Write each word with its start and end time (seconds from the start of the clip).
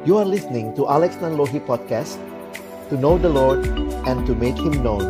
You 0.00 0.16
are 0.16 0.24
listening 0.24 0.72
to 0.80 0.88
Alex 0.88 1.20
Nanlohi 1.20 1.60
Podcast 1.60 2.16
To 2.88 2.96
know 2.96 3.20
the 3.20 3.28
Lord 3.28 3.68
and 4.08 4.24
to 4.24 4.32
make 4.32 4.56
Him 4.56 4.80
known 4.80 5.04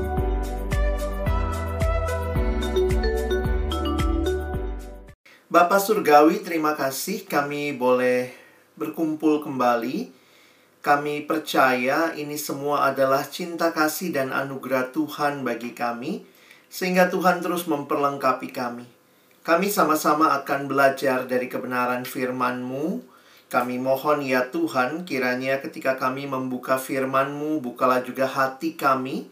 Bapak 5.46 5.78
Surgawi, 5.78 6.42
terima 6.42 6.74
kasih 6.74 7.22
kami 7.22 7.70
boleh 7.70 8.34
berkumpul 8.74 9.46
kembali. 9.46 10.10
Kami 10.82 11.22
percaya 11.22 12.10
ini 12.18 12.34
semua 12.34 12.90
adalah 12.90 13.22
cinta 13.30 13.70
kasih 13.70 14.10
dan 14.10 14.34
anugerah 14.34 14.90
Tuhan 14.90 15.46
bagi 15.46 15.70
kami, 15.70 16.26
sehingga 16.66 17.06
Tuhan 17.06 17.38
terus 17.38 17.70
memperlengkapi 17.70 18.50
kami. 18.50 18.90
Kami 19.46 19.70
sama-sama 19.70 20.34
akan 20.42 20.66
belajar 20.66 21.30
dari 21.30 21.46
kebenaran 21.46 22.02
firman-Mu, 22.02 23.09
kami 23.50 23.82
mohon 23.82 24.22
ya 24.22 24.46
Tuhan, 24.54 25.02
kiranya 25.02 25.58
ketika 25.58 25.98
kami 25.98 26.30
membuka 26.30 26.78
firman-Mu, 26.78 27.58
bukalah 27.58 27.98
juga 28.06 28.30
hati 28.30 28.78
kami. 28.78 29.26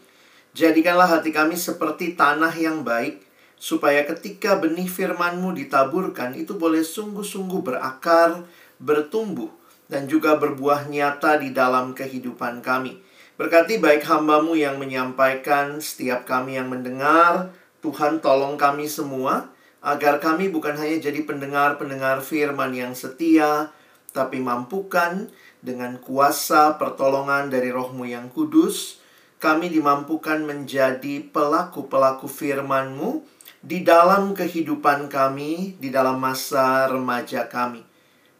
Jadikanlah 0.51 1.07
hati 1.07 1.31
kami 1.31 1.55
seperti 1.55 2.19
tanah 2.19 2.51
yang 2.51 2.83
baik, 2.83 3.23
supaya 3.55 4.03
ketika 4.03 4.59
benih 4.59 4.91
firman-Mu 4.91 5.55
ditaburkan, 5.55 6.35
itu 6.35 6.59
boleh 6.59 6.83
sungguh-sungguh 6.83 7.63
berakar, 7.63 8.43
bertumbuh, 8.75 9.47
dan 9.87 10.11
juga 10.11 10.35
berbuah 10.35 10.91
nyata 10.91 11.39
di 11.39 11.55
dalam 11.55 11.95
kehidupan 11.95 12.59
kami. 12.59 12.99
Berkati 13.39 13.79
baik 13.79 14.03
hambamu 14.03 14.51
yang 14.59 14.75
menyampaikan, 14.75 15.79
setiap 15.79 16.27
kami 16.27 16.59
yang 16.59 16.67
mendengar, 16.67 17.55
Tuhan 17.79 18.19
tolong 18.19 18.59
kami 18.59 18.83
semua, 18.83 19.47
agar 19.79 20.19
kami 20.19 20.51
bukan 20.51 20.75
hanya 20.75 20.99
jadi 20.99 21.23
pendengar-pendengar 21.23 22.19
firman 22.19 22.75
yang 22.75 22.91
setia, 22.91 23.71
tapi 24.19 24.43
mampukan 24.43 25.31
dengan 25.63 25.95
kuasa 26.03 26.75
pertolongan 26.75 27.47
dari 27.47 27.71
rohmu 27.71 28.03
yang 28.03 28.27
kudus, 28.27 28.99
kami 29.39 29.71
dimampukan 29.71 30.43
menjadi 30.43 31.23
pelaku-pelaku 31.31 32.27
firman-Mu 32.27 33.23
di 33.63 33.87
dalam 33.87 34.35
kehidupan 34.35 35.07
kami, 35.07 35.79
di 35.79 35.87
dalam 35.87 36.19
masa 36.19 36.91
remaja 36.91 37.47
kami. 37.47 37.87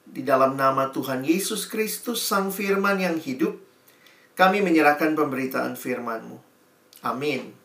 Di 0.04 0.20
dalam 0.28 0.60
nama 0.60 0.92
Tuhan 0.92 1.24
Yesus 1.24 1.72
Kristus, 1.72 2.20
Sang 2.28 2.52
Firman 2.52 3.00
yang 3.00 3.16
hidup, 3.16 3.56
kami 4.36 4.60
menyerahkan 4.60 5.16
pemberitaan 5.16 5.80
firman-Mu. 5.80 6.36
Amin. 7.08 7.56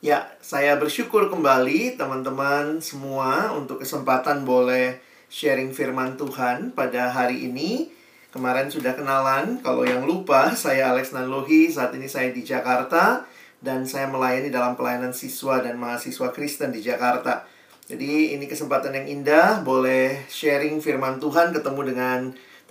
Ya, 0.00 0.32
saya 0.40 0.80
bersyukur 0.80 1.28
kembali 1.28 2.00
teman-teman 2.00 2.80
semua 2.80 3.52
untuk 3.52 3.84
kesempatan 3.84 4.48
boleh 4.48 5.09
sharing 5.30 5.70
firman 5.70 6.18
Tuhan 6.18 6.74
pada 6.74 7.08
hari 7.14 7.46
ini. 7.46 7.88
Kemarin 8.30 8.70
sudah 8.70 8.94
kenalan, 8.94 9.58
kalau 9.58 9.82
yang 9.82 10.06
lupa, 10.06 10.54
saya 10.54 10.94
Alex 10.94 11.10
Nanlohi, 11.10 11.66
saat 11.66 11.90
ini 11.98 12.06
saya 12.06 12.30
di 12.30 12.46
Jakarta, 12.46 13.26
dan 13.58 13.82
saya 13.86 14.06
melayani 14.06 14.54
dalam 14.54 14.78
pelayanan 14.78 15.10
siswa 15.10 15.58
dan 15.58 15.74
mahasiswa 15.78 16.30
Kristen 16.30 16.70
di 16.70 16.78
Jakarta. 16.78 17.42
Jadi 17.90 18.38
ini 18.38 18.46
kesempatan 18.46 18.94
yang 18.94 19.06
indah, 19.18 19.66
boleh 19.66 20.30
sharing 20.30 20.78
firman 20.78 21.18
Tuhan, 21.18 21.50
ketemu 21.50 21.80
dengan 21.90 22.20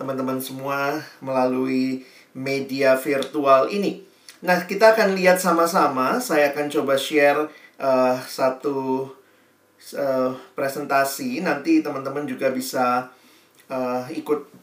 teman-teman 0.00 0.40
semua 0.40 1.04
melalui 1.20 2.08
media 2.32 2.96
virtual 2.96 3.68
ini. 3.68 4.00
Nah, 4.40 4.64
kita 4.64 4.96
akan 4.96 5.12
lihat 5.12 5.36
sama-sama, 5.36 6.24
saya 6.24 6.56
akan 6.56 6.72
coba 6.72 6.96
share 6.96 7.52
uh, 7.76 8.16
satu 8.24 9.12
uh, 9.96 10.36
presentasi 10.54 11.40
nanti 11.40 11.80
teman-teman 11.80 12.28
juga 12.28 12.52
bisa 12.52 13.08
uh, 13.70 14.04
ikut 14.12 14.60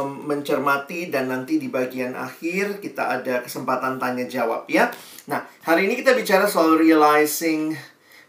mencermati 0.00 1.12
dan 1.12 1.28
nanti 1.28 1.60
di 1.60 1.68
bagian 1.68 2.16
akhir 2.16 2.80
kita 2.80 3.20
ada 3.20 3.44
kesempatan 3.44 4.00
tanya 4.00 4.24
jawab 4.24 4.64
ya. 4.64 4.88
Nah, 5.28 5.44
hari 5.60 5.84
ini 5.84 6.00
kita 6.00 6.16
bicara 6.16 6.48
soal 6.48 6.80
realizing 6.80 7.76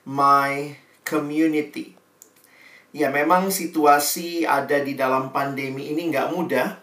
my 0.04 0.76
community. 1.08 1.96
Ya, 2.92 3.10
memang 3.10 3.50
situasi 3.50 4.44
ada 4.44 4.84
di 4.84 4.94
dalam 4.94 5.32
pandemi 5.32 5.96
ini 5.96 6.12
nggak 6.12 6.30
mudah. 6.36 6.78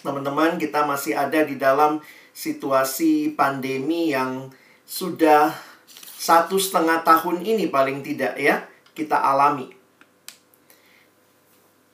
Teman-teman, 0.00 0.56
kita 0.56 0.88
masih 0.88 1.14
ada 1.14 1.44
di 1.44 1.60
dalam 1.60 2.00
situasi 2.32 3.36
pandemi 3.36 4.10
yang 4.10 4.48
sudah 4.88 5.54
satu 6.20 6.60
setengah 6.60 7.00
tahun 7.00 7.40
ini 7.40 7.72
paling 7.72 8.04
tidak 8.04 8.36
ya 8.36 8.68
kita 8.92 9.16
alami. 9.16 9.72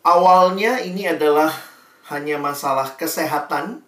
Awalnya 0.02 0.82
ini 0.82 1.06
adalah 1.06 1.54
hanya 2.10 2.34
masalah 2.34 2.98
kesehatan, 2.98 3.86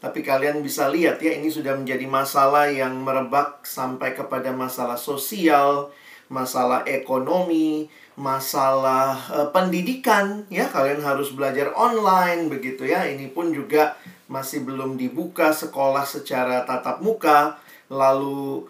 tapi 0.00 0.24
kalian 0.24 0.64
bisa 0.64 0.88
lihat 0.88 1.20
ya 1.20 1.36
ini 1.36 1.52
sudah 1.52 1.76
menjadi 1.76 2.08
masalah 2.08 2.72
yang 2.72 2.96
merebak 3.04 3.64
sampai 3.68 4.16
kepada 4.16 4.56
masalah 4.56 4.96
sosial, 4.96 5.92
masalah 6.32 6.84
ekonomi, 6.88 7.88
masalah 8.16 9.20
uh, 9.32 9.48
pendidikan 9.52 10.48
ya 10.48 10.68
kalian 10.68 11.04
harus 11.04 11.32
belajar 11.36 11.72
online 11.76 12.48
begitu 12.48 12.88
ya. 12.88 13.04
Ini 13.04 13.32
pun 13.36 13.52
juga 13.52 14.00
masih 14.32 14.64
belum 14.64 14.96
dibuka 14.96 15.52
sekolah 15.52 16.08
secara 16.08 16.64
tatap 16.64 17.04
muka, 17.04 17.60
lalu 17.88 18.68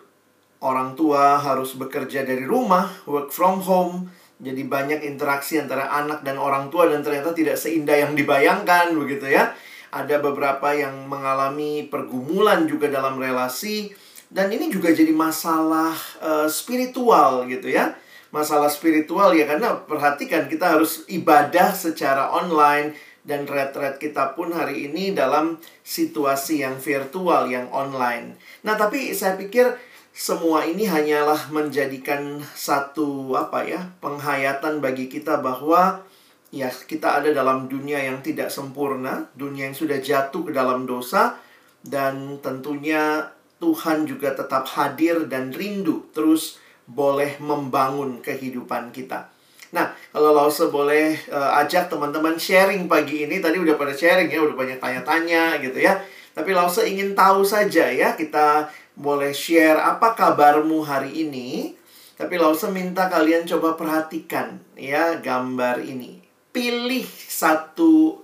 orang 0.64 0.96
tua 0.96 1.36
harus 1.36 1.76
bekerja 1.76 2.24
dari 2.24 2.48
rumah, 2.48 2.88
work 3.04 3.28
from 3.28 3.60
home. 3.60 4.08
Jadi 4.40 4.64
banyak 4.66 5.04
interaksi 5.04 5.60
antara 5.60 5.92
anak 5.92 6.24
dan 6.24 6.40
orang 6.40 6.72
tua 6.72 6.88
dan 6.90 7.04
ternyata 7.04 7.36
tidak 7.36 7.60
seindah 7.60 7.94
yang 8.00 8.16
dibayangkan 8.16 8.96
begitu 8.96 9.30
ya. 9.30 9.52
Ada 9.94 10.18
beberapa 10.18 10.74
yang 10.74 11.06
mengalami 11.06 11.86
pergumulan 11.86 12.66
juga 12.66 12.90
dalam 12.90 13.20
relasi 13.20 13.94
dan 14.32 14.50
ini 14.50 14.66
juga 14.72 14.90
jadi 14.90 15.14
masalah 15.14 15.94
uh, 16.18 16.48
spiritual 16.50 17.46
gitu 17.46 17.70
ya. 17.70 17.94
Masalah 18.34 18.66
spiritual 18.66 19.30
ya 19.38 19.46
karena 19.46 19.78
perhatikan 19.86 20.50
kita 20.50 20.74
harus 20.74 21.06
ibadah 21.06 21.70
secara 21.70 22.34
online 22.34 22.98
dan 23.22 23.46
retret 23.46 23.96
kita 24.02 24.36
pun 24.36 24.50
hari 24.50 24.90
ini 24.90 25.14
dalam 25.14 25.56
situasi 25.86 26.66
yang 26.66 26.76
virtual 26.76 27.46
yang 27.48 27.70
online. 27.72 28.36
Nah, 28.66 28.76
tapi 28.76 29.16
saya 29.16 29.38
pikir 29.38 29.93
semua 30.14 30.62
ini 30.62 30.86
hanyalah 30.86 31.50
menjadikan 31.50 32.38
satu 32.54 33.34
apa 33.34 33.66
ya 33.66 33.82
penghayatan 33.98 34.78
bagi 34.78 35.10
kita 35.10 35.42
bahwa 35.42 36.06
ya 36.54 36.70
kita 36.70 37.18
ada 37.18 37.34
dalam 37.34 37.66
dunia 37.66 37.98
yang 37.98 38.22
tidak 38.22 38.46
sempurna, 38.46 39.26
dunia 39.34 39.66
yang 39.66 39.74
sudah 39.74 39.98
jatuh 39.98 40.46
ke 40.46 40.52
dalam 40.54 40.86
dosa 40.86 41.34
dan 41.82 42.38
tentunya 42.38 43.26
Tuhan 43.58 44.06
juga 44.06 44.38
tetap 44.38 44.70
hadir 44.78 45.26
dan 45.26 45.50
rindu 45.50 46.06
terus 46.14 46.62
boleh 46.86 47.34
membangun 47.42 48.22
kehidupan 48.22 48.94
kita. 48.94 49.34
Nah, 49.74 49.90
kalau 50.14 50.30
Lause 50.30 50.70
boleh 50.70 51.18
uh, 51.34 51.58
ajak 51.58 51.90
teman-teman 51.90 52.38
sharing 52.38 52.86
pagi 52.86 53.26
ini, 53.26 53.42
tadi 53.42 53.58
udah 53.58 53.74
pada 53.74 53.90
sharing 53.90 54.30
ya, 54.30 54.38
udah 54.38 54.54
banyak 54.54 54.78
tanya-tanya 54.78 55.58
gitu 55.58 55.82
ya. 55.82 55.98
Tapi 56.30 56.54
Lause 56.54 56.86
ingin 56.86 57.18
tahu 57.18 57.42
saja 57.42 57.90
ya, 57.90 58.14
kita 58.14 58.70
boleh 58.94 59.34
share 59.34 59.78
apa 59.78 60.14
kabarmu 60.14 60.82
hari 60.86 61.26
ini. 61.26 61.74
Tapi 62.14 62.38
Lause 62.38 62.70
minta 62.70 63.10
kalian 63.10 63.42
coba 63.42 63.74
perhatikan 63.74 64.62
ya 64.78 65.18
gambar 65.18 65.82
ini. 65.82 66.22
Pilih 66.54 67.02
satu 67.10 68.22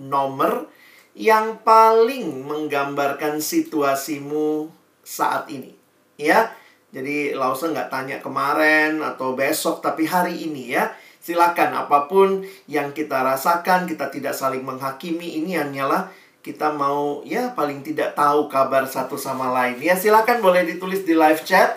nomor 0.00 0.72
yang 1.12 1.60
paling 1.60 2.48
menggambarkan 2.48 3.44
situasimu 3.44 4.72
saat 5.04 5.52
ini. 5.52 5.76
Ya, 6.16 6.56
jadi 6.90 7.36
Lause 7.36 7.68
nggak 7.68 7.92
tanya 7.92 8.18
kemarin 8.24 9.04
atau 9.04 9.36
besok, 9.36 9.84
tapi 9.84 10.08
hari 10.08 10.48
ini 10.48 10.72
ya. 10.72 10.88
Silakan 11.20 11.76
apa 11.76 12.08
pun 12.08 12.40
yang 12.64 12.96
kita 12.96 13.20
rasakan, 13.20 13.84
kita 13.84 14.08
tidak 14.08 14.32
saling 14.32 14.64
menghakimi. 14.64 15.44
Ini 15.44 15.60
hanyalah 15.60 16.08
kita 16.40 16.72
mau 16.72 17.20
ya 17.20 17.52
paling 17.52 17.84
tidak 17.84 18.16
tahu 18.16 18.48
kabar 18.48 18.88
satu 18.88 19.20
sama 19.20 19.52
lain. 19.52 19.76
Ya 19.80 19.96
silakan 19.96 20.40
boleh 20.40 20.64
ditulis 20.64 21.04
di 21.04 21.12
live 21.12 21.44
chat. 21.44 21.76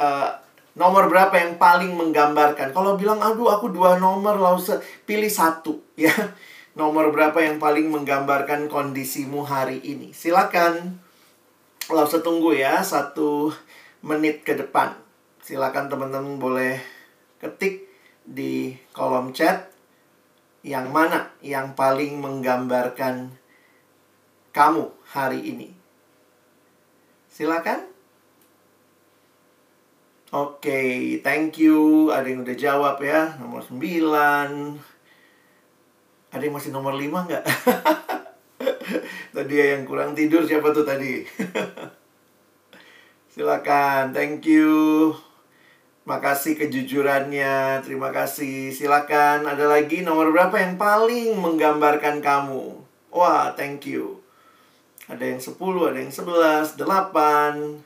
Uh, 0.00 0.32
nomor 0.72 1.12
berapa 1.12 1.36
yang 1.36 1.60
paling 1.60 1.92
menggambarkan? 1.92 2.72
Kalau 2.72 2.96
bilang 2.96 3.20
aduh 3.20 3.52
aku 3.52 3.68
dua 3.68 4.00
nomor 4.00 4.40
lalu 4.40 4.80
pilih 5.04 5.28
satu 5.28 5.76
ya. 6.00 6.12
Nomor 6.72 7.12
berapa 7.12 7.36
yang 7.44 7.60
paling 7.60 7.92
menggambarkan 7.92 8.70
kondisimu 8.70 9.44
hari 9.44 9.84
ini? 9.84 10.16
Silakan. 10.16 10.96
Lalu 11.90 12.22
tunggu 12.22 12.54
ya 12.56 12.80
satu 12.80 13.52
menit 14.00 14.46
ke 14.46 14.56
depan. 14.56 14.96
Silakan 15.44 15.90
teman-teman 15.90 16.38
boleh 16.38 16.80
ketik 17.42 17.90
di 18.24 18.78
kolom 18.94 19.34
chat 19.34 19.68
yang 20.62 20.92
mana 20.92 21.32
yang 21.42 21.72
paling 21.72 22.20
menggambarkan 22.20 23.39
kamu 24.50 24.90
hari 25.14 25.40
ini? 25.42 25.68
Silakan. 27.30 27.86
Oke, 30.30 30.70
okay, 30.70 30.94
thank 31.26 31.58
you. 31.58 32.10
Ada 32.14 32.30
yang 32.30 32.46
udah 32.46 32.54
jawab 32.54 33.02
ya. 33.02 33.34
Nomor 33.42 33.66
9. 33.66 33.82
Ada 36.30 36.42
yang 36.46 36.54
masih 36.54 36.70
nomor 36.70 36.94
5 36.94 37.26
nggak? 37.26 37.44
tadi 39.34 39.54
yang 39.58 39.82
kurang 39.82 40.14
tidur 40.14 40.46
siapa 40.46 40.70
tuh 40.70 40.86
tadi? 40.86 41.26
Silakan, 43.34 44.14
thank 44.14 44.46
you. 44.46 45.10
Makasih 46.06 46.54
kejujurannya, 46.54 47.82
terima 47.82 48.14
kasih. 48.14 48.70
Silakan, 48.70 49.50
ada 49.50 49.66
lagi 49.66 50.06
nomor 50.06 50.30
berapa 50.30 50.62
yang 50.62 50.78
paling 50.78 51.38
menggambarkan 51.38 52.22
kamu? 52.22 52.82
Wah, 53.10 53.50
thank 53.58 53.90
you. 53.90 54.19
Ada 55.10 55.24
yang 55.26 55.42
10, 55.42 55.58
ada 55.90 55.98
yang 55.98 56.14
11, 56.14 56.78
8. 56.78 57.82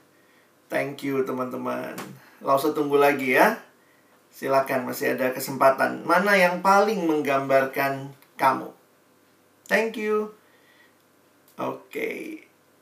Thank 0.69 1.09
you 1.09 1.25
teman-teman. 1.25 1.97
Lalu 2.45 2.59
usah 2.61 2.77
tunggu 2.77 3.01
lagi 3.01 3.33
ya. 3.33 3.57
Silakan 4.29 4.85
masih 4.85 5.17
ada 5.17 5.33
kesempatan. 5.33 6.05
Mana 6.05 6.37
yang 6.37 6.61
paling 6.61 7.01
menggambarkan 7.09 8.13
kamu? 8.37 8.69
Thank 9.65 9.97
you. 9.97 10.37
Oke. 11.57 11.89
Okay. 11.89 12.19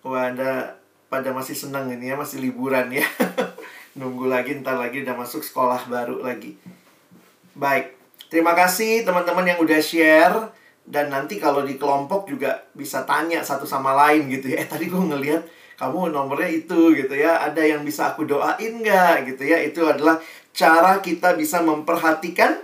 Wah, 0.03 0.35
Anda 0.35 0.83
pada 1.07 1.31
masih 1.31 1.55
senang 1.55 1.87
ini 1.93 2.11
ya, 2.11 2.19
masih 2.19 2.43
liburan 2.43 2.91
ya. 2.91 3.07
Nunggu 4.01 4.27
lagi, 4.27 4.59
ntar 4.59 4.75
lagi 4.75 5.07
udah 5.07 5.15
masuk 5.15 5.47
sekolah 5.47 5.87
baru 5.87 6.19
lagi. 6.19 6.59
Baik. 7.55 7.95
Terima 8.33 8.57
kasih 8.57 9.05
teman-teman 9.07 9.45
yang 9.45 9.61
udah 9.61 9.79
share 9.79 10.51
dan 10.83 11.15
nanti 11.15 11.39
kalau 11.39 11.63
di 11.63 11.79
kelompok 11.79 12.27
juga 12.27 12.67
bisa 12.75 13.07
tanya 13.07 13.39
satu 13.47 13.63
sama 13.63 13.95
lain 13.95 14.27
gitu 14.27 14.51
ya. 14.51 14.67
Eh 14.67 14.69
tadi 14.69 14.91
gue 14.91 14.99
ngeliat 14.99 15.43
kamu 15.79 16.11
nomornya 16.11 16.51
itu 16.51 16.91
gitu 16.99 17.15
ya. 17.15 17.39
Ada 17.39 17.63
yang 17.63 17.87
bisa 17.87 18.15
aku 18.15 18.27
doain 18.27 18.83
nggak 18.83 19.31
gitu 19.31 19.47
ya? 19.47 19.63
Itu 19.63 19.87
adalah 19.87 20.19
cara 20.51 20.99
kita 20.99 21.39
bisa 21.39 21.63
memperhatikan 21.63 22.59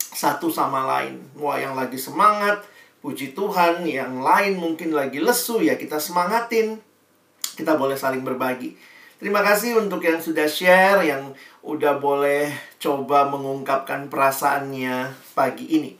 satu 0.00 0.48
sama 0.48 0.88
lain. 0.88 1.20
Wah 1.36 1.60
yang 1.60 1.76
lagi 1.76 2.00
semangat 2.00 2.64
puji 3.04 3.36
Tuhan. 3.36 3.84
Yang 3.84 4.12
lain 4.24 4.52
mungkin 4.56 4.96
lagi 4.96 5.20
lesu 5.20 5.60
ya 5.60 5.76
kita 5.76 6.00
semangatin. 6.00 6.80
Kita 7.60 7.76
boleh 7.76 8.00
saling 8.00 8.24
berbagi. 8.24 8.72
Terima 9.20 9.44
kasih 9.44 9.76
untuk 9.76 10.00
yang 10.00 10.16
sudah 10.16 10.48
share 10.48 11.04
yang 11.04 11.36
udah 11.60 12.00
boleh 12.00 12.48
coba 12.80 13.28
mengungkapkan 13.28 14.08
perasaannya 14.08 15.12
pagi 15.36 15.68
ini 15.76 15.99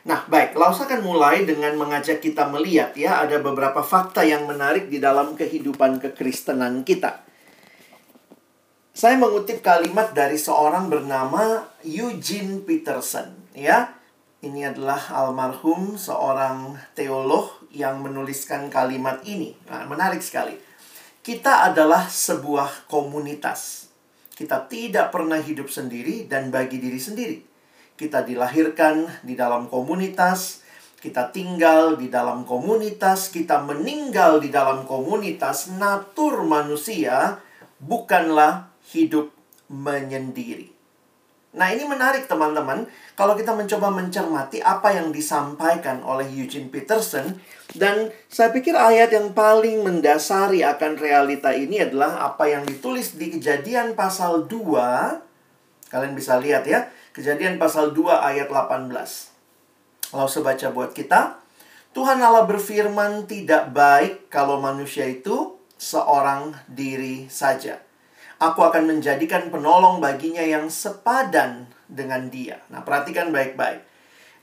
Nah, 0.00 0.24
baik, 0.24 0.56
Laus 0.56 0.80
akan 0.80 1.04
mulai 1.04 1.44
dengan 1.44 1.76
mengajak 1.76 2.24
kita 2.24 2.48
melihat 2.48 2.96
ya, 2.96 3.20
ada 3.20 3.36
beberapa 3.36 3.84
fakta 3.84 4.24
yang 4.24 4.48
menarik 4.48 4.88
di 4.88 4.96
dalam 4.96 5.36
kehidupan 5.36 6.00
kekristenan 6.00 6.88
kita. 6.88 7.20
Saya 8.96 9.20
mengutip 9.20 9.60
kalimat 9.60 10.16
dari 10.16 10.40
seorang 10.40 10.88
bernama 10.88 11.68
Eugene 11.84 12.64
Peterson, 12.64 13.52
ya. 13.52 13.92
Ini 14.40 14.72
adalah 14.72 15.12
almarhum 15.12 16.00
seorang 16.00 16.72
teolog 16.96 17.68
yang 17.68 18.00
menuliskan 18.00 18.72
kalimat 18.72 19.20
ini. 19.28 19.52
Nah, 19.68 19.84
menarik 19.84 20.24
sekali. 20.24 20.56
Kita 21.20 21.68
adalah 21.68 22.08
sebuah 22.08 22.88
komunitas. 22.88 23.92
Kita 24.32 24.64
tidak 24.64 25.12
pernah 25.12 25.36
hidup 25.36 25.68
sendiri 25.68 26.24
dan 26.24 26.48
bagi 26.48 26.80
diri 26.80 26.96
sendiri 26.96 27.49
kita 28.00 28.24
dilahirkan 28.24 29.04
di 29.20 29.36
dalam 29.36 29.68
komunitas, 29.68 30.64
kita 31.04 31.28
tinggal 31.28 32.00
di 32.00 32.08
dalam 32.08 32.48
komunitas, 32.48 33.28
kita 33.28 33.60
meninggal 33.60 34.40
di 34.40 34.48
dalam 34.48 34.88
komunitas. 34.88 35.68
Natur 35.76 36.48
manusia 36.48 37.36
bukanlah 37.76 38.72
hidup 38.96 39.28
menyendiri. 39.68 40.72
Nah, 41.50 41.68
ini 41.74 41.84
menarik, 41.84 42.24
teman-teman. 42.24 42.88
Kalau 43.18 43.34
kita 43.36 43.52
mencoba 43.52 43.90
mencermati 43.92 44.62
apa 44.62 44.96
yang 44.96 45.12
disampaikan 45.12 46.00
oleh 46.00 46.24
Eugene 46.24 46.70
Peterson, 46.72 47.36
dan 47.74 48.14
saya 48.30 48.54
pikir 48.54 48.72
ayat 48.72 49.12
yang 49.12 49.34
paling 49.36 49.82
mendasari 49.82 50.62
akan 50.62 50.96
realita 50.96 51.52
ini 51.52 51.84
adalah 51.84 52.22
apa 52.22 52.48
yang 52.48 52.62
ditulis 52.64 53.18
di 53.18 53.34
Kejadian 53.34 53.92
pasal 53.98 54.46
2. 54.46 55.90
Kalian 55.90 56.14
bisa 56.14 56.38
lihat 56.38 56.64
ya 56.70 56.86
Kejadian 57.10 57.58
pasal 57.58 57.90
2 57.90 58.06
ayat 58.06 58.46
18. 58.46 58.86
Kalau 60.14 60.30
sebaca 60.30 60.66
buat 60.70 60.94
kita, 60.94 61.42
Tuhan 61.90 62.22
Allah 62.22 62.46
berfirman 62.46 63.26
tidak 63.26 63.74
baik 63.74 64.30
kalau 64.30 64.62
manusia 64.62 65.10
itu 65.10 65.58
seorang 65.74 66.54
diri 66.70 67.26
saja. 67.26 67.82
Aku 68.38 68.62
akan 68.62 68.86
menjadikan 68.86 69.50
penolong 69.50 69.98
baginya 69.98 70.38
yang 70.38 70.70
sepadan 70.70 71.66
dengan 71.90 72.30
dia. 72.30 72.62
Nah, 72.70 72.86
perhatikan 72.86 73.34
baik-baik. 73.34 73.82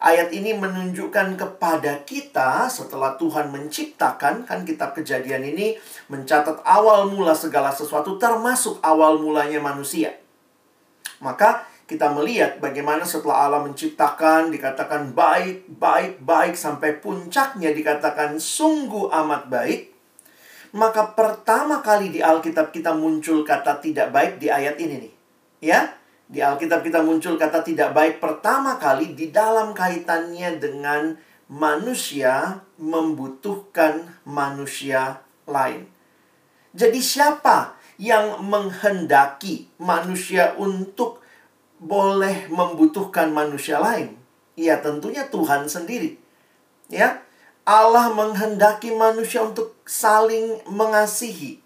Ayat 0.03 0.35
ini 0.35 0.51
menunjukkan 0.51 1.39
kepada 1.39 2.03
kita 2.03 2.67
setelah 2.67 3.15
Tuhan 3.15 3.47
menciptakan, 3.47 4.43
kan 4.43 4.67
kitab 4.67 4.91
kejadian 4.91 5.55
ini 5.55 5.79
mencatat 6.11 6.67
awal 6.67 7.07
mula 7.07 7.31
segala 7.31 7.71
sesuatu 7.71 8.19
termasuk 8.19 8.83
awal 8.83 9.23
mulanya 9.23 9.63
manusia. 9.63 10.19
Maka 11.23 11.65
kita 11.87 12.11
melihat 12.11 12.59
bagaimana 12.59 13.07
setelah 13.07 13.47
Allah 13.47 13.63
menciptakan 13.63 14.51
dikatakan 14.51 15.15
baik, 15.15 15.71
baik, 15.71 16.19
baik 16.19 16.59
sampai 16.59 16.99
puncaknya 16.99 17.71
dikatakan 17.71 18.35
sungguh 18.35 19.07
amat 19.07 19.47
baik. 19.47 19.95
Maka 20.75 21.15
pertama 21.15 21.79
kali 21.79 22.11
di 22.11 22.19
Alkitab 22.19 22.75
kita 22.75 22.91
muncul 22.91 23.47
kata 23.47 23.79
tidak 23.79 24.11
baik 24.11 24.35
di 24.35 24.51
ayat 24.51 24.75
ini 24.83 24.95
nih. 24.99 25.13
Ya, 25.63 25.95
di 26.27 26.43
Alkitab 26.43 26.83
kita 26.83 26.99
muncul 26.99 27.39
kata 27.39 27.63
tidak 27.63 27.95
baik 27.95 28.19
pertama 28.19 28.75
kali 28.75 29.15
di 29.15 29.31
dalam 29.31 29.71
kaitannya 29.71 30.59
dengan 30.59 31.15
manusia 31.47 32.67
membutuhkan 32.75 34.11
manusia 34.27 35.23
lain. 35.47 35.87
Jadi 36.75 36.99
siapa 36.99 37.79
yang 37.95 38.43
menghendaki 38.43 39.71
manusia 39.79 40.51
untuk 40.59 41.23
boleh 41.77 42.49
membutuhkan 42.49 43.29
manusia 43.29 43.77
lain? 43.77 44.17
Ya, 44.57 44.81
tentunya 44.81 45.29
Tuhan 45.29 45.69
sendiri. 45.69 46.17
Ya, 46.89 47.21
Allah 47.67 48.09
menghendaki 48.09 48.95
manusia 48.95 49.45
untuk 49.45 49.77
saling 49.85 50.57
mengasihi. 50.65 51.61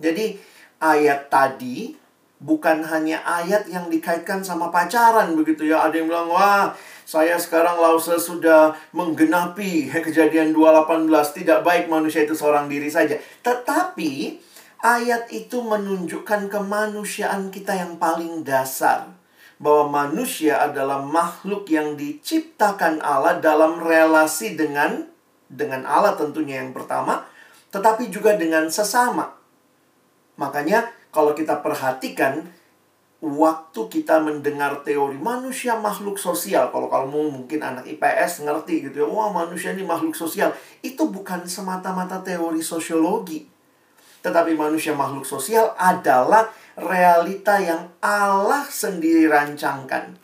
Jadi, 0.00 0.40
ayat 0.82 1.30
tadi 1.30 1.94
bukan 2.40 2.80
hanya 2.88 3.20
ayat 3.22 3.68
yang 3.68 3.92
dikaitkan 3.92 4.40
sama 4.40 4.72
pacaran 4.72 5.36
begitu 5.36 5.68
ya. 5.68 5.86
Ada 5.86 6.00
yang 6.00 6.08
bilang, 6.08 6.32
"Wah, 6.32 6.72
saya 7.04 7.36
sekarang 7.36 7.78
lause 7.78 8.16
sudah 8.16 8.74
menggenapi 8.96 9.92
kejadian 10.06 10.56
2:18, 10.56 11.36
tidak 11.36 11.62
baik 11.62 11.86
manusia 11.86 12.24
itu 12.24 12.32
seorang 12.32 12.66
diri 12.66 12.88
saja." 12.88 13.20
Tetapi 13.44 14.40
ayat 14.80 15.28
itu 15.30 15.60
menunjukkan 15.60 16.48
kemanusiaan 16.48 17.52
kita 17.52 17.76
yang 17.76 18.00
paling 18.00 18.40
dasar 18.40 19.19
bahwa 19.60 20.08
manusia 20.08 20.56
adalah 20.64 21.04
makhluk 21.04 21.68
yang 21.68 21.92
diciptakan 21.92 23.04
Allah 23.04 23.36
dalam 23.44 23.76
relasi 23.76 24.56
dengan 24.56 25.04
dengan 25.52 25.84
Allah 25.84 26.16
tentunya 26.16 26.64
yang 26.64 26.72
pertama, 26.72 27.28
tetapi 27.68 28.08
juga 28.08 28.40
dengan 28.40 28.72
sesama. 28.72 29.36
Makanya 30.40 30.88
kalau 31.12 31.36
kita 31.36 31.60
perhatikan 31.60 32.48
waktu 33.20 33.80
kita 33.92 34.22
mendengar 34.22 34.80
teori 34.80 35.18
manusia 35.20 35.76
makhluk 35.76 36.16
sosial, 36.16 36.72
kalau 36.72 36.88
kamu 36.88 37.34
mungkin 37.34 37.60
anak 37.60 37.84
IPS 37.84 38.48
ngerti 38.48 38.88
gitu 38.88 39.04
ya, 39.04 39.06
wah 39.10 39.28
manusia 39.28 39.76
ini 39.76 39.84
makhluk 39.84 40.16
sosial, 40.16 40.54
itu 40.80 41.04
bukan 41.10 41.44
semata-mata 41.44 42.24
teori 42.24 42.62
sosiologi. 42.64 43.49
Tetapi 44.20 44.52
manusia 44.52 44.92
makhluk 44.92 45.24
sosial 45.24 45.72
adalah 45.80 46.52
realita 46.76 47.56
yang 47.60 47.88
Allah 48.04 48.68
sendiri 48.68 49.28
rancangkan. 49.28 50.16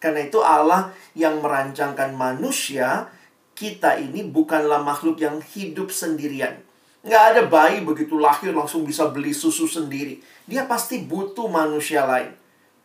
Karena 0.00 0.20
itu 0.24 0.40
Allah 0.40 0.94
yang 1.12 1.44
merancangkan 1.44 2.16
manusia, 2.16 3.10
kita 3.52 4.00
ini 4.00 4.24
bukanlah 4.24 4.80
makhluk 4.80 5.20
yang 5.20 5.44
hidup 5.44 5.92
sendirian. 5.92 6.56
Nggak 7.04 7.24
ada 7.32 7.42
bayi 7.48 7.84
begitu 7.84 8.16
lahir 8.16 8.52
langsung 8.52 8.84
bisa 8.84 9.08
beli 9.12 9.36
susu 9.36 9.68
sendiri. 9.68 10.20
Dia 10.48 10.64
pasti 10.64 11.04
butuh 11.04 11.48
manusia 11.48 12.08
lain. 12.08 12.32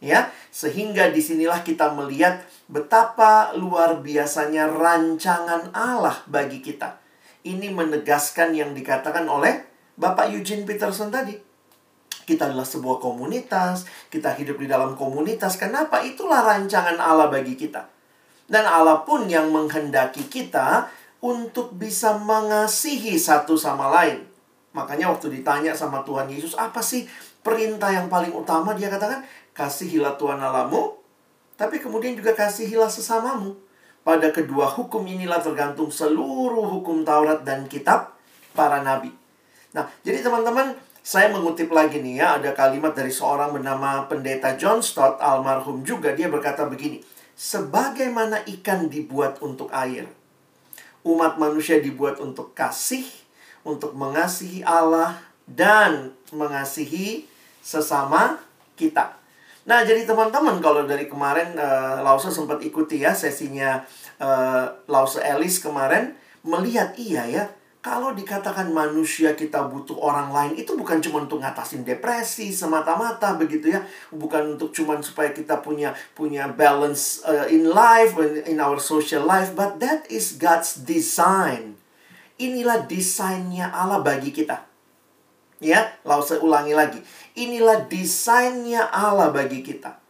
Ya, 0.03 0.29
sehingga 0.51 1.07
di 1.09 1.23
sinilah 1.23 1.63
kita 1.63 1.95
melihat 1.95 2.43
betapa 2.67 3.55
luar 3.55 4.03
biasanya 4.03 4.67
rancangan 4.67 5.71
Allah 5.71 6.19
bagi 6.27 6.59
kita. 6.59 6.99
Ini 7.47 7.71
menegaskan 7.71 8.53
yang 8.53 8.75
dikatakan 8.75 9.23
oleh 9.25 9.74
Bapak 9.95 10.31
Eugene 10.31 10.67
Peterson 10.67 11.07
tadi 11.11 11.55
kita 12.25 12.49
adalah 12.49 12.65
sebuah 12.65 12.97
komunitas, 12.97 13.85
kita 14.09 14.33
hidup 14.33 14.57
di 14.57 14.65
dalam 14.65 14.97
komunitas. 14.97 15.61
Kenapa? 15.61 16.01
Itulah 16.01 16.41
rancangan 16.41 16.97
Allah 16.97 17.29
bagi 17.29 17.53
kita. 17.53 17.85
Dan 18.49 18.65
Allah 18.65 19.05
pun 19.05 19.29
yang 19.29 19.53
menghendaki 19.53 20.25
kita 20.25 20.89
untuk 21.21 21.77
bisa 21.77 22.17
mengasihi 22.17 23.13
satu 23.21 23.53
sama 23.53 23.93
lain. 23.93 24.25
Makanya 24.73 25.13
waktu 25.13 25.39
ditanya 25.39 25.77
sama 25.77 26.01
Tuhan 26.01 26.25
Yesus, 26.27 26.57
apa 26.57 26.81
sih 26.81 27.05
perintah 27.45 27.93
yang 27.93 28.09
paling 28.09 28.33
utama? 28.33 28.73
Dia 28.73 28.89
katakan, 28.89 29.21
kasihilah 29.53 30.17
Tuhan 30.17 30.41
Allahmu, 30.41 30.97
tapi 31.55 31.79
kemudian 31.79 32.17
juga 32.17 32.35
kasihilah 32.35 32.89
sesamamu. 32.89 33.55
pada 34.05 34.29
kedua 34.29 34.69
hukum 34.69 35.01
inilah 35.01 35.41
tergantung 35.41 35.89
seluruh 35.89 36.69
hukum 36.77 37.01
Taurat 37.01 37.41
dan 37.41 37.65
kitab 37.65 38.13
para 38.53 38.77
nabi. 38.85 39.09
Nah, 39.75 39.91
jadi 40.07 40.23
teman-teman, 40.23 40.71
saya 41.03 41.27
mengutip 41.29 41.67
lagi 41.75 41.99
nih 41.99 42.23
ya, 42.23 42.39
ada 42.39 42.55
kalimat 42.55 42.95
dari 42.95 43.11
seorang 43.11 43.51
bernama 43.51 44.07
pendeta 44.07 44.55
John 44.55 44.79
Stott, 44.79 45.19
almarhum 45.19 45.83
juga, 45.83 46.15
dia 46.15 46.31
berkata 46.31 46.63
begini, 46.63 47.03
Sebagaimana 47.35 48.47
ikan 48.47 48.87
dibuat 48.87 49.43
untuk 49.43 49.67
air, 49.75 50.07
umat 51.03 51.35
manusia 51.35 51.83
dibuat 51.83 52.23
untuk 52.23 52.55
kasih, 52.55 53.03
untuk 53.67 53.91
mengasihi 53.91 54.63
Allah, 54.63 55.19
dan 55.43 56.15
mengasihi 56.31 57.27
sesama 57.59 58.39
kita. 58.79 59.19
Nah, 59.67 59.83
jadi 59.83 60.07
teman-teman 60.07 60.63
kalau 60.63 60.87
dari 60.87 61.11
kemarin 61.11 61.57
uh, 61.59 61.99
Lause 61.99 62.31
sempat 62.31 62.63
ikuti 62.63 63.01
ya 63.01 63.11
sesinya 63.11 63.83
uh, 64.23 64.71
Lause 64.87 65.19
Ellis 65.19 65.59
kemarin 65.59 66.15
melihat 66.45 66.93
iya 66.95 67.27
ya, 67.27 67.43
kalau 67.85 68.17
dikatakan 68.17 68.73
manusia 68.73 69.37
kita 69.37 69.69
butuh 69.69 69.93
orang 70.01 70.33
lain 70.33 70.57
itu 70.57 70.73
bukan 70.73 70.97
cuma 71.05 71.21
untuk 71.21 71.37
ngatasin 71.37 71.85
depresi 71.85 72.49
semata-mata 72.49 73.37
begitu 73.37 73.77
ya, 73.77 73.85
bukan 74.09 74.57
untuk 74.57 74.73
cuma 74.73 74.97
supaya 75.05 75.29
kita 75.29 75.61
punya 75.61 75.93
punya 76.17 76.49
balance 76.49 77.21
uh, 77.29 77.45
in 77.45 77.69
life 77.69 78.17
in 78.49 78.57
our 78.57 78.81
social 78.81 79.21
life, 79.21 79.53
but 79.53 79.77
that 79.77 80.01
is 80.09 80.33
God's 80.33 80.81
design. 80.81 81.77
Inilah 82.41 82.89
desainnya 82.89 83.69
Allah 83.69 84.01
bagi 84.01 84.33
kita. 84.33 84.65
Ya, 85.61 85.93
Lause 86.01 86.41
ulangi 86.41 86.73
lagi. 86.73 86.97
Inilah 87.37 87.85
desainnya 87.85 88.89
Allah 88.89 89.29
bagi 89.29 89.61
kita. 89.61 90.01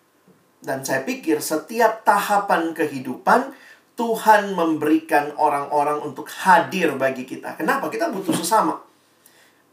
Dan 0.64 0.88
saya 0.88 1.04
pikir 1.04 1.44
setiap 1.44 2.08
tahapan 2.08 2.72
kehidupan 2.72 3.52
Tuhan 3.96 4.52
memberikan 4.52 5.32
orang-orang 5.40 6.04
untuk 6.04 6.28
hadir 6.28 6.92
bagi 7.00 7.24
kita. 7.24 7.56
Kenapa? 7.56 7.88
Kita 7.88 8.12
butuh 8.12 8.36
sesama. 8.36 8.84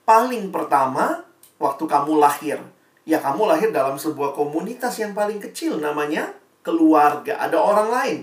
Paling 0.06 0.54
pertama, 0.54 1.26
waktu 1.58 1.84
kamu 1.86 2.22
lahir. 2.22 2.58
Ya 3.02 3.18
kamu 3.18 3.50
lahir 3.50 3.74
dalam 3.74 3.98
sebuah 3.98 4.30
komunitas 4.34 4.94
yang 5.02 5.10
paling 5.10 5.42
kecil 5.42 5.82
namanya 5.82 6.30
keluarga. 6.62 7.38
Ada 7.42 7.58
orang 7.58 7.88
lain. 7.90 8.18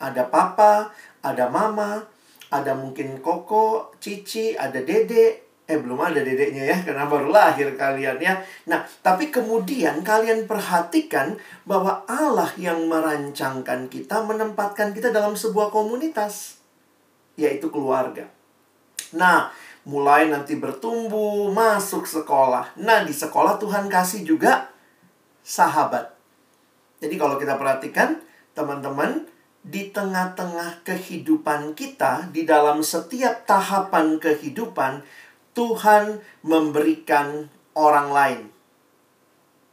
Ada 0.00 0.24
papa, 0.32 0.88
ada 1.20 1.52
mama, 1.52 2.08
ada 2.48 2.72
mungkin 2.72 3.20
koko, 3.20 3.92
cici, 4.00 4.56
ada 4.56 4.80
dede, 4.80 5.51
Eh 5.70 5.78
belum 5.78 5.98
ada 6.02 6.20
dedeknya 6.20 6.74
ya 6.74 6.78
karena 6.82 7.06
baru 7.06 7.30
lahir 7.30 7.70
kalian 7.78 8.18
ya. 8.18 8.34
Nah, 8.66 8.82
tapi 9.00 9.30
kemudian 9.30 10.02
kalian 10.02 10.50
perhatikan 10.50 11.38
bahwa 11.62 12.02
Allah 12.10 12.50
yang 12.58 12.90
merancangkan 12.90 13.86
kita 13.86 14.26
menempatkan 14.26 14.90
kita 14.90 15.14
dalam 15.14 15.38
sebuah 15.38 15.70
komunitas 15.70 16.58
yaitu 17.38 17.72
keluarga. 17.72 18.28
Nah, 19.14 19.52
mulai 19.86 20.28
nanti 20.28 20.58
bertumbuh, 20.58 21.50
masuk 21.50 22.06
sekolah. 22.06 22.76
Nah, 22.78 23.06
di 23.06 23.14
sekolah 23.14 23.58
Tuhan 23.58 23.90
kasih 23.90 24.26
juga 24.26 24.70
sahabat. 25.42 26.14
Jadi 27.02 27.14
kalau 27.18 27.34
kita 27.34 27.58
perhatikan, 27.58 28.22
teman-teman, 28.54 29.26
di 29.62 29.94
tengah-tengah 29.94 30.82
kehidupan 30.82 31.74
kita, 31.78 32.30
di 32.34 32.42
dalam 32.42 32.82
setiap 32.82 33.46
tahapan 33.46 34.18
kehidupan, 34.18 35.02
Tuhan 35.52 36.20
memberikan 36.40 37.48
orang 37.76 38.08
lain. 38.12 38.40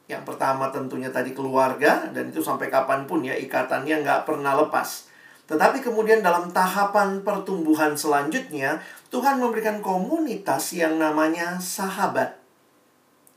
Yang 0.09 0.23
pertama 0.25 0.73
tentunya 0.73 1.13
tadi 1.13 1.37
keluarga, 1.37 2.09
dan 2.09 2.33
itu 2.33 2.41
sampai 2.41 2.67
kapan 2.73 3.05
pun 3.05 3.21
ya 3.21 3.37
ikatannya 3.37 4.01
nggak 4.01 4.25
pernah 4.25 4.57
lepas. 4.57 5.05
Tetapi 5.45 5.81
kemudian 5.81 6.21
dalam 6.21 6.49
tahapan 6.49 7.25
pertumbuhan 7.25 7.97
selanjutnya, 7.97 8.81
Tuhan 9.09 9.41
memberikan 9.41 9.81
komunitas 9.81 10.77
yang 10.77 11.01
namanya 11.01 11.57
sahabat. 11.57 12.37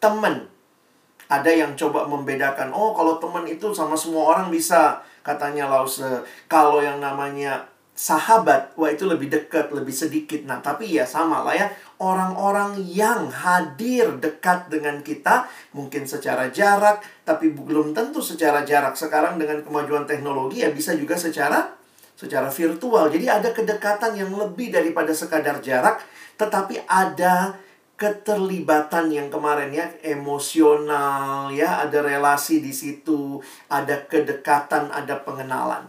Teman. 0.01 0.49
Ada 1.33 1.49
yang 1.49 1.73
coba 1.73 2.05
membedakan, 2.05 2.77
oh 2.77 2.93
kalau 2.93 3.17
teman 3.17 3.49
itu 3.49 3.73
sama 3.73 3.97
semua 3.97 4.37
orang 4.37 4.53
bisa, 4.53 5.01
katanya 5.25 5.65
Lause. 5.73 6.21
Kalau 6.45 6.85
yang 6.85 7.01
namanya 7.01 7.72
sahabat, 7.93 8.73
wah 8.81 8.89
itu 8.89 9.05
lebih 9.05 9.29
dekat, 9.29 9.69
lebih 9.71 9.93
sedikit. 9.93 10.43
Nah, 10.49 10.65
tapi 10.65 10.89
ya 10.89 11.05
sama 11.05 11.45
lah 11.45 11.55
ya 11.55 11.67
orang-orang 12.01 12.81
yang 12.83 13.29
hadir 13.29 14.17
dekat 14.19 14.73
dengan 14.73 15.05
kita, 15.05 15.47
mungkin 15.77 16.09
secara 16.09 16.49
jarak, 16.49 17.05
tapi 17.23 17.53
belum 17.53 17.93
tentu 17.93 18.25
secara 18.25 18.65
jarak. 18.65 18.97
Sekarang 18.97 19.37
dengan 19.37 19.61
kemajuan 19.61 20.09
teknologi 20.09 20.65
ya 20.65 20.73
bisa 20.73 20.97
juga 20.97 21.15
secara 21.15 21.69
secara 22.17 22.49
virtual. 22.49 23.13
Jadi 23.13 23.27
ada 23.29 23.53
kedekatan 23.53 24.17
yang 24.17 24.33
lebih 24.35 24.73
daripada 24.73 25.13
sekadar 25.13 25.61
jarak, 25.61 26.01
tetapi 26.41 26.83
ada 26.89 27.61
keterlibatan 28.03 29.15
yang 29.15 29.29
kemarin 29.31 29.71
ya 29.71 29.87
emosional 30.03 31.55
ya 31.55 31.87
ada 31.87 32.03
relasi 32.03 32.59
di 32.59 32.75
situ 32.75 33.39
ada 33.71 34.03
kedekatan 34.11 34.91
ada 34.91 35.23
pengenalan 35.23 35.87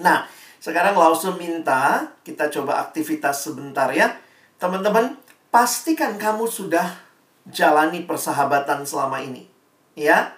nah 0.00 0.24
sekarang 0.58 0.98
Lause 0.98 1.32
minta 1.38 2.12
kita 2.26 2.50
coba 2.50 2.82
aktivitas 2.82 3.46
sebentar 3.46 3.88
ya 3.94 4.18
Teman-teman, 4.58 5.14
pastikan 5.54 6.18
kamu 6.18 6.50
sudah 6.50 6.98
jalani 7.46 8.02
persahabatan 8.02 8.82
selama 8.82 9.22
ini. 9.22 9.46
Ya. 9.94 10.34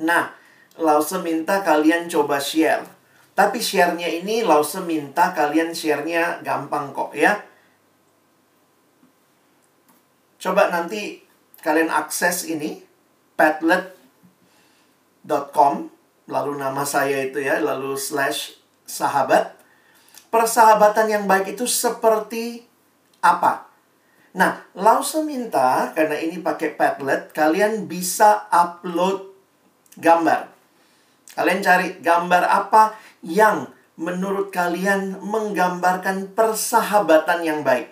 Nah, 0.00 0.32
Lause 0.80 1.20
minta 1.20 1.60
kalian 1.60 2.08
coba 2.08 2.40
share. 2.40 2.88
Tapi 3.36 3.60
share-nya 3.60 4.08
ini 4.08 4.40
Lause 4.40 4.80
minta 4.80 5.36
kalian 5.36 5.76
share-nya 5.76 6.40
gampang 6.40 6.96
kok 6.96 7.12
ya. 7.12 7.44
Coba 10.40 10.72
nanti 10.72 11.20
kalian 11.60 11.92
akses 11.92 12.48
ini 12.48 12.80
padlet.com 13.36 13.92
lalu 16.32 16.56
nama 16.56 16.80
saya 16.88 17.28
itu 17.28 17.44
ya 17.44 17.60
lalu 17.60 17.92
slash 18.00 18.56
sahabat 18.90 19.54
persahabatan 20.34 21.06
yang 21.10 21.24
baik 21.30 21.54
itu 21.54 21.66
seperti 21.66 22.66
apa. 23.22 23.70
Nah, 24.30 24.62
Lause 24.78 25.26
minta, 25.26 25.90
karena 25.90 26.14
ini 26.22 26.38
pakai 26.38 26.78
Padlet, 26.78 27.34
kalian 27.34 27.90
bisa 27.90 28.46
upload 28.50 29.26
gambar. 29.98 30.46
Kalian 31.34 31.60
cari 31.62 31.98
gambar 31.98 32.46
apa 32.46 32.94
yang 33.26 33.66
menurut 33.98 34.54
kalian 34.54 35.18
menggambarkan 35.18 36.30
persahabatan 36.32 37.42
yang 37.42 37.60
baik. 37.66 37.90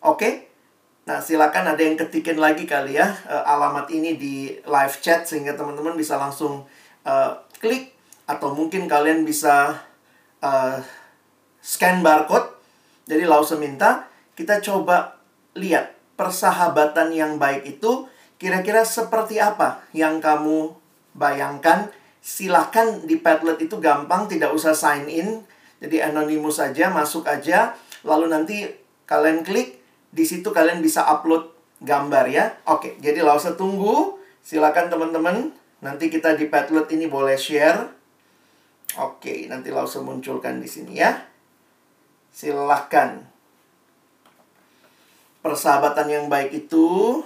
Oke? 0.00 0.48
Nah, 1.04 1.20
silakan 1.20 1.76
ada 1.76 1.82
yang 1.84 2.00
ketikin 2.00 2.40
lagi 2.40 2.64
kali 2.64 2.96
ya 2.96 3.12
uh, 3.28 3.44
alamat 3.44 3.92
ini 3.92 4.16
di 4.16 4.56
live 4.64 4.96
chat 5.04 5.28
sehingga 5.28 5.52
teman-teman 5.52 5.92
bisa 6.00 6.16
langsung 6.16 6.64
uh, 7.04 7.30
klik 7.60 7.92
atau 8.24 8.56
mungkin 8.56 8.88
kalian 8.88 9.28
bisa 9.28 9.84
uh, 10.44 10.76
scan 11.64 12.04
barcode. 12.04 12.52
Jadi 13.08 13.24
Lause 13.24 13.56
minta 13.56 14.04
kita 14.36 14.60
coba 14.60 15.16
lihat 15.56 15.96
persahabatan 16.20 17.10
yang 17.16 17.40
baik 17.40 17.64
itu 17.64 18.06
kira-kira 18.36 18.84
seperti 18.84 19.40
apa 19.40 19.80
yang 19.96 20.20
kamu 20.20 20.76
bayangkan. 21.16 21.88
Silahkan 22.24 23.04
di 23.04 23.20
Padlet 23.20 23.60
itu 23.60 23.76
gampang, 23.76 24.24
tidak 24.24 24.56
usah 24.56 24.72
sign 24.72 25.08
in. 25.12 25.44
Jadi 25.76 26.00
anonimus 26.00 26.56
saja, 26.56 26.88
masuk 26.88 27.28
aja. 27.28 27.76
Lalu 28.00 28.32
nanti 28.32 28.56
kalian 29.04 29.44
klik, 29.44 29.84
di 30.08 30.24
situ 30.24 30.48
kalian 30.48 30.80
bisa 30.80 31.04
upload 31.04 31.52
gambar 31.84 32.24
ya. 32.32 32.56
Oke, 32.64 32.96
jadi 33.04 33.20
langsung 33.20 33.60
tunggu. 33.60 34.16
Silakan 34.40 34.88
teman-teman, 34.88 35.52
nanti 35.84 36.08
kita 36.08 36.32
di 36.32 36.48
Padlet 36.48 36.88
ini 36.96 37.04
boleh 37.04 37.36
share. 37.36 37.92
Oke, 38.94 39.50
nanti 39.50 39.74
langsung 39.74 40.06
munculkan 40.06 40.62
di 40.62 40.70
sini 40.70 41.02
ya. 41.02 41.18
Silahkan 42.30 43.26
persahabatan 45.42 46.06
yang 46.06 46.26
baik 46.30 46.54
itu 46.54 47.18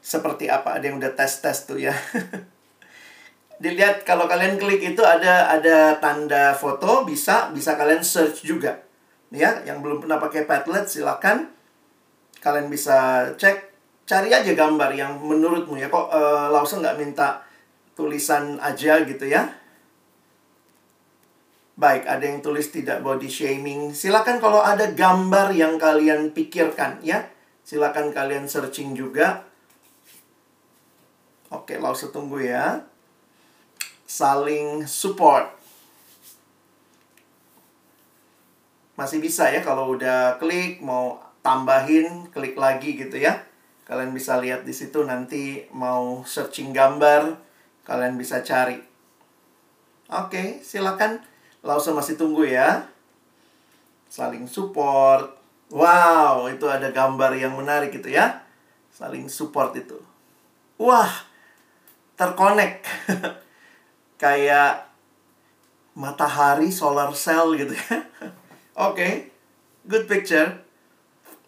seperti 0.00 0.48
apa? 0.48 0.80
Ada 0.80 0.84
yang 0.88 0.96
udah 0.96 1.12
tes-tes 1.12 1.68
tuh 1.68 1.76
ya. 1.76 1.92
Dilihat 3.62 4.08
kalau 4.08 4.24
kalian 4.24 4.56
klik 4.56 4.80
itu 4.80 5.04
ada 5.04 5.52
ada 5.52 6.00
tanda 6.00 6.56
foto 6.56 7.04
bisa 7.04 7.52
bisa 7.52 7.76
kalian 7.76 8.00
search 8.00 8.40
juga. 8.44 8.80
Ya, 9.28 9.60
yang 9.66 9.84
belum 9.84 10.04
pernah 10.04 10.16
pakai 10.16 10.48
Padlet 10.48 10.88
silakan 10.88 11.52
kalian 12.40 12.68
bisa 12.68 13.28
cek 13.40 13.72
cari 14.04 14.28
aja 14.28 14.52
gambar 14.52 14.92
yang 14.92 15.16
menurutmu 15.16 15.80
ya 15.80 15.88
kok 15.88 16.12
uh, 16.12 16.52
Lawson 16.52 16.84
nggak 16.84 17.00
minta 17.00 17.40
tulisan 17.92 18.56
aja 18.56 19.04
gitu 19.04 19.28
ya. 19.28 19.63
Baik, 21.74 22.06
ada 22.06 22.22
yang 22.22 22.38
tulis 22.38 22.70
tidak 22.70 23.02
body 23.02 23.26
shaming. 23.26 23.90
Silakan 23.90 24.38
kalau 24.38 24.62
ada 24.62 24.94
gambar 24.94 25.50
yang 25.50 25.74
kalian 25.74 26.30
pikirkan 26.30 27.02
ya 27.02 27.34
Silakan 27.64 28.12
kalian 28.12 28.44
searching 28.44 28.92
juga. 28.92 29.48
Oke, 31.48 31.80
langsung 31.80 32.12
tunggu 32.12 32.44
ya. 32.44 32.84
Saling 34.04 34.84
support. 34.84 35.48
Masih 39.00 39.18
bisa 39.18 39.48
ya 39.48 39.64
kalau 39.64 39.96
udah 39.96 40.36
klik 40.36 40.84
mau 40.84 41.16
tambahin, 41.40 42.28
klik 42.36 42.52
lagi 42.60 43.00
gitu 43.00 43.16
ya. 43.16 43.40
Kalian 43.88 44.12
bisa 44.12 44.36
lihat 44.36 44.68
di 44.68 44.76
situ 44.76 45.00
nanti 45.00 45.64
mau 45.72 46.20
searching 46.28 46.68
gambar, 46.76 47.40
kalian 47.88 48.20
bisa 48.20 48.44
cari. 48.44 48.76
Oke, 50.12 50.60
silakan. 50.60 51.24
Lausa 51.64 51.96
masih 51.96 52.20
tunggu 52.20 52.44
ya. 52.44 52.84
Saling 54.12 54.44
support. 54.44 55.32
Wow, 55.72 56.46
itu 56.52 56.68
ada 56.68 56.92
gambar 56.92 57.34
yang 57.40 57.56
menarik 57.56 57.88
gitu 57.90 58.12
ya. 58.12 58.44
Saling 58.92 59.32
support 59.32 59.72
itu. 59.72 59.96
Wah, 60.76 61.08
terkonek. 62.20 62.84
Kayak 64.22 64.92
matahari 65.96 66.68
solar 66.68 67.10
cell 67.16 67.56
gitu 67.56 67.72
ya. 67.72 67.96
Oke, 68.76 68.92
okay. 68.92 69.12
good 69.88 70.04
picture. 70.04 70.60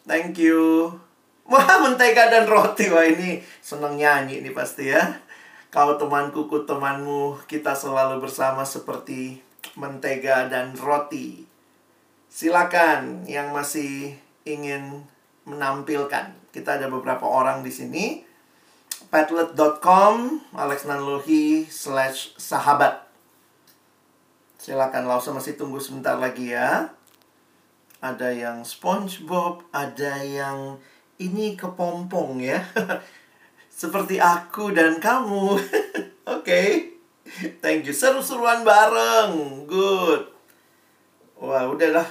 Thank 0.08 0.40
you. 0.40 0.90
Wah, 1.46 1.78
mentega 1.85 2.32
dan 2.32 2.49
roti. 2.49 2.88
Wah, 2.90 3.04
ini 3.06 3.44
seneng 3.62 4.00
nyanyi 4.00 4.42
nih 4.42 4.54
pasti 4.56 4.90
ya. 4.90 5.23
Kau 5.70 5.94
temanku, 6.00 6.49
ku 6.49 6.64
temanmu, 6.64 7.37
kita 7.44 7.76
selalu 7.76 8.23
bersama 8.23 8.64
seperti 8.64 9.45
mentega 9.75 10.46
dan 10.46 10.78
roti. 10.78 11.42
Silakan 12.30 13.26
yang 13.26 13.50
masih 13.50 14.14
ingin 14.46 15.02
menampilkan. 15.49 16.37
Kita 16.54 16.78
ada 16.78 16.87
beberapa 16.87 17.26
orang 17.26 17.66
di 17.66 17.73
sini. 17.75 18.06
Padlet.com, 19.11 20.14
Alex 20.54 20.87
Nanlohi, 20.87 21.66
slash 21.66 22.35
sahabat. 22.38 23.06
Silakan 24.58 25.06
Lausa 25.06 25.30
masih 25.30 25.54
tunggu 25.54 25.78
sebentar 25.78 26.18
lagi 26.18 26.50
ya. 26.50 26.90
Ada 28.02 28.35
yang 28.35 28.66
SpongeBob, 28.66 29.62
ada 29.70 30.20
yang 30.26 30.82
ini 31.23 31.54
kepompong 31.54 32.42
ya. 32.42 32.61
Seperti 33.70 34.18
aku 34.18 34.75
dan 34.75 34.99
kamu. 34.99 35.46
Oke. 35.56 36.42
okay. 36.42 36.95
Thank 37.62 37.90
you. 37.90 37.95
Seru-seruan 37.95 38.62
bareng. 38.62 39.64
Good. 39.66 40.23
Wah, 41.42 41.66
udahlah. 41.66 42.06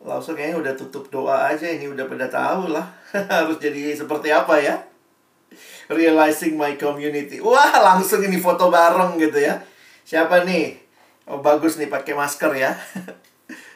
Langsung 0.00 0.36
kayaknya 0.36 0.60
udah 0.60 0.72
tutup 0.76 1.08
doa 1.08 1.50
aja. 1.50 1.66
Ini 1.66 1.88
udah 1.90 2.04
pada 2.06 2.26
tahu 2.28 2.72
lah. 2.72 2.86
Harus 3.32 3.58
jadi 3.58 3.96
seperti 3.96 4.30
apa 4.30 4.60
ya. 4.60 4.80
Realizing 5.90 6.54
my 6.54 6.78
community. 6.78 7.42
Wah, 7.42 7.74
langsung 7.80 8.22
ini 8.22 8.38
foto 8.38 8.70
bareng 8.70 9.18
gitu 9.18 9.40
ya. 9.42 9.58
Siapa 10.06 10.46
nih? 10.46 10.78
Oh, 11.26 11.42
bagus 11.42 11.80
nih 11.80 11.90
pakai 11.90 12.14
masker 12.14 12.52
ya. 12.54 12.72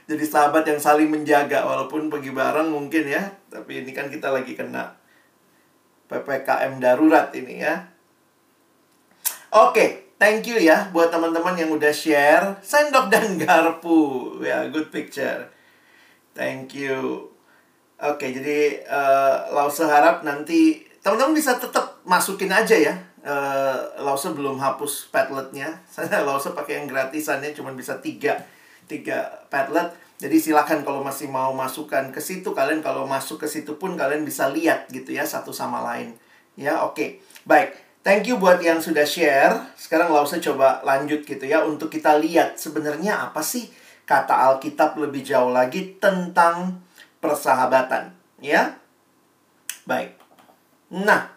jadi 0.05 0.25
sahabat 0.25 0.69
yang 0.69 0.81
saling 0.81 1.09
menjaga 1.09 1.65
walaupun 1.65 2.13
pergi 2.13 2.31
bareng 2.33 2.69
mungkin 2.69 3.09
ya 3.09 3.33
tapi 3.49 3.85
ini 3.85 3.91
kan 3.97 4.13
kita 4.13 4.29
lagi 4.29 4.53
kena 4.53 4.97
PPKM 6.13 6.77
darurat 6.77 7.33
ini 7.33 7.65
ya 7.65 7.89
oke 9.57 9.73
okay, 9.73 9.89
thank 10.17 10.47
you 10.47 10.59
ya 10.59 10.89
buat 10.91 11.11
teman-teman 11.13 11.55
yang 11.59 11.71
udah 11.75 11.93
share 11.93 12.59
sendok 12.61 13.11
dan 13.13 13.39
garpu 13.41 14.39
ya 14.41 14.67
good 14.71 14.89
picture 14.89 15.49
thank 16.33 16.75
you 16.75 17.29
oke 17.99 18.19
okay, 18.19 18.35
jadi 18.35 18.85
uh, 18.89 19.55
Lause 19.55 19.85
harap 19.87 20.27
nanti 20.27 20.85
teman-teman 21.05 21.37
bisa 21.37 21.57
tetap 21.61 22.01
masukin 22.09 22.51
aja 22.51 22.75
ya 22.75 22.95
uh, 23.25 23.77
Lause 24.03 24.31
belum 24.33 24.57
hapus 24.61 25.13
padletnya 25.13 25.83
saya 25.91 26.23
Lause 26.29 26.53
pakai 26.57 26.83
yang 26.83 26.87
gratisannya 26.89 27.55
cuma 27.57 27.71
bisa 27.73 27.99
tiga 27.99 28.45
tiga 28.87 29.49
Padlet. 29.49 29.93
Jadi 30.21 30.37
silakan 30.39 30.87
kalau 30.87 31.03
masih 31.03 31.27
mau 31.27 31.51
masukkan 31.53 32.09
ke 32.15 32.23
situ, 32.23 32.55
kalian 32.55 32.81
kalau 32.81 33.05
masuk 33.05 33.43
ke 33.45 33.49
situ 33.51 33.77
pun 33.77 33.99
kalian 33.99 34.23
bisa 34.23 34.47
lihat 34.49 34.87
gitu 34.89 35.11
ya 35.11 35.27
satu 35.27 35.51
sama 35.51 35.83
lain. 35.83 36.15
Ya, 36.55 36.87
oke. 36.87 36.95
Okay. 36.95 37.09
Baik. 37.45 37.84
Thank 38.05 38.29
you 38.29 38.37
buat 38.37 38.61
yang 38.61 38.85
sudah 38.85 39.09
share. 39.09 39.57
Sekarang 39.81 40.13
Lausa 40.13 40.37
coba 40.37 40.85
lanjut 40.85 41.25
gitu 41.25 41.49
ya 41.49 41.65
untuk 41.65 41.89
kita 41.89 42.21
lihat 42.21 42.61
sebenarnya 42.61 43.17
apa 43.33 43.41
sih 43.41 43.73
kata 44.05 44.53
Alkitab 44.53 45.01
lebih 45.01 45.25
jauh 45.25 45.49
lagi 45.49 45.97
tentang 45.97 46.85
persahabatan, 47.25 48.13
ya. 48.45 48.77
Baik. 49.89 50.21
Nah, 50.93 51.33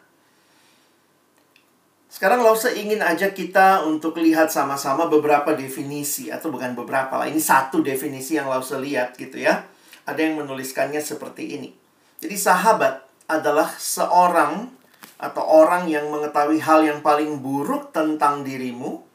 sekarang 2.11 2.43
Lause 2.43 2.75
ingin 2.75 2.99
ajak 2.99 3.37
kita 3.37 3.87
untuk 3.87 4.19
lihat 4.19 4.51
sama-sama 4.51 5.07
beberapa 5.07 5.55
definisi 5.55 6.27
atau 6.27 6.51
bukan 6.51 6.75
beberapa 6.75 7.15
lah. 7.15 7.31
Ini 7.31 7.39
satu 7.39 7.79
definisi 7.79 8.35
yang 8.35 8.51
Lause 8.51 8.75
lihat 8.75 9.15
gitu 9.15 9.39
ya. 9.39 9.63
Ada 10.03 10.27
yang 10.27 10.43
menuliskannya 10.43 10.99
seperti 10.99 11.55
ini. 11.55 11.71
Jadi 12.19 12.35
sahabat 12.35 13.05
adalah 13.29 13.69
seorang 13.75 14.76
atau 15.17 15.43
orang 15.43 15.89
yang 15.89 16.09
mengetahui 16.13 16.61
hal 16.61 16.85
yang 16.85 17.01
paling 17.01 17.41
buruk 17.41 17.89
tentang 17.93 18.45
dirimu 18.45 19.05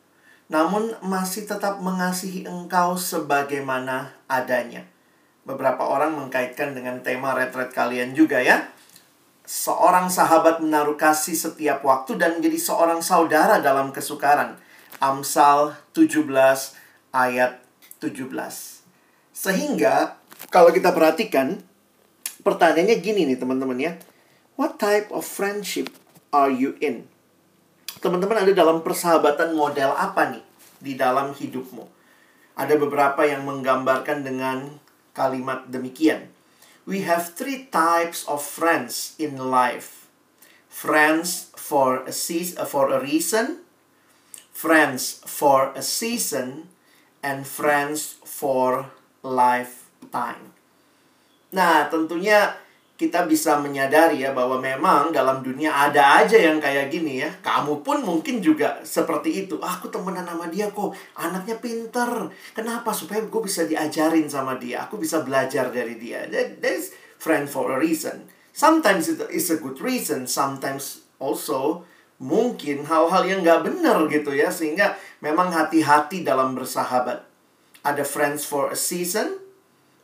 namun 0.52 0.92
masih 1.00 1.48
tetap 1.48 1.80
mengasihi 1.80 2.44
engkau 2.44 3.00
sebagaimana 3.00 4.12
adanya. 4.28 4.84
Beberapa 5.48 5.88
orang 5.88 6.12
mengkaitkan 6.12 6.76
dengan 6.76 7.00
tema 7.00 7.32
retret 7.32 7.72
kalian 7.72 8.12
juga 8.12 8.44
ya 8.44 8.68
seorang 9.42 10.06
sahabat 10.06 10.62
menaruh 10.62 10.94
kasih 10.94 11.34
setiap 11.34 11.82
waktu 11.82 12.14
dan 12.16 12.38
menjadi 12.38 12.58
seorang 12.58 13.02
saudara 13.02 13.58
dalam 13.58 13.90
kesukaran. 13.90 14.56
Amsal 15.02 15.74
17 15.98 16.30
ayat 17.10 17.58
17. 17.98 18.30
Sehingga 19.34 20.14
kalau 20.52 20.70
kita 20.70 20.94
perhatikan 20.94 21.58
pertanyaannya 22.46 22.96
gini 23.02 23.26
nih 23.26 23.38
teman-teman 23.38 23.78
ya. 23.78 23.92
What 24.56 24.78
type 24.78 25.08
of 25.10 25.24
friendship 25.24 25.92
are 26.32 26.52
you 26.52 26.76
in? 26.78 27.08
Teman-teman 28.02 28.44
ada 28.44 28.52
dalam 28.52 28.84
persahabatan 28.84 29.54
model 29.56 29.94
apa 29.94 30.36
nih 30.36 30.44
di 30.82 30.92
dalam 30.98 31.32
hidupmu? 31.32 31.86
Ada 32.58 32.76
beberapa 32.76 33.24
yang 33.24 33.48
menggambarkan 33.48 34.26
dengan 34.26 34.82
kalimat 35.16 35.68
demikian 35.68 36.32
we 36.84 37.06
have 37.06 37.34
three 37.34 37.68
types 37.70 38.26
of 38.26 38.42
friends 38.42 39.14
in 39.18 39.38
life 39.38 40.10
friends 40.68 41.52
for 41.54 42.02
a 42.08 42.12
season, 42.12 42.58
uh, 42.58 42.64
for 42.64 42.90
a 42.90 42.98
reason 42.98 43.62
friends 44.50 45.22
for 45.26 45.70
a 45.76 45.82
season 45.82 46.68
and 47.22 47.46
friends 47.46 48.18
for 48.24 48.90
lifetime 49.22 50.50
nah 51.52 51.86
tentunya 51.86 52.56
kita 53.02 53.26
bisa 53.26 53.59
menyadari 53.59 54.22
ya 54.22 54.31
bahwa 54.31 54.62
memang 54.62 55.11
dalam 55.11 55.42
dunia 55.42 55.74
ada 55.74 56.22
aja 56.22 56.38
yang 56.38 56.62
kayak 56.62 56.87
gini 56.87 57.24
ya. 57.24 57.31
Kamu 57.42 57.83
pun 57.83 58.05
mungkin 58.05 58.38
juga 58.38 58.78
seperti 58.87 59.42
itu. 59.46 59.59
Ah, 59.59 59.81
aku 59.81 59.90
temenan 59.90 60.22
sama 60.22 60.46
dia 60.46 60.70
kok, 60.70 60.94
anaknya 61.18 61.59
pinter. 61.59 62.31
Kenapa? 62.55 62.94
Supaya 62.94 63.24
gue 63.26 63.42
bisa 63.42 63.66
diajarin 63.66 64.31
sama 64.31 64.55
dia. 64.55 64.87
Aku 64.87 65.02
bisa 65.02 65.24
belajar 65.26 65.74
dari 65.74 65.98
dia. 65.98 66.31
That, 66.31 66.62
that's 66.62 66.94
friend 67.18 67.50
for 67.50 67.74
a 67.74 67.76
reason. 67.81 68.31
Sometimes 68.55 69.11
it's 69.11 69.50
a 69.50 69.59
good 69.59 69.83
reason. 69.83 70.31
Sometimes 70.31 71.02
also 71.18 71.83
mungkin 72.22 72.87
hal-hal 72.87 73.26
yang 73.26 73.42
nggak 73.42 73.66
benar 73.66 74.07
gitu 74.07 74.31
ya. 74.31 74.55
Sehingga 74.55 74.94
memang 75.18 75.50
hati-hati 75.50 76.22
dalam 76.22 76.55
bersahabat. 76.55 77.26
Ada 77.83 78.07
friends 78.07 78.46
for 78.46 78.70
a 78.70 78.78
season, 78.78 79.41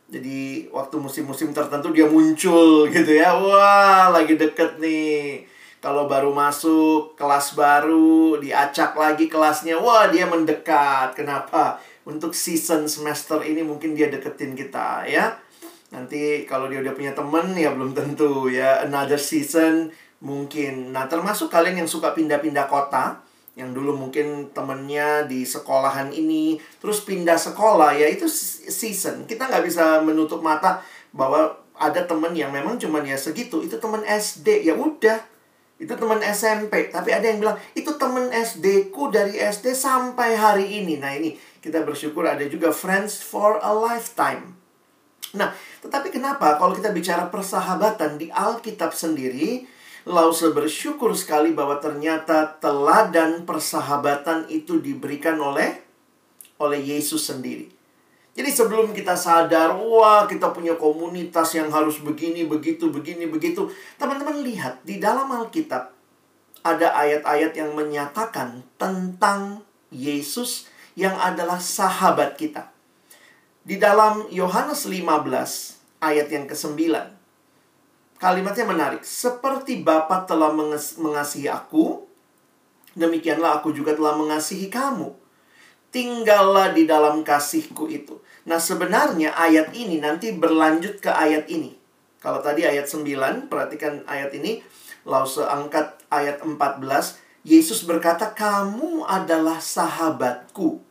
jadi 0.08 0.64
waktu 0.72 0.96
musim-musim 0.96 1.52
tertentu 1.52 1.92
dia 1.92 2.08
muncul 2.08 2.88
gitu 2.88 3.12
ya. 3.12 3.36
Wah, 3.36 4.08
lagi 4.08 4.40
deket 4.40 4.80
nih. 4.80 5.44
Kalau 5.84 6.08
baru 6.08 6.32
masuk 6.32 7.12
kelas 7.14 7.52
baru, 7.52 8.40
diacak 8.40 8.96
lagi 8.96 9.28
kelasnya. 9.28 9.76
Wah, 9.76 10.08
dia 10.08 10.24
mendekat. 10.24 11.12
Kenapa? 11.12 11.76
Untuk 12.08 12.32
season 12.32 12.88
semester 12.88 13.44
ini 13.44 13.60
mungkin 13.60 13.92
dia 13.92 14.08
deketin 14.08 14.56
kita 14.56 15.04
ya. 15.04 15.36
Nanti 15.92 16.48
kalau 16.48 16.72
dia 16.72 16.80
udah 16.80 16.96
punya 16.96 17.12
temen 17.12 17.52
ya 17.52 17.68
belum 17.76 17.92
tentu 17.92 18.48
ya. 18.48 18.80
Another 18.88 19.20
season 19.20 19.92
mungkin. 20.24 20.88
Nah, 20.96 21.04
termasuk 21.04 21.52
kalian 21.52 21.84
yang 21.84 21.90
suka 21.90 22.16
pindah-pindah 22.16 22.64
kota 22.64 23.27
yang 23.58 23.74
dulu 23.74 23.90
mungkin 23.98 24.54
temennya 24.54 25.26
di 25.26 25.42
sekolahan 25.42 26.14
ini 26.14 26.62
terus 26.78 27.02
pindah 27.02 27.34
sekolah 27.34 27.90
ya 27.90 28.06
itu 28.06 28.30
season. 28.70 29.26
Kita 29.26 29.50
nggak 29.50 29.66
bisa 29.66 29.98
menutup 30.06 30.38
mata 30.38 30.78
bahwa 31.10 31.58
ada 31.74 32.06
temen 32.06 32.30
yang 32.38 32.54
memang 32.54 32.78
cuman 32.78 33.02
ya 33.02 33.18
segitu 33.18 33.58
itu 33.66 33.74
temen 33.82 34.06
SD 34.06 34.62
ya 34.62 34.78
udah. 34.78 35.18
Itu 35.74 35.98
temen 35.98 36.22
SMP 36.22 36.94
tapi 36.94 37.10
ada 37.10 37.26
yang 37.26 37.42
bilang 37.42 37.58
itu 37.74 37.90
temen 37.98 38.30
SD 38.30 38.94
ku 38.94 39.10
dari 39.10 39.34
SD 39.34 39.74
sampai 39.74 40.38
hari 40.38 40.78
ini. 40.78 41.02
Nah 41.02 41.10
ini 41.18 41.34
kita 41.58 41.82
bersyukur 41.82 42.30
ada 42.30 42.46
juga 42.46 42.70
friends 42.70 43.18
for 43.18 43.58
a 43.58 43.74
lifetime. 43.74 44.54
Nah 45.34 45.50
tetapi 45.82 46.14
kenapa 46.14 46.62
kalau 46.62 46.78
kita 46.78 46.94
bicara 46.94 47.26
persahabatan 47.26 48.22
di 48.22 48.30
Alkitab 48.30 48.94
sendiri 48.94 49.66
Lause 50.08 50.48
bersyukur 50.56 51.12
sekali 51.12 51.52
bahwa 51.52 51.76
ternyata 51.76 52.56
teladan 52.64 53.44
persahabatan 53.44 54.48
itu 54.48 54.80
diberikan 54.80 55.36
oleh 55.36 55.84
oleh 56.56 56.80
Yesus 56.80 57.28
sendiri. 57.28 57.68
Jadi 58.32 58.48
sebelum 58.48 58.96
kita 58.96 59.18
sadar, 59.18 59.76
wah 59.76 60.24
kita 60.24 60.48
punya 60.54 60.80
komunitas 60.80 61.52
yang 61.52 61.68
harus 61.68 62.00
begini, 62.00 62.48
begitu, 62.48 62.88
begini, 62.88 63.28
begitu. 63.28 63.68
Teman-teman 64.00 64.40
lihat, 64.40 64.80
di 64.86 64.96
dalam 64.96 65.28
Alkitab 65.28 65.92
ada 66.64 66.88
ayat-ayat 66.96 67.52
yang 67.52 67.76
menyatakan 67.76 68.64
tentang 68.80 69.60
Yesus 69.92 70.70
yang 70.96 71.18
adalah 71.20 71.60
sahabat 71.60 72.40
kita. 72.40 72.72
Di 73.60 73.76
dalam 73.76 74.24
Yohanes 74.32 74.88
15 74.88 75.04
ayat 76.00 76.32
yang 76.32 76.48
ke-9. 76.48 77.17
Kalimatnya 78.18 78.66
menarik. 78.66 79.06
Seperti 79.06 79.78
Bapa 79.86 80.26
telah 80.26 80.50
mengasihi 80.98 81.46
aku, 81.46 82.02
demikianlah 82.98 83.62
aku 83.62 83.70
juga 83.70 83.94
telah 83.94 84.18
mengasihi 84.18 84.66
kamu. 84.66 85.14
Tinggallah 85.94 86.74
di 86.74 86.84
dalam 86.84 87.22
kasihku 87.22 87.86
itu. 87.86 88.18
Nah, 88.44 88.58
sebenarnya 88.58 89.38
ayat 89.38 89.70
ini 89.72 90.02
nanti 90.02 90.34
berlanjut 90.34 90.98
ke 90.98 91.08
ayat 91.08 91.46
ini. 91.46 91.78
Kalau 92.18 92.42
tadi 92.42 92.66
ayat 92.66 92.90
9, 92.90 93.46
perhatikan 93.46 94.02
ayat 94.10 94.34
ini. 94.34 94.66
Lause 95.06 95.46
angkat 95.46 95.94
ayat 96.10 96.42
14. 96.42 97.22
Yesus 97.46 97.86
berkata, 97.86 98.34
kamu 98.34 99.06
adalah 99.06 99.62
sahabatku. 99.62 100.82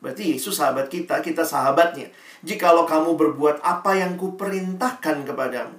Berarti 0.00 0.38
Yesus 0.38 0.56
sahabat 0.56 0.88
kita, 0.88 1.20
kita 1.20 1.42
sahabatnya. 1.44 2.08
Jikalau 2.46 2.88
kamu 2.88 3.18
berbuat 3.18 3.60
apa 3.60 3.98
yang 3.98 4.16
kuperintahkan 4.16 5.26
kepadamu. 5.28 5.76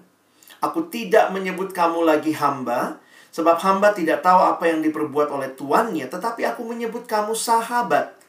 Aku 0.62 0.86
tidak 0.93 1.34
menyebut 1.34 1.74
kamu 1.74 2.06
lagi 2.06 2.38
hamba, 2.38 3.02
sebab 3.34 3.58
hamba 3.65 3.97
tidak 3.97 4.21
tahu 4.21 4.38
apa 4.38 4.69
yang 4.69 4.86
diperbuat 4.86 5.34
oleh 5.34 5.50
tuannya, 5.58 6.06
tetapi 6.06 6.45
aku 6.45 6.62
menyebut 6.69 7.10
kamu 7.10 7.34
sahabat 7.34 8.21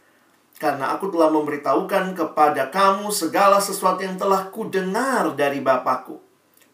karena 0.63 0.95
aku 0.95 1.11
telah 1.11 1.27
memberitahukan 1.35 2.15
kepada 2.15 2.71
kamu 2.71 3.11
segala 3.11 3.59
sesuatu 3.59 4.07
yang 4.07 4.15
telah 4.15 4.47
kudengar 4.55 5.35
dari 5.35 5.59
Bapakku. 5.59 6.23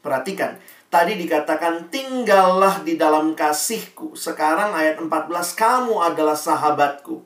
Perhatikan, 0.05 0.61
tadi 0.93 1.17
dikatakan 1.17 1.89
tinggallah 1.89 2.85
di 2.85 3.01
dalam 3.01 3.33
kasihku. 3.33 4.13
Sekarang 4.13 4.77
ayat 4.77 5.01
14, 5.01 5.33
kamu 5.57 6.05
adalah 6.05 6.37
sahabatku. 6.37 7.25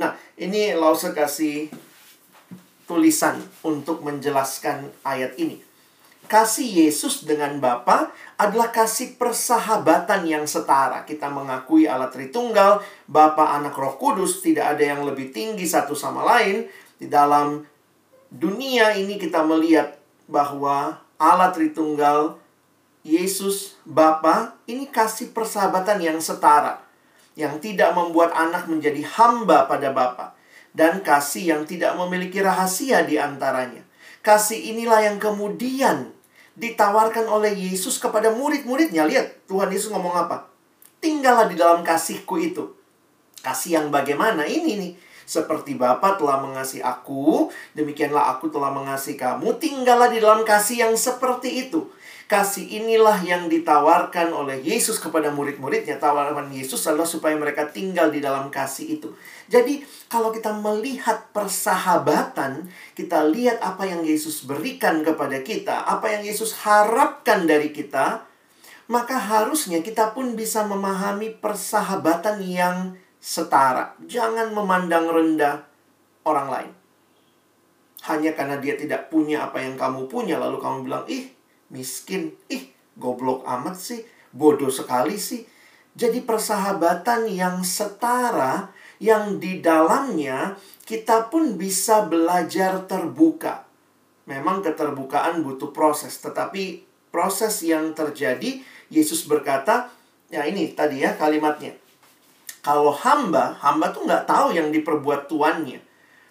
Nah, 0.00 0.16
ini 0.40 0.72
Lause 0.72 1.12
kasih 1.12 1.68
tulisan 2.88 3.36
untuk 3.60 4.00
menjelaskan 4.00 4.88
ayat 5.04 5.36
ini 5.36 5.67
kasih 6.28 6.86
Yesus 6.86 7.24
dengan 7.24 7.56
Bapa 7.58 8.12
adalah 8.36 8.68
kasih 8.70 9.16
persahabatan 9.16 10.28
yang 10.28 10.44
setara. 10.44 11.02
Kita 11.08 11.32
mengakui 11.32 11.88
Allah 11.88 12.12
Tritunggal, 12.12 12.84
Bapa, 13.08 13.56
Anak, 13.56 13.74
Roh 13.74 13.96
Kudus, 13.96 14.44
tidak 14.44 14.76
ada 14.76 14.84
yang 14.94 15.02
lebih 15.08 15.32
tinggi 15.32 15.64
satu 15.64 15.96
sama 15.96 16.22
lain. 16.22 16.68
Di 17.00 17.08
dalam 17.08 17.64
dunia 18.28 18.92
ini 18.94 19.16
kita 19.16 19.42
melihat 19.42 19.96
bahwa 20.28 21.00
Allah 21.16 21.50
Tritunggal, 21.50 22.36
Yesus, 23.02 23.80
Bapa, 23.88 24.60
ini 24.68 24.86
kasih 24.86 25.32
persahabatan 25.32 25.98
yang 26.04 26.20
setara. 26.20 26.84
Yang 27.34 27.72
tidak 27.72 27.96
membuat 27.96 28.36
anak 28.36 28.68
menjadi 28.68 29.00
hamba 29.16 29.64
pada 29.64 29.90
Bapa. 29.90 30.36
Dan 30.76 31.00
kasih 31.00 31.56
yang 31.56 31.62
tidak 31.64 31.96
memiliki 31.96 32.38
rahasia 32.44 33.02
di 33.02 33.16
antaranya. 33.16 33.82
Kasih 34.20 34.76
inilah 34.76 35.08
yang 35.08 35.16
kemudian 35.16 36.17
ditawarkan 36.58 37.30
oleh 37.30 37.54
Yesus 37.54 38.02
kepada 38.02 38.34
murid-muridnya. 38.34 39.06
Lihat, 39.06 39.46
Tuhan 39.46 39.70
Yesus 39.70 39.94
ngomong 39.94 40.12
apa? 40.18 40.50
Tinggallah 40.98 41.46
di 41.46 41.54
dalam 41.54 41.86
kasihku 41.86 42.42
itu. 42.42 42.74
Kasih 43.38 43.78
yang 43.78 43.86
bagaimana? 43.94 44.42
Ini 44.42 44.74
nih. 44.74 44.92
Seperti 45.28 45.76
Bapa 45.76 46.16
telah 46.16 46.40
mengasihi 46.40 46.80
aku, 46.80 47.52
demikianlah 47.76 48.32
aku 48.32 48.48
telah 48.48 48.72
mengasihi 48.72 49.20
kamu. 49.20 49.60
Tinggallah 49.60 50.08
di 50.08 50.18
dalam 50.24 50.42
kasih 50.42 50.88
yang 50.88 50.94
seperti 50.96 51.68
itu. 51.68 51.84
Kasih 52.28 52.68
inilah 52.68 53.24
yang 53.24 53.48
ditawarkan 53.48 54.36
oleh 54.36 54.60
Yesus 54.60 55.00
kepada 55.00 55.32
murid-muridnya. 55.32 55.96
Tawaran 55.96 56.52
Yesus 56.52 56.84
adalah 56.84 57.08
supaya 57.08 57.32
mereka 57.40 57.64
tinggal 57.72 58.12
di 58.12 58.20
dalam 58.20 58.52
kasih 58.52 59.00
itu. 59.00 59.16
Jadi, 59.48 59.80
kalau 60.12 60.28
kita 60.28 60.52
melihat 60.52 61.32
persahabatan, 61.32 62.68
kita 62.92 63.24
lihat 63.32 63.64
apa 63.64 63.88
yang 63.88 64.04
Yesus 64.04 64.44
berikan 64.44 65.00
kepada 65.00 65.40
kita, 65.40 65.88
apa 65.88 66.12
yang 66.12 66.28
Yesus 66.28 66.52
harapkan 66.68 67.48
dari 67.48 67.72
kita, 67.72 68.28
maka 68.92 69.16
harusnya 69.16 69.80
kita 69.80 70.12
pun 70.12 70.36
bisa 70.36 70.68
memahami 70.68 71.32
persahabatan 71.32 72.44
yang 72.44 73.00
setara. 73.24 73.96
Jangan 74.04 74.52
memandang 74.52 75.08
rendah 75.08 75.64
orang 76.28 76.48
lain. 76.52 76.72
Hanya 78.04 78.36
karena 78.36 78.60
dia 78.60 78.76
tidak 78.76 79.08
punya 79.08 79.48
apa 79.48 79.64
yang 79.64 79.80
kamu 79.80 80.12
punya, 80.12 80.36
lalu 80.36 80.60
kamu 80.60 80.84
bilang, 80.84 81.08
"Ih, 81.08 81.37
miskin. 81.72 82.36
Ih, 82.52 82.72
goblok 82.96 83.44
amat 83.46 83.76
sih. 83.76 84.00
Bodoh 84.32 84.68
sekali 84.68 85.16
sih. 85.16 85.44
Jadi 85.98 86.22
persahabatan 86.22 87.26
yang 87.26 87.64
setara 87.66 88.70
yang 89.02 89.38
di 89.42 89.58
dalamnya 89.58 90.58
kita 90.86 91.30
pun 91.30 91.58
bisa 91.58 92.06
belajar 92.06 92.86
terbuka. 92.86 93.66
Memang 94.28 94.60
keterbukaan 94.60 95.40
butuh 95.40 95.72
proses, 95.72 96.20
tetapi 96.20 96.84
proses 97.08 97.64
yang 97.64 97.96
terjadi 97.96 98.60
Yesus 98.92 99.24
berkata, 99.24 99.88
ya 100.28 100.44
ini 100.44 100.76
tadi 100.76 101.00
ya 101.00 101.16
kalimatnya. 101.16 101.72
Kalau 102.60 102.92
hamba, 102.92 103.56
hamba 103.64 103.88
tuh 103.88 104.04
nggak 104.04 104.28
tahu 104.28 104.52
yang 104.52 104.68
diperbuat 104.68 105.30
tuannya. 105.30 105.80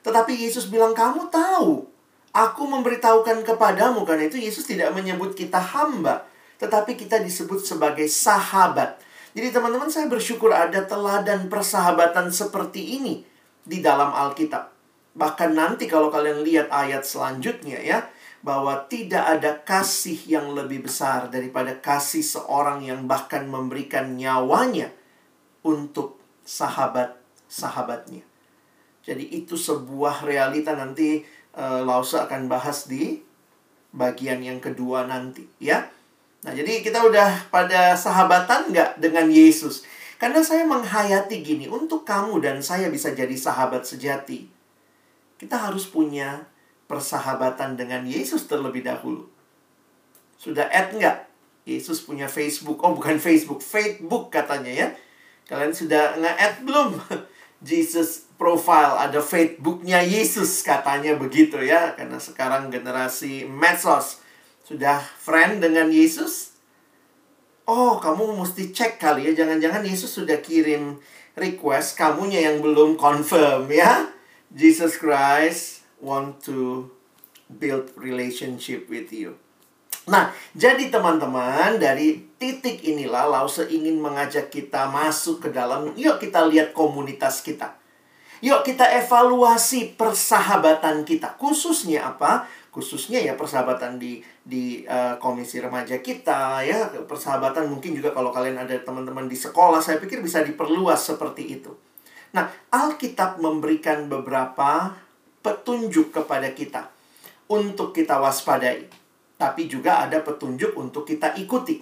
Tetapi 0.06 0.34
Yesus 0.38 0.70
bilang, 0.70 0.94
kamu 0.94 1.34
tahu. 1.34 1.97
Aku 2.38 2.70
memberitahukan 2.70 3.42
kepadamu 3.42 4.06
karena 4.06 4.30
itu 4.30 4.38
Yesus 4.38 4.70
tidak 4.70 4.94
menyebut 4.94 5.34
kita 5.34 5.58
hamba, 5.58 6.30
tetapi 6.62 6.94
kita 6.94 7.18
disebut 7.18 7.66
sebagai 7.66 8.06
sahabat. 8.06 9.02
Jadi 9.34 9.50
teman-teman 9.50 9.90
saya 9.90 10.06
bersyukur 10.06 10.54
ada 10.54 10.86
teladan 10.86 11.50
persahabatan 11.50 12.30
seperti 12.30 13.02
ini 13.02 13.26
di 13.66 13.82
dalam 13.82 14.14
Alkitab. 14.14 14.70
Bahkan 15.18 15.58
nanti 15.58 15.90
kalau 15.90 16.14
kalian 16.14 16.46
lihat 16.46 16.70
ayat 16.70 17.02
selanjutnya 17.02 17.82
ya, 17.82 18.06
bahwa 18.46 18.86
tidak 18.86 19.26
ada 19.26 19.58
kasih 19.66 20.22
yang 20.30 20.54
lebih 20.54 20.86
besar 20.86 21.34
daripada 21.34 21.74
kasih 21.82 22.22
seorang 22.22 22.86
yang 22.86 23.10
bahkan 23.10 23.50
memberikan 23.50 24.14
nyawanya 24.14 24.94
untuk 25.66 26.22
sahabat-sahabatnya. 26.46 28.22
Jadi 29.08 29.24
itu 29.32 29.56
sebuah 29.56 30.28
realita 30.28 30.76
nanti 30.76 31.24
uh, 31.58 31.82
Lause 31.82 32.22
akan 32.22 32.46
bahas 32.46 32.86
di 32.86 33.20
bagian 33.92 34.40
yang 34.46 34.62
kedua 34.62 35.10
nanti 35.10 35.50
ya. 35.58 35.90
Nah 36.46 36.54
jadi 36.54 36.86
kita 36.86 37.02
udah 37.02 37.50
pada 37.50 37.98
sahabatan 37.98 38.70
nggak 38.70 39.02
dengan 39.02 39.28
Yesus? 39.28 39.84
Karena 40.18 40.42
saya 40.42 40.66
menghayati 40.66 41.46
gini, 41.46 41.70
untuk 41.70 42.02
kamu 42.02 42.42
dan 42.42 42.58
saya 42.66 42.90
bisa 42.90 43.14
jadi 43.14 43.34
sahabat 43.38 43.86
sejati, 43.86 44.50
kita 45.38 45.54
harus 45.54 45.86
punya 45.86 46.50
persahabatan 46.90 47.78
dengan 47.78 48.02
Yesus 48.02 48.50
terlebih 48.50 48.82
dahulu. 48.82 49.30
Sudah 50.42 50.66
add 50.74 50.98
nggak? 50.98 51.30
Yesus 51.70 52.02
punya 52.02 52.26
Facebook. 52.26 52.82
Oh 52.82 52.98
bukan 52.98 53.22
Facebook, 53.22 53.62
Facebook 53.62 54.34
katanya 54.34 54.74
ya. 54.74 54.88
Kalian 55.46 55.76
sudah 55.76 56.18
nge-add 56.18 56.66
belum? 56.66 56.98
Jesus 57.68 58.27
profile, 58.38 59.02
ada 59.02 59.20
Facebooknya 59.20 60.00
Yesus 60.06 60.62
katanya 60.62 61.18
begitu 61.18 61.60
ya. 61.60 61.98
Karena 61.98 62.22
sekarang 62.22 62.70
generasi 62.70 63.50
medsos 63.50 64.22
sudah 64.64 65.02
friend 65.02 65.60
dengan 65.60 65.90
Yesus. 65.90 66.56
Oh, 67.68 68.00
kamu 68.00 68.40
mesti 68.40 68.72
cek 68.72 69.02
kali 69.02 69.28
ya. 69.28 69.44
Jangan-jangan 69.44 69.84
Yesus 69.84 70.14
sudah 70.16 70.40
kirim 70.40 71.02
request, 71.36 72.00
kamunya 72.00 72.48
yang 72.48 72.64
belum 72.64 72.96
confirm 72.96 73.68
ya. 73.70 74.10
Jesus 74.52 74.96
Christ 74.96 75.84
want 76.00 76.40
to 76.48 76.88
build 77.52 77.92
relationship 77.96 78.88
with 78.88 79.12
you. 79.12 79.36
Nah, 80.08 80.32
jadi 80.56 80.88
teman-teman, 80.88 81.84
dari 81.84 82.32
titik 82.40 82.80
inilah 82.80 83.28
Lause 83.28 83.68
ingin 83.68 84.00
mengajak 84.00 84.48
kita 84.48 84.88
masuk 84.88 85.44
ke 85.44 85.50
dalam, 85.52 85.92
yuk 86.00 86.24
kita 86.24 86.48
lihat 86.48 86.72
komunitas 86.72 87.44
kita. 87.44 87.76
Yuk 88.42 88.62
kita 88.62 88.86
evaluasi 89.04 89.98
persahabatan 89.98 91.06
kita. 91.08 91.38
Khususnya 91.38 92.14
apa? 92.14 92.46
Khususnya 92.70 93.18
ya 93.18 93.34
persahabatan 93.34 93.98
di 93.98 94.22
di 94.46 94.86
uh, 94.86 95.18
komisi 95.18 95.58
remaja 95.58 95.98
kita 95.98 96.62
ya, 96.62 96.94
persahabatan 97.10 97.66
mungkin 97.66 97.98
juga 97.98 98.14
kalau 98.14 98.30
kalian 98.30 98.62
ada 98.62 98.78
teman-teman 98.78 99.26
di 99.26 99.34
sekolah, 99.34 99.82
saya 99.82 99.98
pikir 99.98 100.22
bisa 100.22 100.46
diperluas 100.46 101.02
seperti 101.02 101.58
itu. 101.58 101.74
Nah, 102.38 102.46
Alkitab 102.70 103.42
memberikan 103.42 104.06
beberapa 104.06 104.94
petunjuk 105.42 106.14
kepada 106.14 106.54
kita 106.54 106.94
untuk 107.50 107.98
kita 107.98 108.22
waspadai 108.22 109.08
tapi 109.38 109.70
juga 109.70 110.04
ada 110.04 110.20
petunjuk 110.20 110.74
untuk 110.74 111.06
kita 111.06 111.38
ikuti. 111.38 111.80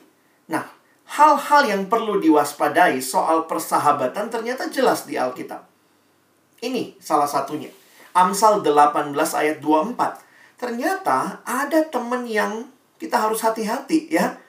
Nah, 0.52 0.68
hal-hal 1.16 1.64
yang 1.72 1.84
perlu 1.88 2.20
diwaspadai 2.20 3.00
soal 3.00 3.48
persahabatan 3.48 4.28
ternyata 4.28 4.68
jelas 4.68 5.08
di 5.08 5.16
Alkitab. 5.16 5.64
Ini 6.64 6.96
salah 7.02 7.28
satunya. 7.28 7.68
Amsal 8.16 8.64
18 8.64 9.12
ayat 9.36 9.58
24. 9.60 10.24
Ternyata 10.56 11.44
ada 11.44 11.80
teman 11.92 12.24
yang 12.24 12.72
kita 12.96 13.20
harus 13.20 13.44
hati-hati 13.44 14.08
ya. 14.08 14.40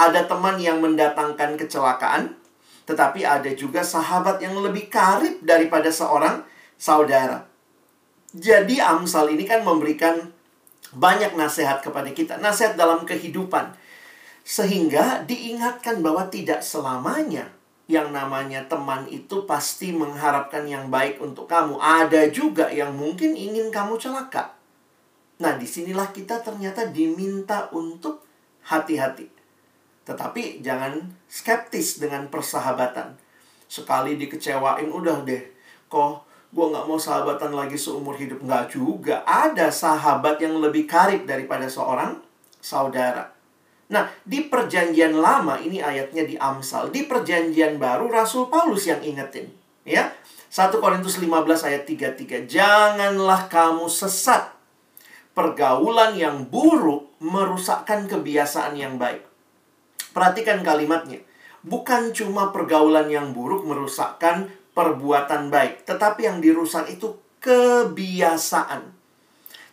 Ada 0.00 0.24
teman 0.24 0.56
yang 0.56 0.80
mendatangkan 0.80 1.60
kecelakaan, 1.60 2.32
tetapi 2.88 3.20
ada 3.20 3.52
juga 3.52 3.84
sahabat 3.84 4.40
yang 4.40 4.56
lebih 4.56 4.88
karib 4.88 5.44
daripada 5.44 5.92
seorang 5.92 6.40
saudara. 6.80 7.44
Jadi 8.32 8.80
Amsal 8.80 9.36
ini 9.36 9.44
kan 9.44 9.60
memberikan 9.60 10.32
banyak 10.96 11.36
nasihat 11.36 11.84
kepada 11.84 12.08
kita, 12.16 12.40
nasihat 12.40 12.80
dalam 12.80 13.04
kehidupan. 13.04 13.76
Sehingga 14.40 15.20
diingatkan 15.28 16.00
bahwa 16.00 16.32
tidak 16.32 16.64
selamanya 16.64 17.59
yang 17.90 18.14
namanya 18.14 18.62
teman 18.70 19.10
itu 19.10 19.42
pasti 19.50 19.90
mengharapkan 19.90 20.62
yang 20.62 20.86
baik 20.86 21.18
untuk 21.18 21.50
kamu. 21.50 21.74
Ada 21.82 22.30
juga 22.30 22.70
yang 22.70 22.94
mungkin 22.94 23.34
ingin 23.34 23.74
kamu 23.74 23.98
celaka. 23.98 24.54
Nah, 25.42 25.58
di 25.58 25.66
sinilah 25.66 26.14
kita 26.14 26.38
ternyata 26.46 26.86
diminta 26.86 27.66
untuk 27.74 28.22
hati-hati. 28.70 29.26
Tetapi 30.06 30.62
jangan 30.62 31.02
skeptis 31.26 31.98
dengan 31.98 32.30
persahabatan. 32.30 33.18
Sekali 33.66 34.14
dikecewain, 34.14 34.86
udah 34.86 35.26
deh. 35.26 35.42
Kok 35.90 36.30
gue 36.54 36.66
nggak 36.70 36.86
mau 36.86 36.98
sahabatan 36.98 37.50
lagi 37.50 37.74
seumur 37.74 38.14
hidup? 38.14 38.38
Nggak 38.46 38.78
juga. 38.78 39.26
Ada 39.26 39.74
sahabat 39.74 40.38
yang 40.38 40.62
lebih 40.62 40.86
karib 40.86 41.26
daripada 41.26 41.66
seorang 41.66 42.22
saudara. 42.62 43.39
Nah, 43.90 44.06
di 44.22 44.46
perjanjian 44.46 45.18
lama, 45.18 45.58
ini 45.58 45.82
ayatnya 45.82 46.22
di 46.22 46.38
Amsal. 46.38 46.94
Di 46.94 47.10
perjanjian 47.10 47.74
baru, 47.74 48.06
Rasul 48.06 48.46
Paulus 48.46 48.86
yang 48.86 49.02
ingetin. 49.02 49.50
Ya, 49.82 50.14
1 50.46 50.78
Korintus 50.78 51.18
15 51.18 51.66
ayat 51.66 51.82
33. 51.90 52.46
Janganlah 52.46 53.50
kamu 53.50 53.90
sesat. 53.90 54.54
Pergaulan 55.34 56.14
yang 56.14 56.46
buruk 56.46 57.10
merusakkan 57.18 58.06
kebiasaan 58.06 58.78
yang 58.78 58.94
baik. 58.94 59.26
Perhatikan 60.14 60.62
kalimatnya. 60.62 61.22
Bukan 61.66 62.14
cuma 62.14 62.54
pergaulan 62.54 63.10
yang 63.10 63.34
buruk 63.34 63.66
merusakkan 63.66 64.50
perbuatan 64.70 65.50
baik, 65.50 65.82
tetapi 65.84 66.30
yang 66.30 66.38
dirusak 66.38 66.86
itu 66.88 67.18
kebiasaan. 67.42 68.86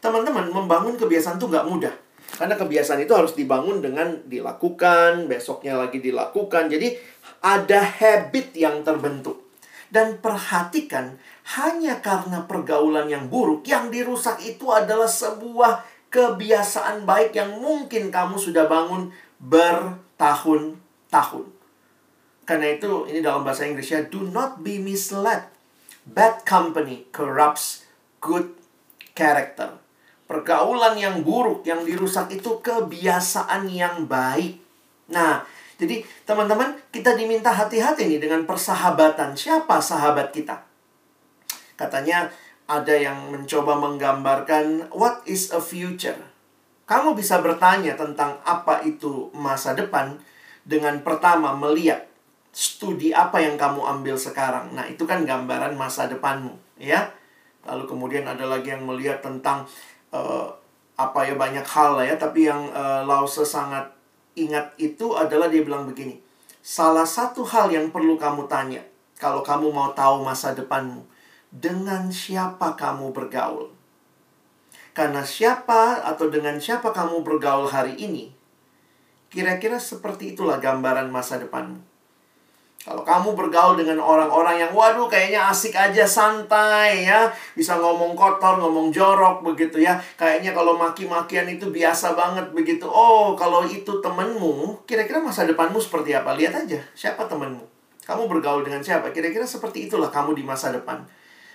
Teman-teman, 0.01 0.49
membangun 0.49 0.97
kebiasaan 0.97 1.37
itu 1.37 1.47
nggak 1.49 1.67
mudah. 1.69 1.95
Karena 2.37 2.53
kebiasaan 2.53 3.01
itu 3.01 3.17
harus 3.17 3.33
dibangun 3.33 3.81
dengan 3.81 4.13
dilakukan, 4.29 5.25
besoknya 5.25 5.73
lagi 5.73 5.97
dilakukan. 5.97 6.69
Jadi 6.69 6.93
ada 7.41 7.81
habit 7.81 8.53
yang 8.53 8.85
terbentuk. 8.85 9.49
Dan 9.89 10.21
perhatikan, 10.21 11.17
hanya 11.57 11.97
karena 12.03 12.45
pergaulan 12.45 13.09
yang 13.09 13.25
buruk, 13.25 13.65
yang 13.65 13.89
dirusak 13.89 14.37
itu 14.45 14.69
adalah 14.69 15.09
sebuah 15.09 15.81
kebiasaan 16.13 17.09
baik 17.09 17.33
yang 17.33 17.57
mungkin 17.57 18.13
kamu 18.13 18.37
sudah 18.37 18.69
bangun 18.69 19.09
bertahun-tahun. 19.41 21.57
Karena 22.47 22.71
itu 22.71 23.03
ini 23.11 23.19
dalam 23.19 23.43
bahasa 23.43 23.67
Inggrisnya 23.67 24.07
do 24.07 24.23
not 24.23 24.63
be 24.63 24.79
misled. 24.79 25.51
Bad 26.07 26.47
company 26.47 27.03
corrupts 27.11 27.83
good 28.23 28.55
character. 29.11 29.83
Pergaulan 30.27 30.99
yang 30.99 31.23
buruk 31.23 31.63
yang 31.63 31.87
dirusak 31.87 32.27
itu 32.35 32.59
kebiasaan 32.59 33.71
yang 33.71 34.05
baik. 34.05 34.59
Nah, 35.07 35.41
jadi 35.79 36.03
teman-teman 36.27 36.75
kita 36.91 37.15
diminta 37.15 37.55
hati-hati 37.55 38.11
nih 38.11 38.19
dengan 38.19 38.43
persahabatan. 38.43 39.39
Siapa 39.39 39.79
sahabat 39.79 40.35
kita? 40.35 40.67
Katanya 41.79 42.27
ada 42.67 42.91
yang 42.91 43.31
mencoba 43.31 43.79
menggambarkan 43.79 44.91
what 44.91 45.23
is 45.23 45.55
a 45.55 45.63
future 45.63 46.19
kamu 46.87 47.19
bisa 47.19 47.43
bertanya 47.43 47.99
tentang 47.99 48.39
apa 48.47 48.79
itu 48.87 49.27
masa 49.35 49.75
depan 49.75 50.15
dengan 50.63 51.03
pertama 51.03 51.51
melihat 51.51 52.07
studi 52.55 53.11
apa 53.11 53.43
yang 53.43 53.59
kamu 53.59 53.83
ambil 53.83 54.15
sekarang. 54.15 54.71
Nah, 54.71 54.87
itu 54.87 55.03
kan 55.03 55.27
gambaran 55.27 55.75
masa 55.75 56.07
depanmu, 56.07 56.55
ya. 56.79 57.11
Lalu 57.67 57.83
kemudian 57.91 58.23
ada 58.23 58.47
lagi 58.47 58.71
yang 58.71 58.87
melihat 58.87 59.19
tentang 59.19 59.67
uh, 60.11 60.47
apa 60.97 61.19
ya 61.25 61.37
banyak 61.37 61.65
hal 61.65 61.97
lah 61.97 62.05
ya, 62.05 62.15
tapi 62.17 62.49
yang 62.49 62.69
uh, 62.73 63.05
Lause 63.05 63.45
sangat 63.45 63.85
ingat 64.37 64.73
itu 64.77 65.17
adalah 65.17 65.49
dia 65.49 65.65
bilang 65.65 65.89
begini. 65.89 66.17
Salah 66.61 67.07
satu 67.07 67.47
hal 67.47 67.71
yang 67.71 67.89
perlu 67.95 68.19
kamu 68.19 68.45
tanya 68.51 68.83
kalau 69.17 69.41
kamu 69.41 69.73
mau 69.73 69.95
tahu 69.95 70.21
masa 70.21 70.53
depanmu, 70.53 71.01
dengan 71.49 72.11
siapa 72.11 72.75
kamu 72.77 73.15
bergaul? 73.15 73.73
Karena 74.91 75.21
siapa 75.21 76.01
atau 76.05 76.27
dengan 76.27 76.57
siapa 76.57 76.89
kamu 76.89 77.21
bergaul 77.21 77.69
hari 77.69 77.97
ini, 77.97 78.33
kira-kira 79.29 79.79
seperti 79.79 80.35
itulah 80.35 80.59
gambaran 80.59 81.07
masa 81.07 81.39
depanmu. 81.39 81.86
Kalau 82.85 83.03
kamu 83.03 83.35
bergaul 83.35 83.75
dengan 83.75 83.99
orang-orang 83.99 84.63
yang 84.63 84.71
waduh 84.71 85.11
kayaknya 85.11 85.51
asik 85.51 85.75
aja 85.75 86.07
santai 86.07 87.03
ya, 87.03 87.27
bisa 87.51 87.75
ngomong 87.75 88.15
kotor, 88.15 88.61
ngomong 88.61 88.93
jorok 88.95 89.43
begitu 89.43 89.83
ya. 89.83 89.99
Kayaknya 90.15 90.55
kalau 90.55 90.79
maki-makian 90.79 91.51
itu 91.51 91.67
biasa 91.67 92.15
banget 92.15 92.47
begitu. 92.55 92.87
Oh, 92.87 93.35
kalau 93.35 93.67
itu 93.67 93.99
temenmu, 93.99 94.87
kira-kira 94.87 95.19
masa 95.19 95.43
depanmu 95.43 95.81
seperti 95.83 96.15
apa? 96.15 96.37
Lihat 96.39 96.63
aja, 96.63 96.79
siapa 96.95 97.27
temenmu? 97.27 97.65
Kamu 98.07 98.23
bergaul 98.31 98.63
dengan 98.63 98.79
siapa? 98.79 99.11
Kira-kira 99.11 99.43
seperti 99.43 99.91
itulah 99.91 100.07
kamu 100.07 100.31
di 100.31 100.47
masa 100.47 100.71
depan. 100.71 101.03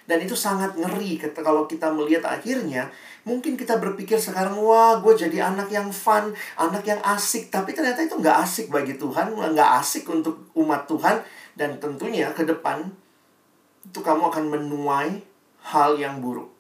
Dan 0.07 0.23
itu 0.23 0.35
sangat 0.35 0.75
ngeri 0.75 1.19
kalau 1.43 1.71
kita 1.71 1.91
melihat 1.95 2.27
akhirnya 2.27 2.91
Mungkin 3.23 3.55
kita 3.55 3.79
berpikir 3.79 4.19
sekarang, 4.19 4.59
wah 4.59 4.99
gue 4.99 5.15
jadi 5.15 5.47
anak 5.47 5.71
yang 5.71 5.95
fun, 5.95 6.35
anak 6.59 6.83
yang 6.83 6.99
asik. 7.07 7.55
Tapi 7.55 7.71
ternyata 7.71 8.03
itu 8.03 8.19
nggak 8.19 8.39
asik 8.43 8.67
bagi 8.67 8.99
Tuhan, 8.99 9.39
nggak 9.39 9.71
asik 9.79 10.11
untuk 10.11 10.51
umat 10.59 10.91
Tuhan. 10.91 11.23
Dan 11.55 11.79
tentunya 11.79 12.35
ke 12.35 12.43
depan 12.43 12.91
itu 13.87 14.01
kamu 14.03 14.27
akan 14.27 14.45
menuai 14.51 15.23
hal 15.71 15.95
yang 16.03 16.19
buruk. 16.19 16.51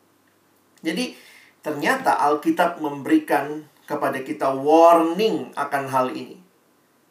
Jadi 0.87 1.19
ternyata 1.67 2.15
Alkitab 2.31 2.79
memberikan 2.79 3.67
kepada 3.83 4.23
kita 4.23 4.55
warning 4.55 5.51
akan 5.59 5.91
hal 5.91 6.15
ini. 6.15 6.39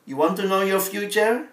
You 0.07 0.15
want 0.15 0.39
to 0.39 0.47
know 0.47 0.63
your 0.63 0.79
future? 0.79 1.51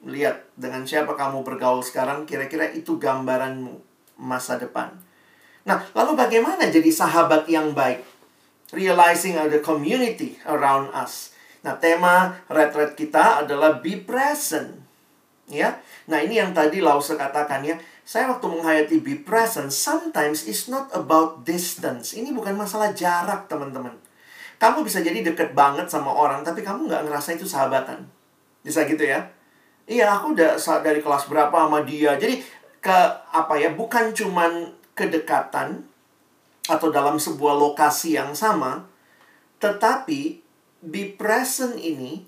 Lihat 0.00 0.56
dengan 0.56 0.88
siapa 0.88 1.12
kamu 1.12 1.44
bergaul 1.44 1.84
sekarang, 1.84 2.24
kira-kira 2.24 2.72
itu 2.72 2.96
gambaranmu 2.96 3.89
masa 4.20 4.60
depan. 4.60 4.92
Nah, 5.64 5.80
lalu 5.96 6.12
bagaimana 6.16 6.68
jadi 6.68 6.92
sahabat 6.92 7.48
yang 7.48 7.72
baik? 7.72 8.04
Realizing 8.70 9.40
the 9.48 9.64
community 9.64 10.36
around 10.46 10.92
us. 10.92 11.32
Nah, 11.60 11.76
tema 11.76 12.38
retret 12.48 12.96
kita 12.96 13.44
adalah 13.44 13.80
be 13.80 13.98
present. 14.00 14.80
Ya. 15.50 15.82
Nah, 16.06 16.22
ini 16.22 16.38
yang 16.38 16.54
tadi 16.54 16.78
Lause 16.78 17.18
katakan 17.18 17.66
ya. 17.66 17.76
Saya 18.06 18.26
waktu 18.26 18.46
menghayati 18.50 18.96
be 19.06 19.22
present, 19.22 19.70
sometimes 19.70 20.42
it's 20.50 20.66
not 20.66 20.90
about 20.90 21.46
distance. 21.46 22.18
Ini 22.18 22.34
bukan 22.34 22.58
masalah 22.58 22.90
jarak, 22.90 23.46
teman-teman. 23.46 23.94
Kamu 24.58 24.82
bisa 24.82 24.98
jadi 24.98 25.22
deket 25.22 25.54
banget 25.54 25.86
sama 25.86 26.10
orang, 26.10 26.42
tapi 26.42 26.66
kamu 26.66 26.90
nggak 26.90 27.06
ngerasa 27.06 27.38
itu 27.38 27.46
sahabatan. 27.46 28.02
Bisa 28.66 28.82
gitu 28.82 29.06
ya? 29.06 29.30
Iya, 29.86 30.10
aku 30.10 30.34
udah 30.34 30.58
dari 30.82 30.98
kelas 30.98 31.30
berapa 31.30 31.54
sama 31.54 31.86
dia. 31.86 32.18
Jadi, 32.18 32.42
ke 32.80 32.98
apa 33.30 33.54
ya, 33.60 33.72
bukan 33.72 34.12
cuman 34.16 34.72
kedekatan 34.96 35.84
atau 36.68 36.88
dalam 36.92 37.16
sebuah 37.16 37.56
lokasi 37.56 38.16
yang 38.16 38.32
sama, 38.36 38.88
tetapi 39.60 40.40
be 40.80 41.12
present 41.16 41.76
ini 41.76 42.24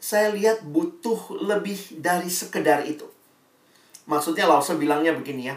saya 0.00 0.32
lihat 0.32 0.64
butuh 0.64 1.40
lebih 1.40 2.00
dari 2.00 2.28
sekedar 2.28 2.84
itu. 2.84 3.08
Maksudnya 4.06 4.46
Lause 4.46 4.76
bilangnya 4.76 5.16
begini 5.16 5.50
ya, 5.50 5.56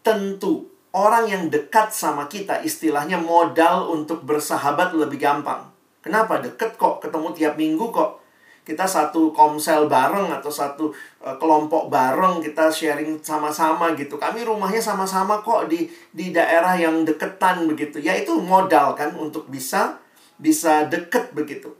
tentu 0.00 0.66
orang 0.90 1.30
yang 1.30 1.42
dekat 1.52 1.92
sama 1.94 2.26
kita 2.26 2.62
istilahnya 2.64 3.20
modal 3.20 3.92
untuk 3.92 4.24
bersahabat 4.24 4.96
lebih 4.96 5.20
gampang. 5.20 5.68
Kenapa? 6.00 6.40
Deket 6.40 6.80
kok, 6.80 7.04
ketemu 7.04 7.28
tiap 7.36 7.54
minggu 7.60 7.92
kok 7.92 8.19
kita 8.64 8.84
satu 8.84 9.32
komsel 9.32 9.88
bareng 9.88 10.28
atau 10.30 10.52
satu 10.52 10.92
uh, 11.24 11.36
kelompok 11.40 11.88
bareng 11.88 12.40
kita 12.44 12.68
sharing 12.68 13.20
sama-sama 13.20 13.92
gitu. 13.96 14.20
Kami 14.20 14.44
rumahnya 14.44 14.80
sama-sama 14.80 15.40
kok 15.40 15.68
di 15.68 15.88
di 16.12 16.30
daerah 16.30 16.76
yang 16.76 17.02
deketan 17.02 17.64
begitu. 17.66 18.00
Ya 18.00 18.16
itu 18.16 18.36
modal 18.38 18.96
kan 18.96 19.16
untuk 19.16 19.48
bisa 19.48 20.00
bisa 20.40 20.88
deket 20.88 21.32
begitu. 21.36 21.76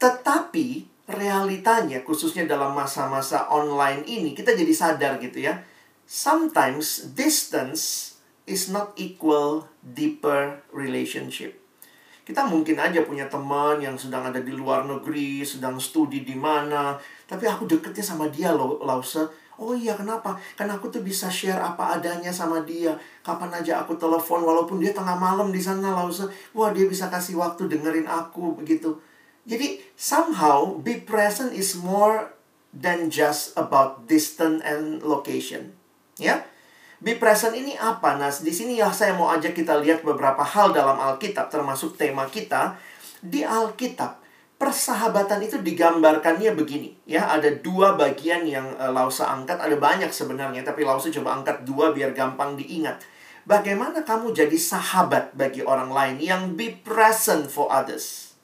Tetapi 0.00 0.88
realitanya 1.08 2.04
khususnya 2.04 2.44
dalam 2.44 2.76
masa-masa 2.76 3.48
online 3.48 4.04
ini 4.04 4.36
kita 4.36 4.52
jadi 4.52 4.72
sadar 4.72 5.12
gitu 5.20 5.40
ya. 5.42 5.64
Sometimes 6.08 7.12
distance 7.12 8.16
is 8.48 8.72
not 8.72 8.96
equal 8.96 9.68
deeper 9.84 10.64
relationship 10.72 11.67
kita 12.28 12.44
mungkin 12.44 12.76
aja 12.76 13.00
punya 13.08 13.24
teman 13.24 13.80
yang 13.80 13.96
sedang 13.96 14.28
ada 14.28 14.36
di 14.36 14.52
luar 14.52 14.84
negeri, 14.84 15.40
sedang 15.48 15.80
studi 15.80 16.28
di 16.28 16.36
mana, 16.36 16.92
tapi 17.24 17.48
aku 17.48 17.64
deketnya 17.64 18.04
sama 18.04 18.28
dia 18.28 18.52
loh, 18.52 18.84
Lause. 18.84 19.24
Oh 19.56 19.72
iya, 19.72 19.96
kenapa? 19.96 20.36
Karena 20.52 20.76
aku 20.76 20.92
tuh 20.92 21.00
bisa 21.00 21.32
share 21.32 21.56
apa 21.56 21.96
adanya 21.96 22.28
sama 22.28 22.60
dia. 22.68 22.92
Kapan 23.24 23.48
aja 23.56 23.80
aku 23.80 23.96
telepon, 23.96 24.44
walaupun 24.44 24.76
dia 24.76 24.92
tengah 24.92 25.16
malam 25.16 25.48
di 25.48 25.56
sana, 25.56 25.96
lalu 25.96 26.28
wah 26.52 26.68
dia 26.68 26.84
bisa 26.84 27.08
kasih 27.08 27.40
waktu 27.40 27.64
dengerin 27.64 28.04
aku 28.04 28.60
begitu. 28.60 29.00
Jadi 29.48 29.80
somehow 29.96 30.76
be 30.84 31.00
present 31.00 31.56
is 31.56 31.80
more 31.80 32.36
than 32.76 33.08
just 33.08 33.56
about 33.56 34.04
distance 34.04 34.60
and 34.68 35.00
location. 35.00 35.72
Ya, 36.20 36.44
be 36.98 37.14
present 37.14 37.54
ini 37.54 37.78
apa? 37.78 38.18
Nah, 38.18 38.30
di 38.30 38.52
sini 38.52 38.78
ya 38.78 38.90
saya 38.90 39.14
mau 39.14 39.30
ajak 39.30 39.54
kita 39.54 39.78
lihat 39.78 40.02
beberapa 40.02 40.42
hal 40.42 40.74
dalam 40.74 40.98
Alkitab, 40.98 41.50
termasuk 41.50 41.94
tema 41.94 42.26
kita. 42.26 42.78
Di 43.18 43.42
Alkitab 43.42 44.22
persahabatan 44.58 45.38
itu 45.46 45.62
digambarkannya 45.62 46.52
begini. 46.52 46.98
Ya 47.06 47.30
ada 47.30 47.48
dua 47.48 47.94
bagian 47.94 48.42
yang 48.44 48.74
uh, 48.76 48.90
Lausa 48.90 49.30
angkat. 49.30 49.62
Ada 49.62 49.78
banyak 49.78 50.10
sebenarnya 50.10 50.66
tapi 50.66 50.82
Lausa 50.82 51.08
coba 51.14 51.38
angkat 51.38 51.62
dua 51.62 51.94
biar 51.94 52.10
gampang 52.12 52.58
diingat. 52.58 52.98
Bagaimana 53.48 54.04
kamu 54.04 54.36
jadi 54.36 54.58
sahabat 54.58 55.32
bagi 55.32 55.64
orang 55.64 55.88
lain 55.88 56.16
yang 56.20 56.42
be 56.58 56.74
present 56.84 57.48
for 57.48 57.70
others? 57.72 58.36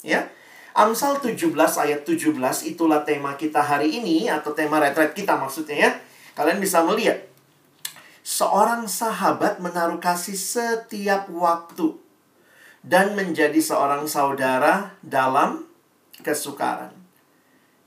Ya 0.00 0.32
Amsal 0.70 1.18
17 1.20 1.52
ayat 1.54 2.06
17 2.06 2.32
itulah 2.64 3.02
tema 3.02 3.34
kita 3.34 3.58
hari 3.58 4.00
ini 4.00 4.30
atau 4.30 4.54
tema 4.54 4.78
retret 4.78 5.12
kita 5.12 5.36
maksudnya 5.36 5.76
ya. 5.76 5.90
Kalian 6.38 6.62
bisa 6.62 6.80
melihat 6.86 7.29
seorang 8.20 8.84
sahabat 8.86 9.58
menaruh 9.58 9.98
kasih 9.98 10.36
setiap 10.36 11.28
waktu 11.32 11.96
dan 12.80 13.12
menjadi 13.16 13.56
seorang 13.60 14.08
saudara 14.08 14.96
dalam 15.04 15.68
kesukaran. 16.24 16.92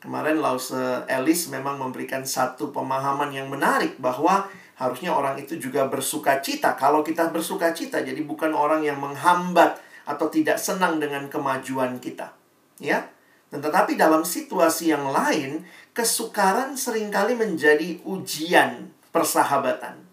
Kemarin 0.02 0.44
Lause 0.44 1.08
Ellis 1.08 1.48
memang 1.48 1.80
memberikan 1.80 2.28
satu 2.28 2.76
pemahaman 2.76 3.32
yang 3.32 3.48
menarik 3.48 3.96
bahwa 4.04 4.52
harusnya 4.76 5.16
orang 5.16 5.40
itu 5.40 5.56
juga 5.56 5.88
bersuka 5.88 6.44
cita. 6.44 6.76
Kalau 6.76 7.06
kita 7.06 7.32
bersuka 7.32 7.72
cita, 7.72 8.04
jadi 8.04 8.20
bukan 8.28 8.52
orang 8.52 8.84
yang 8.84 9.00
menghambat 9.00 9.80
atau 10.04 10.28
tidak 10.28 10.60
senang 10.60 11.00
dengan 11.00 11.32
kemajuan 11.32 12.04
kita. 12.04 12.36
Ya, 12.84 13.08
dan 13.54 13.62
tetapi 13.62 13.94
dalam 13.96 14.26
situasi 14.26 14.90
yang 14.90 15.14
lain, 15.14 15.62
kesukaran 15.94 16.74
sering 16.74 17.14
kali 17.14 17.38
menjadi 17.38 18.02
ujian 18.02 18.90
persahabatan. 19.14 20.13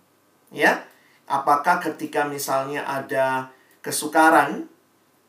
Ya, 0.50 0.82
apakah 1.30 1.78
ketika 1.78 2.26
misalnya 2.26 2.82
ada 2.82 3.54
kesukaran, 3.80 4.66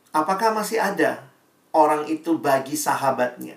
apakah 0.09 0.51
masih 0.51 0.81
ada 0.81 1.29
orang 1.71 2.09
itu 2.09 2.41
bagi 2.41 2.73
sahabatnya? 2.73 3.55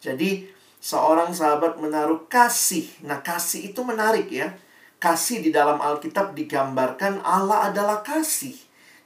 Jadi, 0.00 0.48
seorang 0.80 1.32
sahabat 1.32 1.76
menaruh 1.76 2.28
kasih. 2.28 2.88
Nah, 3.04 3.20
kasih 3.20 3.72
itu 3.72 3.80
menarik 3.84 4.28
ya. 4.32 4.56
Kasih 5.00 5.40
di 5.40 5.48
dalam 5.52 5.80
Alkitab 5.80 6.36
digambarkan 6.36 7.24
Allah 7.24 7.72
adalah 7.72 8.04
kasih. 8.04 8.56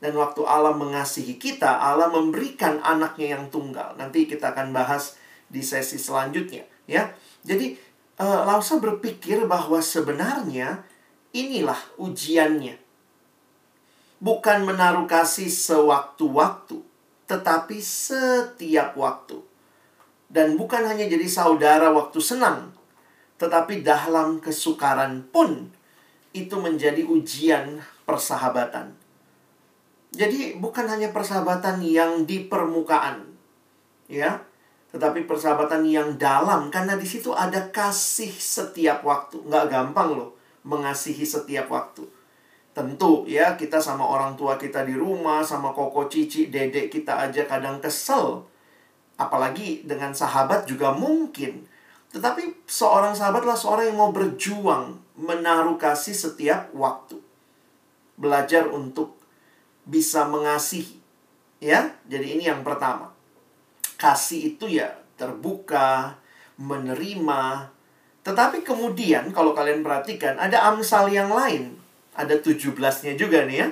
Dan 0.02 0.18
waktu 0.18 0.42
Allah 0.44 0.74
mengasihi 0.74 1.38
kita, 1.38 1.80
Allah 1.80 2.10
memberikan 2.10 2.82
anaknya 2.82 3.38
yang 3.38 3.48
tunggal. 3.48 3.94
Nanti 3.94 4.26
kita 4.26 4.52
akan 4.52 4.74
bahas 4.74 5.16
di 5.48 5.62
sesi 5.62 5.96
selanjutnya, 5.96 6.66
ya. 6.84 7.14
Jadi, 7.46 7.78
uh, 8.18 8.42
Lausa 8.44 8.76
berpikir 8.82 9.46
bahwa 9.46 9.78
sebenarnya 9.78 10.82
inilah 11.35 11.79
ujiannya 11.99 12.85
bukan 14.25 14.64
menaruh 14.64 15.05
kasih 15.05 15.53
sewaktu-waktu, 15.53 16.81
tetapi 17.29 17.77
setiap 17.77 18.97
waktu. 18.97 19.37
Dan 20.33 20.57
bukan 20.57 20.81
hanya 20.88 21.05
jadi 21.05 21.29
saudara 21.29 21.92
waktu 21.92 22.18
senang, 22.25 22.73
tetapi 23.37 23.85
dalam 23.85 24.40
kesukaran 24.40 25.29
pun 25.29 25.68
itu 26.33 26.57
menjadi 26.57 27.05
ujian 27.05 27.85
persahabatan. 28.09 28.97
Jadi 30.14 30.57
bukan 30.57 30.88
hanya 30.88 31.12
persahabatan 31.12 31.85
yang 31.85 32.25
di 32.25 32.49
permukaan, 32.49 33.29
ya, 34.09 34.40
tetapi 34.88 35.29
persahabatan 35.29 35.85
yang 35.85 36.16
dalam 36.16 36.73
karena 36.73 36.97
di 36.97 37.05
situ 37.05 37.35
ada 37.37 37.68
kasih 37.68 38.33
setiap 38.33 39.05
waktu. 39.05 39.42
Nggak 39.44 39.68
gampang 39.68 40.16
loh 40.16 40.43
mengasihi 40.64 41.22
setiap 41.22 41.70
waktu. 41.70 42.09
Tentu 42.74 43.22
ya 43.31 43.55
kita 43.55 43.79
sama 43.79 44.03
orang 44.03 44.35
tua 44.35 44.59
kita 44.59 44.83
di 44.83 44.98
rumah, 44.98 45.46
sama 45.46 45.70
koko 45.70 46.11
cici, 46.11 46.50
dedek 46.50 46.90
kita 46.90 47.31
aja 47.31 47.46
kadang 47.46 47.79
kesel. 47.79 48.42
Apalagi 49.14 49.87
dengan 49.87 50.11
sahabat 50.11 50.66
juga 50.66 50.90
mungkin. 50.90 51.70
Tetapi 52.11 52.66
seorang 52.66 53.14
sahabatlah 53.14 53.55
seorang 53.55 53.94
yang 53.94 53.98
mau 54.03 54.11
berjuang 54.11 54.98
menaruh 55.14 55.79
kasih 55.79 56.14
setiap 56.14 56.74
waktu. 56.74 57.22
Belajar 58.18 58.66
untuk 58.66 59.14
bisa 59.87 60.27
mengasihi. 60.27 60.98
Ya, 61.62 61.94
jadi 62.11 62.35
ini 62.35 62.50
yang 62.50 62.66
pertama. 62.66 63.14
Kasih 63.94 64.55
itu 64.55 64.66
ya 64.66 64.98
terbuka, 65.14 66.18
menerima. 66.59 67.73
Tetapi 68.24 68.64
kemudian 68.64 69.30
kalau 69.37 69.52
kalian 69.52 69.84
perhatikan 69.84 70.40
ada 70.40 70.64
amsal 70.72 71.12
yang 71.12 71.28
lain 71.28 71.84
ada 72.14 72.38
17-nya 72.38 73.18
juga 73.18 73.42
nih 73.44 73.58
ya. 73.66 73.68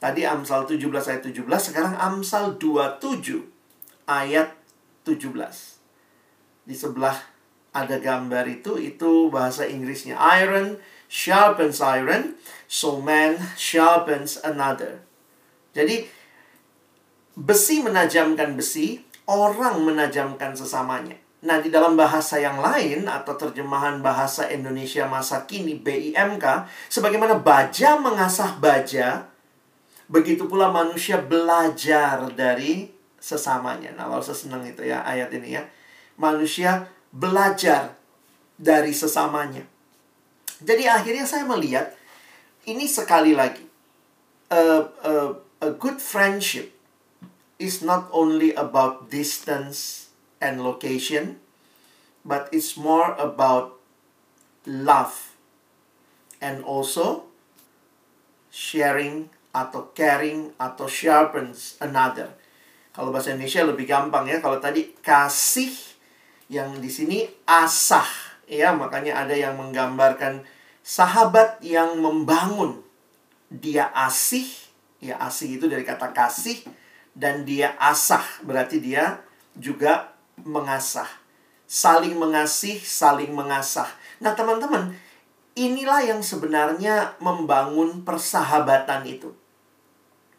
Tadi 0.00 0.24
Amsal 0.24 0.64
17 0.64 0.80
ayat 1.12 1.22
17, 1.28 1.44
sekarang 1.44 1.92
Amsal 2.00 2.56
27 2.56 3.44
ayat 4.08 4.56
17. 5.04 5.28
Di 6.64 6.72
sebelah 6.72 7.20
ada 7.76 8.00
gambar 8.00 8.48
itu, 8.48 8.80
itu 8.80 9.28
bahasa 9.28 9.68
Inggrisnya. 9.68 10.16
Iron 10.40 10.80
sharpens 11.10 11.84
iron, 11.84 12.38
so 12.64 13.02
man 13.02 13.36
sharpens 13.60 14.40
another. 14.40 15.04
Jadi, 15.76 16.08
besi 17.36 17.84
menajamkan 17.84 18.56
besi, 18.56 19.04
orang 19.28 19.84
menajamkan 19.84 20.56
sesamanya. 20.56 21.18
Nah, 21.40 21.56
di 21.56 21.72
dalam 21.72 21.96
bahasa 21.96 22.36
yang 22.36 22.60
lain 22.60 23.08
atau 23.08 23.32
terjemahan 23.32 24.04
bahasa 24.04 24.52
Indonesia 24.52 25.08
masa 25.08 25.48
kini 25.48 25.80
BIMK, 25.80 26.68
sebagaimana 26.92 27.40
baja 27.40 27.96
mengasah 27.96 28.60
baja, 28.60 29.24
begitu 30.04 30.44
pula 30.44 30.68
manusia 30.68 31.16
belajar 31.16 32.28
dari 32.36 32.92
sesamanya. 33.16 33.96
Nah, 33.96 34.12
kalau 34.12 34.20
saya 34.20 34.52
itu 34.68 34.84
ya 34.84 35.00
ayat 35.00 35.32
ini 35.32 35.56
ya. 35.56 35.64
Manusia 36.20 36.92
belajar 37.08 37.96
dari 38.60 38.92
sesamanya. 38.92 39.64
Jadi 40.60 40.84
akhirnya 40.84 41.24
saya 41.24 41.48
melihat 41.48 41.96
ini 42.68 42.84
sekali 42.84 43.32
lagi 43.32 43.64
a, 44.52 44.84
a, 44.84 45.12
a 45.64 45.70
good 45.72 45.96
friendship 45.96 46.74
is 47.56 47.80
not 47.80 48.12
only 48.12 48.52
about 48.52 49.08
distance 49.08 50.09
and 50.40 50.64
location, 50.64 51.38
but 52.24 52.48
it's 52.50 52.74
more 52.74 53.12
about 53.20 53.76
love 54.64 55.36
and 56.40 56.64
also 56.64 57.28
sharing 58.50 59.28
atau 59.52 59.92
caring 59.94 60.56
atau 60.56 60.88
sharpens 60.88 61.76
another. 61.78 62.32
Kalau 62.90 63.14
bahasa 63.14 63.30
Indonesia 63.32 63.62
lebih 63.62 63.86
gampang 63.86 64.26
ya. 64.26 64.42
Kalau 64.42 64.58
tadi 64.58 64.90
kasih 64.98 65.70
yang 66.50 66.82
di 66.82 66.90
sini 66.90 67.30
asah 67.46 68.06
ya, 68.50 68.74
makanya 68.74 69.22
ada 69.22 69.36
yang 69.36 69.54
menggambarkan 69.54 70.42
sahabat 70.82 71.62
yang 71.62 72.02
membangun. 72.02 72.82
Dia 73.50 73.90
asih, 73.94 74.46
ya 75.02 75.18
asih 75.22 75.58
itu 75.58 75.66
dari 75.70 75.82
kata 75.86 76.10
kasih 76.14 76.62
dan 77.14 77.42
dia 77.42 77.74
asah 77.78 78.22
berarti 78.46 78.78
dia 78.78 79.22
juga 79.58 80.09
mengasah. 80.44 81.08
Saling 81.70 82.18
mengasih, 82.18 82.78
saling 82.82 83.30
mengasah. 83.30 83.86
Nah, 84.18 84.34
teman-teman, 84.34 84.90
inilah 85.54 86.02
yang 86.02 86.20
sebenarnya 86.20 87.14
membangun 87.22 88.02
persahabatan 88.02 89.06
itu. 89.06 89.30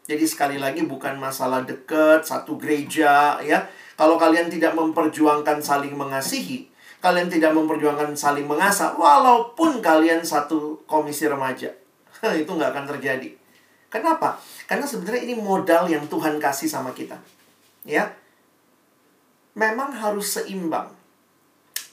Jadi 0.02 0.24
sekali 0.26 0.56
lagi 0.58 0.82
bukan 0.82 1.14
masalah 1.16 1.62
dekat 1.62 2.26
satu 2.26 2.58
gereja 2.58 3.38
ya. 3.40 3.64
Kalau 3.94 4.18
kalian 4.18 4.50
tidak 4.50 4.74
memperjuangkan 4.74 5.62
saling 5.62 5.94
mengasihi, 5.94 6.66
kalian 6.98 7.30
tidak 7.30 7.54
memperjuangkan 7.54 8.18
saling 8.18 8.48
mengasah, 8.48 8.98
walaupun 8.98 9.78
kalian 9.78 10.26
satu 10.26 10.82
komisi 10.90 11.30
remaja, 11.30 11.70
itu 12.42 12.50
nggak 12.50 12.70
akan 12.74 12.86
terjadi. 12.96 13.30
Kenapa? 13.92 14.40
Karena 14.64 14.88
sebenarnya 14.88 15.22
ini 15.28 15.34
modal 15.36 15.86
yang 15.86 16.08
Tuhan 16.08 16.40
kasih 16.40 16.66
sama 16.66 16.96
kita. 16.96 17.20
Ya, 17.84 18.10
memang 19.52 19.92
harus 19.92 20.40
seimbang. 20.40 20.92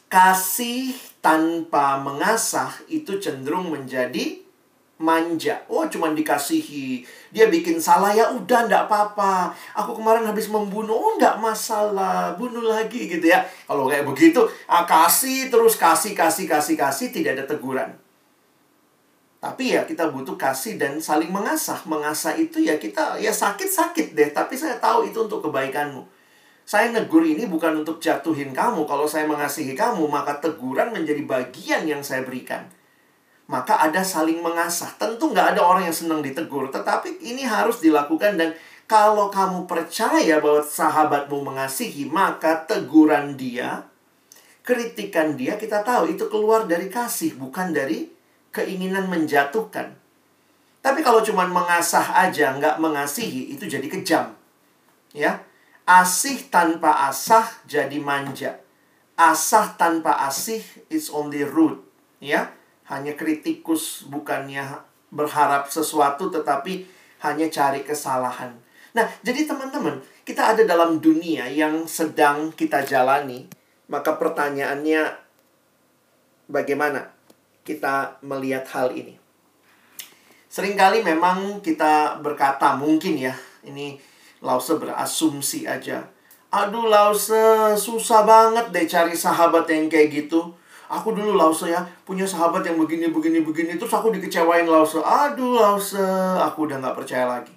Kasih 0.09 0.97
tanpa 1.21 2.01
mengasah 2.01 2.73
itu 2.89 3.21
cenderung 3.21 3.69
menjadi 3.69 4.41
manja. 4.99 5.63
Oh, 5.71 5.87
cuman 5.87 6.17
dikasihi. 6.17 7.05
Dia 7.31 7.47
bikin 7.47 7.79
salah 7.79 8.11
ya 8.11 8.33
udah 8.33 8.67
ndak 8.67 8.89
apa-apa. 8.89 9.53
Aku 9.77 9.95
kemarin 9.95 10.27
habis 10.27 10.51
membunuh, 10.51 10.93
oh 10.93 11.13
ndak 11.15 11.39
masalah, 11.39 12.35
bunuh 12.35 12.65
lagi 12.65 13.07
gitu 13.07 13.23
ya. 13.23 13.45
Kalau 13.69 13.87
kayak 13.87 14.03
begitu, 14.09 14.43
ah, 14.67 14.83
kasih 14.83 15.47
terus 15.47 15.79
kasih 15.79 16.17
kasih 16.17 16.45
kasih 16.49 16.75
kasih 16.75 17.07
tidak 17.15 17.39
ada 17.39 17.45
teguran. 17.47 17.89
Tapi 19.39 19.71
ya 19.71 19.87
kita 19.87 20.11
butuh 20.11 20.35
kasih 20.35 20.75
dan 20.75 20.99
saling 20.99 21.31
mengasah. 21.31 21.79
Mengasah 21.87 22.35
itu 22.35 22.59
ya 22.59 22.75
kita 22.75 23.15
ya 23.23 23.31
sakit-sakit 23.31 24.11
deh, 24.11 24.29
tapi 24.35 24.59
saya 24.59 24.75
tahu 24.83 25.07
itu 25.07 25.15
untuk 25.15 25.47
kebaikanmu. 25.47 26.18
Saya 26.69 26.93
negur 26.93 27.25
ini 27.25 27.49
bukan 27.49 27.81
untuk 27.81 27.97
jatuhin 27.97 28.53
kamu. 28.53 28.85
Kalau 28.85 29.09
saya 29.09 29.25
mengasihi 29.25 29.73
kamu, 29.73 30.05
maka 30.05 30.37
teguran 30.37 30.93
menjadi 30.93 31.25
bagian 31.25 31.89
yang 31.89 32.05
saya 32.05 32.21
berikan 32.21 32.69
maka 33.49 33.81
ada 33.81 34.05
saling 34.05 34.39
mengasah. 34.45 34.93
Tentu 34.95 35.33
nggak 35.33 35.57
ada 35.57 35.65
orang 35.65 35.89
yang 35.89 35.97
senang 35.97 36.21
ditegur, 36.21 36.69
tetapi 36.69 37.17
ini 37.25 37.41
harus 37.41 37.81
dilakukan 37.81 38.37
dan 38.37 38.53
kalau 38.85 39.33
kamu 39.33 39.65
percaya 39.65 40.37
bahwa 40.37 40.61
sahabatmu 40.61 41.41
mengasihi, 41.41 42.05
maka 42.09 42.61
teguran 42.69 43.33
dia, 43.33 43.89
kritikan 44.61 45.33
dia, 45.33 45.57
kita 45.57 45.81
tahu 45.81 46.13
itu 46.13 46.29
keluar 46.29 46.69
dari 46.69 46.89
kasih, 46.89 47.37
bukan 47.37 47.73
dari 47.73 48.09
keinginan 48.53 49.09
menjatuhkan. 49.09 49.97
Tapi 50.79 50.99
kalau 51.01 51.25
cuma 51.25 51.45
mengasah 51.49 52.21
aja, 52.21 52.53
nggak 52.53 52.77
mengasihi, 52.77 53.53
itu 53.53 53.65
jadi 53.65 53.85
kejam. 53.89 54.33
Ya, 55.13 55.41
asih 55.89 56.53
tanpa 56.53 57.09
asah 57.09 57.49
jadi 57.65 57.97
manja. 57.97 58.61
Asah 59.17 59.73
tanpa 59.73 60.21
asih 60.29 60.61
is 60.93 61.09
only 61.09 61.41
rude. 61.41 61.81
Ya, 62.21 62.53
hanya 62.85 63.17
kritikus, 63.17 64.05
bukannya 64.05 64.85
berharap 65.09 65.65
sesuatu, 65.73 66.29
tetapi 66.29 66.85
hanya 67.25 67.49
cari 67.49 67.81
kesalahan. 67.81 68.53
Nah, 68.93 69.09
jadi 69.25 69.49
teman-teman, 69.49 69.97
kita 70.21 70.53
ada 70.53 70.61
dalam 70.61 71.01
dunia 71.01 71.49
yang 71.49 71.89
sedang 71.89 72.53
kita 72.53 72.85
jalani, 72.85 73.49
maka 73.89 74.13
pertanyaannya, 74.13 75.09
bagaimana 76.45 77.09
kita 77.65 78.21
melihat 78.21 78.65
hal 78.73 78.93
ini? 78.93 79.17
Seringkali 80.49 81.05
memang 81.05 81.61
kita 81.61 82.17
berkata, 82.21 82.73
mungkin 82.73 83.17
ya, 83.17 83.33
ini 83.65 84.01
Lause 84.39 84.79
berasumsi 84.79 85.67
aja. 85.67 86.03
Aduh 86.49 86.89
Lause, 86.89 87.77
susah 87.77 88.25
banget 88.25 88.73
deh 88.73 88.87
cari 88.89 89.13
sahabat 89.13 89.69
yang 89.69 89.85
kayak 89.85 90.09
gitu. 90.09 90.49
Aku 90.89 91.13
dulu 91.13 91.37
Lause 91.37 91.69
ya, 91.69 91.85
punya 92.01 92.25
sahabat 92.25 92.65
yang 92.65 92.81
begini, 92.81 93.13
begini, 93.13 93.45
begini. 93.45 93.77
Terus 93.77 93.93
aku 93.93 94.09
dikecewain 94.09 94.65
Lause. 94.65 95.05
Aduh 95.05 95.53
Lause, 95.53 96.01
aku 96.41 96.65
udah 96.65 96.81
gak 96.81 96.97
percaya 96.97 97.29
lagi. 97.29 97.53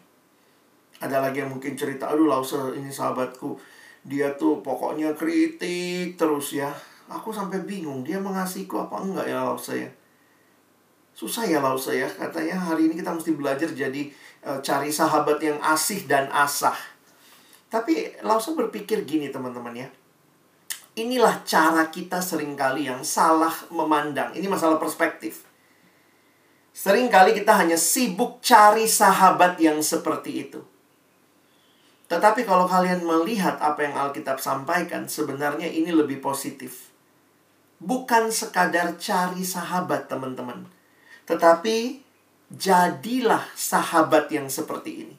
Ada 1.00 1.18
lagi 1.18 1.40
yang 1.40 1.50
mungkin 1.50 1.72
cerita, 1.74 2.12
aduh 2.12 2.28
Lause 2.28 2.76
ini 2.76 2.92
sahabatku. 2.92 3.56
Dia 4.04 4.34
tuh 4.36 4.60
pokoknya 4.60 5.16
kritik 5.16 6.20
terus 6.20 6.52
ya. 6.52 6.68
Aku 7.08 7.32
sampai 7.32 7.64
bingung, 7.64 8.04
dia 8.04 8.20
mengasihiku 8.20 8.84
apa 8.84 9.00
enggak 9.00 9.26
ya 9.30 9.40
Lause 9.40 9.80
ya. 9.80 9.90
Susah 11.16 11.48
ya 11.48 11.64
Lause 11.64 11.96
ya, 11.96 12.06
katanya 12.06 12.60
hari 12.60 12.92
ini 12.92 13.00
kita 13.00 13.08
mesti 13.08 13.32
belajar 13.32 13.72
jadi 13.72 14.12
cari 14.42 14.90
sahabat 14.90 15.38
yang 15.38 15.58
asih 15.62 16.04
dan 16.10 16.26
asah. 16.34 16.76
Tapi 17.72 18.20
Lause 18.26 18.52
berpikir 18.52 19.06
gini 19.08 19.32
teman-teman 19.32 19.72
ya 19.72 19.88
Inilah 20.92 21.40
cara 21.48 21.88
kita 21.88 22.20
sering 22.20 22.52
kali 22.52 22.84
yang 22.84 23.00
salah 23.00 23.52
memandang. 23.72 24.36
Ini 24.36 24.44
masalah 24.44 24.76
perspektif. 24.76 25.48
Seringkali 26.76 27.32
kita 27.32 27.56
hanya 27.56 27.80
sibuk 27.80 28.44
cari 28.44 28.84
sahabat 28.84 29.56
yang 29.56 29.80
seperti 29.80 30.48
itu. 30.48 30.60
Tetapi 32.12 32.44
kalau 32.44 32.68
kalian 32.68 33.08
melihat 33.08 33.56
apa 33.56 33.88
yang 33.88 33.96
Alkitab 33.96 34.36
sampaikan, 34.36 35.08
sebenarnya 35.08 35.64
ini 35.64 35.88
lebih 35.88 36.20
positif. 36.20 36.92
Bukan 37.80 38.28
sekadar 38.28 38.92
cari 39.00 39.40
sahabat, 39.48 40.12
teman-teman. 40.12 40.68
Tetapi 41.24 42.04
jadilah 42.52 43.44
sahabat 43.56 44.28
yang 44.28 44.48
seperti 44.52 45.08
ini. 45.08 45.16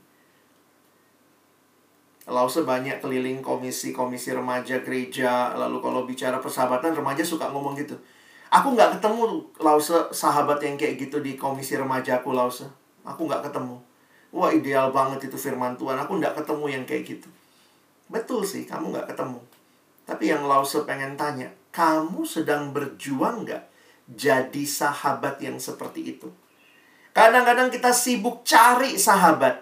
Lause 2.23 2.63
banyak 2.63 3.03
keliling 3.03 3.43
komisi-komisi 3.43 4.31
remaja 4.31 4.79
gereja. 4.79 5.51
Lalu 5.59 5.77
kalau 5.83 6.01
bicara 6.07 6.39
persahabatan, 6.39 6.95
remaja 6.95 7.19
suka 7.25 7.51
ngomong 7.51 7.75
gitu. 7.75 7.99
Aku 8.53 8.77
nggak 8.77 8.99
ketemu 8.99 9.43
Lause 9.59 10.13
sahabat 10.13 10.61
yang 10.63 10.79
kayak 10.79 11.01
gitu 11.01 11.19
di 11.19 11.35
komisi 11.35 11.75
remaja 11.75 12.23
aku 12.23 12.31
Lause. 12.31 12.69
Aku 13.03 13.27
nggak 13.27 13.51
ketemu. 13.51 13.75
Wah 14.31 14.49
ideal 14.55 14.95
banget 14.95 15.27
itu 15.27 15.35
firman 15.35 15.75
Tuhan. 15.75 15.99
Aku 15.99 16.15
nggak 16.15 16.39
ketemu 16.39 16.65
yang 16.71 16.83
kayak 16.87 17.03
gitu. 17.03 17.29
Betul 18.07 18.47
sih, 18.47 18.63
kamu 18.63 18.95
nggak 18.95 19.11
ketemu. 19.11 19.43
Tapi 20.07 20.31
yang 20.31 20.47
Lause 20.47 20.79
pengen 20.87 21.19
tanya, 21.19 21.51
kamu 21.75 22.23
sedang 22.23 22.71
berjuang 22.71 23.43
nggak 23.43 23.67
jadi 24.07 24.63
sahabat 24.63 25.43
yang 25.43 25.59
seperti 25.59 26.15
itu? 26.15 26.31
Kadang-kadang 27.13 27.69
kita 27.69 27.93
sibuk 27.93 28.41
cari 28.41 28.97
sahabat. 28.97 29.61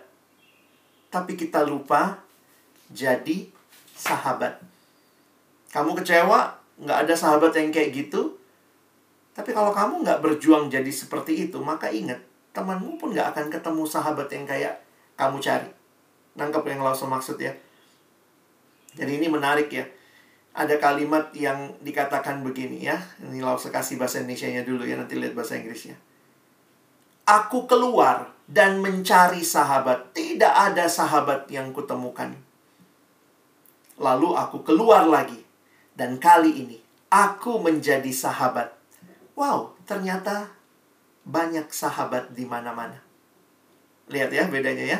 Tapi 1.12 1.36
kita 1.36 1.68
lupa 1.68 2.24
jadi 2.88 3.52
sahabat. 3.91 4.64
Kamu 5.76 5.91
kecewa, 5.99 6.56
nggak 6.80 6.97
ada 7.08 7.14
sahabat 7.16 7.52
yang 7.60 7.76
kayak 7.76 7.91
gitu. 7.91 8.39
Tapi 9.36 9.52
kalau 9.52 9.76
kamu 9.76 10.08
nggak 10.08 10.20
berjuang 10.24 10.72
jadi 10.72 10.88
seperti 10.91 11.47
itu, 11.47 11.60
maka 11.60 11.91
ingat, 11.91 12.20
temanmu 12.56 12.95
pun 12.95 13.12
nggak 13.12 13.36
akan 13.36 13.47
ketemu 13.52 13.84
sahabat 13.84 14.28
yang 14.32 14.47
kayak 14.47 14.80
kamu 15.20 15.43
cari. 15.43 15.68
Nangkep 16.39 16.64
yang 16.72 16.84
langsung 16.84 17.12
maksud 17.12 17.36
ya. 17.36 17.52
Jadi 18.95 19.20
ini 19.20 19.28
menarik 19.28 19.68
ya. 19.72 19.84
Ada 20.52 20.80
kalimat 20.80 21.32
yang 21.32 21.80
dikatakan 21.80 22.43
begini 22.43 22.84
ya. 22.84 22.99
Ini 23.24 23.39
langsung 23.39 23.72
kasih 23.72 23.95
bahasa 23.95 24.20
Indonesia-nya 24.20 24.68
dulu 24.68 24.84
ya, 24.84 24.99
nanti 24.99 25.16
lihat 25.16 25.32
bahasa 25.32 25.56
Inggrisnya. 25.56 25.95
Aku 27.32 27.64
keluar 27.64 28.28
dan 28.44 28.84
mencari 28.84 29.40
sahabat. 29.40 30.12
Tidak 30.12 30.52
ada 30.52 30.92
sahabat 30.92 31.48
yang 31.48 31.72
kutemukan. 31.72 32.36
Lalu 33.96 34.36
aku 34.36 34.68
keluar 34.68 35.08
lagi. 35.08 35.40
Dan 35.96 36.20
kali 36.20 36.52
ini 36.60 36.78
aku 37.08 37.64
menjadi 37.64 38.12
sahabat. 38.12 38.76
Wow, 39.40 39.80
ternyata 39.88 40.52
banyak 41.24 41.72
sahabat 41.72 42.36
di 42.36 42.44
mana-mana. 42.44 43.00
Lihat 44.12 44.36
ya 44.36 44.52
bedanya 44.52 45.00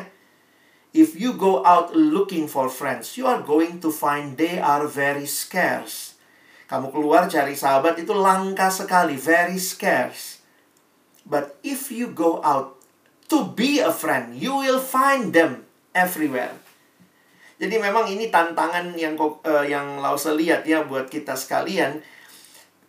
If 0.96 1.16
you 1.16 1.36
go 1.36 1.64
out 1.64 1.92
looking 1.92 2.48
for 2.48 2.72
friends, 2.72 3.16
you 3.16 3.28
are 3.28 3.44
going 3.44 3.80
to 3.84 3.92
find 3.92 4.40
they 4.40 4.56
are 4.60 4.88
very 4.88 5.28
scarce. 5.28 6.16
Kamu 6.68 6.88
keluar 6.88 7.28
cari 7.28 7.52
sahabat 7.52 8.00
itu 8.00 8.16
langka 8.16 8.72
sekali, 8.72 9.20
very 9.20 9.60
scarce. 9.60 10.31
But 11.22 11.58
if 11.62 11.88
you 11.94 12.10
go 12.10 12.42
out 12.42 12.78
to 13.30 13.48
be 13.54 13.80
a 13.80 13.94
friend, 13.94 14.36
you 14.36 14.58
will 14.58 14.82
find 14.82 15.30
them 15.30 15.64
everywhere. 15.94 16.52
Jadi 17.62 17.78
memang 17.78 18.10
ini 18.10 18.26
tantangan 18.26 18.90
yang 18.98 19.14
uh, 19.20 19.62
yang 19.62 20.02
Lause 20.02 20.34
lihat 20.34 20.66
ya 20.66 20.82
buat 20.82 21.06
kita 21.06 21.38
sekalian. 21.38 22.02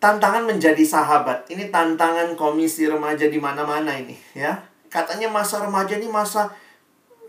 Tantangan 0.01 0.49
menjadi 0.49 0.81
sahabat. 0.81 1.47
Ini 1.47 1.69
tantangan 1.69 2.33
komisi 2.35 2.89
remaja 2.89 3.29
di 3.29 3.39
mana-mana 3.39 3.95
ini, 3.95 4.17
ya. 4.35 4.59
Katanya 4.91 5.31
masa 5.31 5.63
remaja 5.63 5.95
ini 5.95 6.09
masa 6.09 6.51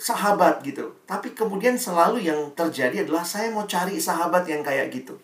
sahabat 0.01 0.65
gitu. 0.67 0.91
Tapi 1.07 1.37
kemudian 1.37 1.79
selalu 1.79 2.25
yang 2.25 2.51
terjadi 2.57 3.07
adalah 3.07 3.23
saya 3.23 3.53
mau 3.53 3.69
cari 3.69 4.01
sahabat 4.01 4.49
yang 4.51 4.65
kayak 4.65 4.91
gitu. 4.91 5.21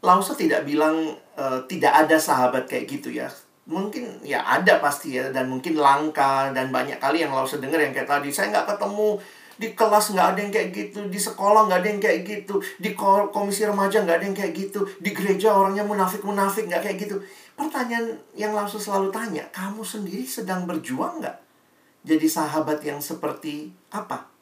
Lause 0.00 0.32
tidak 0.38 0.64
bilang 0.64 1.18
uh, 1.36 1.60
tidak 1.68 1.92
ada 1.92 2.16
sahabat 2.16 2.64
kayak 2.64 2.88
gitu 2.88 3.12
ya. 3.12 3.28
Mungkin 3.70 4.26
ya 4.26 4.42
ada 4.42 4.82
pasti 4.82 5.14
ya 5.14 5.30
dan 5.30 5.46
mungkin 5.46 5.78
langka 5.78 6.50
dan 6.50 6.74
banyak 6.74 6.98
kali 6.98 7.22
yang 7.22 7.30
Lause 7.30 7.62
dengar 7.62 7.78
yang 7.78 7.94
kayak 7.94 8.10
tadi 8.10 8.34
saya 8.34 8.50
nggak 8.50 8.74
ketemu 8.74 9.22
di 9.60 9.76
kelas 9.76 10.16
nggak 10.16 10.28
ada 10.34 10.40
yang 10.40 10.52
kayak 10.56 10.70
gitu, 10.72 11.00
di 11.12 11.20
sekolah 11.20 11.68
nggak 11.68 11.84
ada 11.84 11.88
yang 11.92 12.00
kayak 12.00 12.20
gitu, 12.24 12.56
di 12.80 12.96
komisi 12.96 13.68
remaja 13.68 14.00
nggak 14.00 14.16
ada 14.16 14.24
yang 14.24 14.32
kayak 14.32 14.56
gitu, 14.56 14.80
di 14.98 15.12
gereja 15.12 15.52
orangnya 15.52 15.84
munafik-munafik 15.84 16.64
nggak 16.64 16.80
kayak 16.80 16.96
gitu. 17.04 17.20
Pertanyaan 17.60 18.16
yang 18.32 18.56
langsung 18.56 18.80
selalu 18.80 19.12
tanya, 19.12 19.44
kamu 19.52 19.84
sendiri 19.84 20.24
sedang 20.24 20.64
berjuang 20.64 21.20
nggak? 21.20 21.36
Jadi 22.08 22.24
sahabat 22.24 22.80
yang 22.80 23.04
seperti 23.04 23.68
apa? 23.92 24.32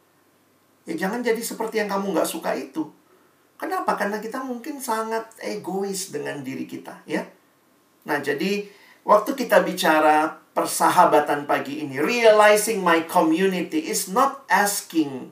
Ya 0.87 0.95
jangan 0.95 1.18
jadi 1.18 1.43
seperti 1.43 1.83
yang 1.83 1.91
kamu 1.91 2.14
nggak 2.14 2.31
suka 2.31 2.55
itu. 2.55 2.87
Kenapa? 3.59 3.99
Karena 3.99 4.22
kita 4.22 4.39
mungkin 4.47 4.79
sangat 4.79 5.35
egois 5.43 6.14
dengan 6.14 6.47
diri 6.47 6.62
kita, 6.62 7.03
ya. 7.11 7.26
Nah, 8.07 8.22
jadi 8.22 8.70
waktu 9.07 9.35
kita 9.35 9.63
bicara 9.63 10.39
persahabatan 10.59 11.47
pagi 11.47 11.87
ini. 11.87 12.03
Realizing 12.03 12.83
my 12.83 13.07
community 13.07 13.87
is 13.87 14.11
not 14.11 14.43
asking 14.51 15.31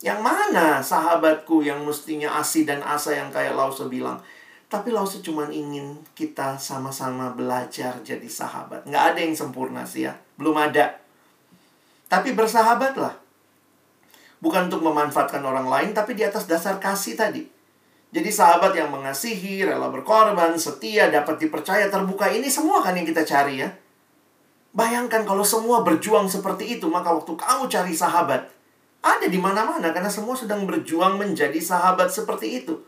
yang 0.00 0.22
mana 0.22 0.80
sahabatku 0.80 1.60
yang 1.60 1.82
mestinya 1.84 2.38
asih 2.40 2.64
dan 2.64 2.80
asa 2.80 3.18
yang 3.18 3.28
kayak 3.34 3.58
Lause 3.58 3.90
bilang. 3.90 4.22
Tapi 4.70 4.94
Lause 4.94 5.18
cuma 5.20 5.50
ingin 5.50 5.98
kita 6.14 6.54
sama-sama 6.56 7.34
belajar 7.34 7.98
jadi 8.06 8.24
sahabat. 8.30 8.86
Nggak 8.86 9.04
ada 9.12 9.18
yang 9.18 9.34
sempurna 9.34 9.82
sih 9.82 10.06
ya. 10.06 10.14
Belum 10.38 10.54
ada. 10.54 11.02
Tapi 12.06 12.32
bersahabatlah. 12.32 13.18
Bukan 14.40 14.72
untuk 14.72 14.80
memanfaatkan 14.86 15.44
orang 15.44 15.68
lain, 15.68 15.90
tapi 15.92 16.16
di 16.16 16.24
atas 16.24 16.48
dasar 16.48 16.80
kasih 16.80 17.18
tadi. 17.18 17.44
Jadi 18.10 18.26
sahabat 18.26 18.74
yang 18.74 18.90
mengasihi, 18.90 19.62
rela 19.62 19.86
berkorban, 19.86 20.58
setia, 20.58 21.06
dapat 21.14 21.38
dipercaya, 21.38 21.86
terbuka. 21.86 22.26
Ini 22.26 22.50
semua 22.50 22.82
kan 22.82 22.98
yang 22.98 23.06
kita 23.06 23.22
cari 23.22 23.62
ya. 23.62 23.70
Bayangkan 24.74 25.22
kalau 25.22 25.46
semua 25.46 25.86
berjuang 25.86 26.26
seperti 26.26 26.78
itu, 26.78 26.90
maka 26.90 27.14
waktu 27.14 27.38
kamu 27.38 27.70
cari 27.70 27.94
sahabat, 27.94 28.50
ada 29.02 29.26
di 29.26 29.38
mana-mana 29.38 29.94
karena 29.94 30.10
semua 30.10 30.34
sedang 30.34 30.66
berjuang 30.66 31.22
menjadi 31.22 31.58
sahabat 31.62 32.10
seperti 32.10 32.62
itu. 32.62 32.82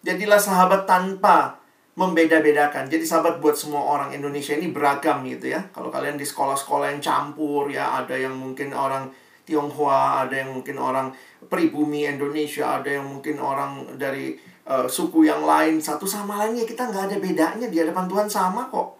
Jadilah 0.00 0.40
sahabat 0.40 0.88
tanpa 0.88 1.60
membeda-bedakan. 1.96 2.88
Jadi 2.92 3.04
sahabat 3.08 3.40
buat 3.40 3.56
semua 3.56 3.80
orang 3.80 4.12
Indonesia 4.12 4.52
ini 4.52 4.68
beragam 4.68 5.24
gitu 5.24 5.52
ya. 5.52 5.68
Kalau 5.72 5.88
kalian 5.88 6.20
di 6.20 6.24
sekolah-sekolah 6.28 6.92
yang 6.92 7.00
campur 7.00 7.72
ya, 7.72 8.04
ada 8.04 8.12
yang 8.12 8.36
mungkin 8.36 8.76
orang 8.76 9.08
Tionghoa, 9.46 10.26
ada 10.26 10.34
yang 10.34 10.58
mungkin 10.58 10.74
orang 10.76 11.14
pribumi 11.46 12.02
Indonesia, 12.02 12.82
ada 12.82 12.90
yang 12.98 13.06
mungkin 13.06 13.38
orang 13.38 13.94
dari 13.94 14.34
uh, 14.66 14.90
suku 14.90 15.30
yang 15.30 15.46
lain. 15.46 15.78
Satu 15.78 16.04
sama 16.04 16.42
lainnya 16.42 16.66
kita 16.66 16.90
nggak 16.90 17.14
ada 17.14 17.16
bedanya 17.22 17.66
di 17.70 17.78
hadapan 17.78 18.10
Tuhan 18.10 18.26
sama 18.26 18.66
kok. 18.66 18.98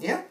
Ya. 0.00 0.24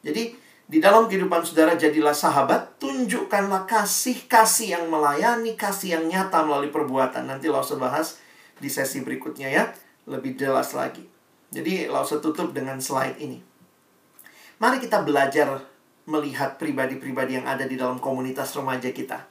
Jadi 0.00 0.32
di 0.66 0.78
dalam 0.80 1.06
kehidupan 1.06 1.44
saudara 1.44 1.76
jadilah 1.76 2.16
sahabat, 2.16 2.80
tunjukkanlah 2.80 3.68
kasih-kasih 3.68 4.80
yang 4.80 4.84
melayani, 4.88 5.54
kasih 5.54 6.00
yang 6.00 6.04
nyata 6.08 6.42
melalui 6.42 6.72
perbuatan. 6.72 7.28
Nanti 7.28 7.52
lo 7.52 7.60
bahas 7.78 8.18
di 8.56 8.72
sesi 8.72 9.04
berikutnya 9.04 9.52
ya. 9.52 9.64
Lebih 10.08 10.40
jelas 10.40 10.72
lagi. 10.72 11.04
Jadi 11.52 11.86
langsung 11.86 12.24
tutup 12.24 12.50
dengan 12.56 12.80
slide 12.80 13.20
ini. 13.20 13.38
Mari 14.56 14.80
kita 14.80 15.04
belajar 15.04 15.60
melihat 16.06 16.56
pribadi-pribadi 16.56 17.38
yang 17.42 17.46
ada 17.46 17.66
di 17.66 17.74
dalam 17.74 17.98
komunitas 17.98 18.54
remaja 18.54 18.90
kita. 18.90 19.26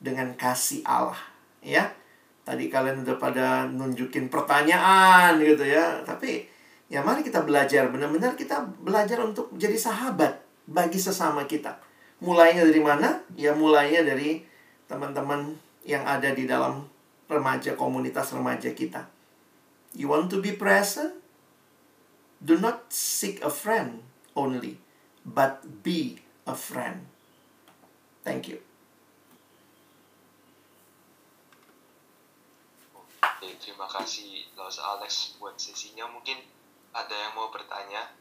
Dengan 0.00 0.32
kasih 0.36 0.84
Allah. 0.84 1.20
Ya. 1.60 1.92
Tadi 2.40 2.72
kalian 2.72 3.04
udah 3.04 3.16
pada 3.20 3.68
nunjukin 3.68 4.32
pertanyaan 4.32 5.36
gitu 5.40 5.64
ya. 5.64 6.00
Tapi 6.04 6.48
ya 6.88 7.04
mari 7.04 7.20
kita 7.20 7.44
belajar. 7.44 7.88
Benar-benar 7.92 8.36
kita 8.36 8.64
belajar 8.80 9.20
untuk 9.20 9.52
jadi 9.56 9.76
sahabat 9.76 10.40
bagi 10.68 10.96
sesama 10.96 11.44
kita. 11.44 11.76
Mulainya 12.20 12.64
dari 12.68 12.80
mana? 12.80 13.20
Ya 13.36 13.52
mulainya 13.56 14.04
dari 14.04 14.44
teman-teman 14.88 15.56
yang 15.84 16.04
ada 16.04 16.32
di 16.34 16.44
dalam 16.44 16.84
remaja, 17.30 17.78
komunitas 17.78 18.34
remaja 18.34 18.74
kita. 18.74 19.06
You 19.94 20.10
want 20.10 20.28
to 20.34 20.42
be 20.42 20.52
present? 20.52 21.14
Do 22.40 22.56
not 22.56 22.88
seek 22.88 23.44
a 23.44 23.52
friend 23.52 24.00
only, 24.32 24.79
but 25.24 25.82
be 25.82 26.20
a 26.46 26.54
friend. 26.54 27.06
Thank 28.24 28.48
you. 28.48 28.60
Oke, 33.20 33.56
terima 33.56 33.88
kasih 33.88 34.52
Los 34.52 34.76
Alex 34.76 35.40
buat 35.40 35.56
sesinya. 35.56 36.04
Mungkin 36.12 36.36
ada 36.92 37.14
yang 37.16 37.32
mau 37.32 37.48
bertanya? 37.48 38.12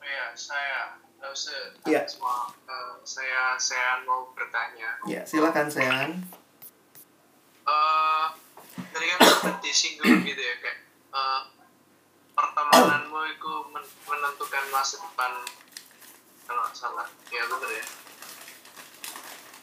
Oh 0.00 0.06
ya, 0.06 0.32
saya 0.32 1.00
Lause, 1.16 1.52
Iya. 1.88 2.04
semua 2.04 2.52
eh, 2.68 2.94
saya 3.02 3.56
saya 3.56 4.04
mau 4.04 4.28
bertanya. 4.36 5.00
Ya, 5.08 5.24
silakan 5.24 5.66
Sean. 5.72 6.22
Eh, 7.66 8.26
tadi 8.92 9.04
kan 9.10 9.18
sempat 9.24 9.56
disinggung 9.76 10.24
gitu 10.24 10.40
ya 10.40 10.56
kayak 10.64 10.78
eh, 11.12 11.40
pertemananmu 12.32 13.20
itu 13.28 13.52
men- 13.68 13.96
menentukan 14.08 14.64
masa 14.72 15.04
depan 15.04 15.36
kalau 16.48 16.64
nggak 16.64 16.72
salah. 16.72 17.04
Ya 17.28 17.44
bener 17.44 17.70
ya. 17.76 17.84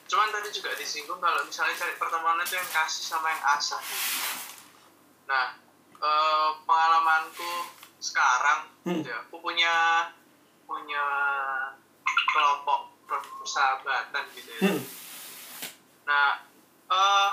Cuman 0.06 0.30
tadi 0.30 0.54
juga 0.54 0.78
disinggung 0.78 1.18
kalau 1.18 1.42
misalnya 1.42 1.74
cari 1.74 1.98
pertemanan 1.98 2.46
itu 2.46 2.54
yang 2.54 2.70
kasih 2.70 3.02
sama 3.10 3.34
yang 3.34 3.42
asah. 3.58 3.82
Nah 5.26 5.58
eh, 5.98 6.50
pengalamanku 6.62 7.74
sekarang 7.98 8.70
Hmm. 8.84 9.00
gitu 9.00 9.10
ya, 9.10 9.18
aku 9.24 9.40
punya 9.40 9.74
punya 10.68 11.06
kelompok 12.30 12.92
persahabatan 13.08 14.28
gitu 14.36 14.52
ya. 14.60 14.62
Hmm. 14.62 14.82
Nah, 16.04 16.30
eh 16.92 17.30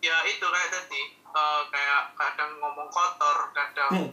ya 0.00 0.24
itu 0.24 0.40
kayak 0.40 0.72
tadi, 0.72 1.19
eh, 1.30 1.62
kayak 1.70 2.02
kadang 2.14 2.52
ngomong 2.58 2.88
kotor, 2.88 3.38
kadang 3.52 3.90
Hmm. 3.90 4.10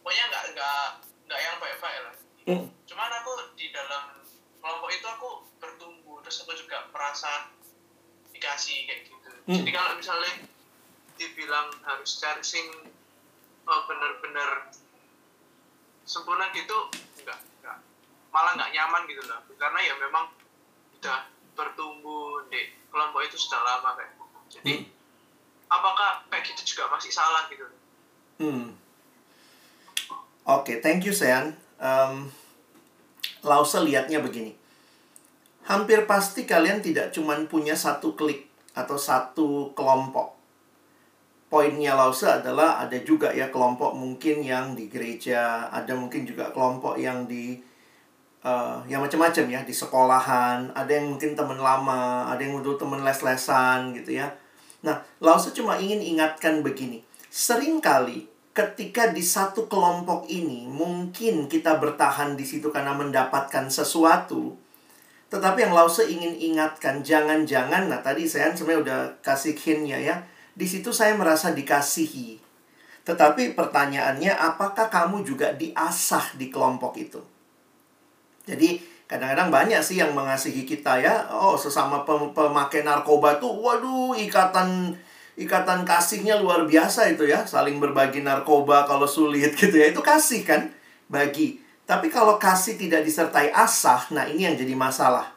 pokoknya 0.00 0.24
nggak 0.28 0.44
nggak 0.52 0.84
nggak 1.24 1.40
yang 1.40 1.56
baik-baik 1.58 2.00
lah. 2.04 2.14
Hmm. 2.44 2.64
Cuman 2.84 3.10
aku 3.10 3.32
di 3.56 3.72
dalam 3.72 4.20
kelompok 4.60 4.90
itu 4.92 5.06
aku 5.06 5.28
bertumbuh, 5.56 6.20
terus 6.20 6.44
aku 6.44 6.52
juga 6.56 6.88
merasa 6.92 7.48
dikasih 8.32 8.84
kayak 8.84 9.00
gitu. 9.08 9.30
Hmm. 9.48 9.56
Jadi 9.60 9.70
kalau 9.72 9.92
misalnya 9.96 10.32
dibilang 11.14 11.68
harus 11.84 12.10
cari 12.18 12.42
sing 12.42 12.66
oh, 13.64 13.80
bener-bener 13.88 14.68
sempurna 16.04 16.52
gitu, 16.52 16.92
enggak, 17.20 17.40
enggak. 17.60 17.78
Malah 18.28 18.52
nggak 18.60 18.72
nyaman 18.76 19.02
gitu 19.08 19.22
lah. 19.24 19.40
Karena 19.56 19.78
ya 19.80 19.94
memang 19.96 20.28
udah 21.00 21.18
bertumbuh 21.54 22.44
di 22.52 22.60
kelompok 22.92 23.24
itu 23.24 23.36
sudah 23.40 23.60
lama 23.62 23.96
kayak 23.96 24.12
gitu. 24.12 24.38
Jadi 24.60 24.72
Hmm. 24.74 24.93
Apakah 25.68 26.24
kayak 26.30 26.44
gitu 26.52 26.74
juga 26.76 26.90
masih 26.92 27.12
salah 27.12 27.48
gitu? 27.48 27.66
Hmm. 28.40 28.74
Oke, 30.44 30.84
thank 30.84 31.08
you 31.08 31.14
Sean. 31.14 31.56
Um, 31.80 32.28
Lause 33.44 33.80
lihatnya 33.80 34.20
begini. 34.20 34.56
Hampir 35.64 36.04
pasti 36.04 36.44
kalian 36.44 36.84
tidak 36.84 37.12
cuma 37.16 37.36
punya 37.48 37.72
satu 37.72 38.12
klik 38.12 38.48
atau 38.76 39.00
satu 39.00 39.72
kelompok. 39.72 40.36
Poinnya 41.48 41.96
Lause 41.96 42.28
adalah 42.28 42.84
ada 42.84 42.98
juga 43.00 43.32
ya 43.32 43.48
kelompok 43.48 43.96
mungkin 43.96 44.44
yang 44.44 44.76
di 44.76 44.92
gereja, 44.92 45.72
ada 45.72 45.96
mungkin 45.96 46.28
juga 46.28 46.52
kelompok 46.52 47.00
yang 47.00 47.24
di 47.24 47.56
eh, 48.44 48.78
yang 48.90 49.00
macam-macam 49.00 49.44
ya 49.48 49.60
di 49.64 49.72
sekolahan, 49.72 50.68
ada 50.76 50.90
yang 50.92 51.16
mungkin 51.16 51.32
teman 51.32 51.56
lama, 51.56 52.28
ada 52.28 52.40
yang 52.44 52.60
dulu 52.60 52.76
teman 52.76 53.00
les-lesan 53.00 53.96
gitu 53.96 54.20
ya. 54.20 54.28
Nah, 54.84 55.00
Lause 55.24 55.56
cuma 55.56 55.80
ingin 55.80 56.04
ingatkan 56.04 56.60
begini. 56.60 57.00
Seringkali 57.32 58.28
ketika 58.54 59.10
di 59.10 59.24
satu 59.24 59.66
kelompok 59.66 60.30
ini 60.30 60.68
mungkin 60.70 61.50
kita 61.50 61.80
bertahan 61.80 62.36
di 62.36 62.44
situ 62.44 62.68
karena 62.68 62.92
mendapatkan 62.92 63.72
sesuatu. 63.72 64.54
Tetapi 65.32 65.66
yang 65.66 65.74
Lause 65.74 66.04
ingin 66.04 66.36
ingatkan 66.36 67.00
jangan-jangan 67.00 67.88
nah 67.88 68.04
tadi 68.04 68.28
saya 68.28 68.52
sebenarnya 68.52 68.80
udah 68.84 69.00
kasih 69.24 69.56
hintnya 69.56 69.98
ya. 69.98 70.16
Di 70.54 70.68
situ 70.68 70.94
saya 70.94 71.16
merasa 71.18 71.50
dikasihi. 71.50 72.38
Tetapi 73.02 73.56
pertanyaannya 73.58 74.36
apakah 74.36 74.86
kamu 74.92 75.26
juga 75.26 75.50
diasah 75.56 76.38
di 76.38 76.52
kelompok 76.52 76.94
itu? 77.00 77.20
Jadi 78.44 78.93
kadang-kadang 79.04 79.52
banyak 79.52 79.80
sih 79.84 80.00
yang 80.00 80.16
mengasihi 80.16 80.64
kita 80.64 81.00
ya. 81.00 81.28
Oh, 81.30 81.54
sesama 81.54 82.02
pem- 82.02 82.32
pemakai 82.32 82.82
narkoba 82.82 83.36
tuh 83.36 83.52
waduh 83.52 84.16
ikatan 84.16 84.96
ikatan 85.34 85.84
kasihnya 85.84 86.40
luar 86.40 86.64
biasa 86.64 87.12
itu 87.12 87.28
ya. 87.28 87.44
Saling 87.44 87.76
berbagi 87.78 88.24
narkoba 88.24 88.88
kalau 88.88 89.04
sulit 89.04 89.52
gitu 89.60 89.76
ya. 89.76 89.92
Itu 89.92 90.00
kasih 90.00 90.42
kan 90.46 90.72
bagi. 91.08 91.60
Tapi 91.84 92.08
kalau 92.08 92.40
kasih 92.40 92.80
tidak 92.80 93.04
disertai 93.04 93.52
asah, 93.52 94.08
nah 94.08 94.24
ini 94.24 94.48
yang 94.48 94.56
jadi 94.56 94.72
masalah. 94.72 95.36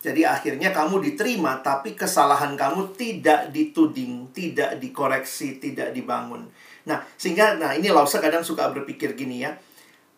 Jadi 0.00 0.24
akhirnya 0.24 0.72
kamu 0.72 1.00
diterima 1.12 1.60
tapi 1.60 1.92
kesalahan 1.92 2.56
kamu 2.56 2.96
tidak 2.96 3.52
dituding, 3.52 4.32
tidak 4.32 4.76
dikoreksi, 4.80 5.60
tidak 5.60 5.92
dibangun. 5.92 6.48
Nah, 6.88 7.04
sehingga 7.20 7.60
nah 7.60 7.76
ini 7.76 7.92
Lause 7.92 8.16
kadang 8.16 8.40
suka 8.40 8.72
berpikir 8.72 9.12
gini 9.12 9.44
ya 9.44 9.52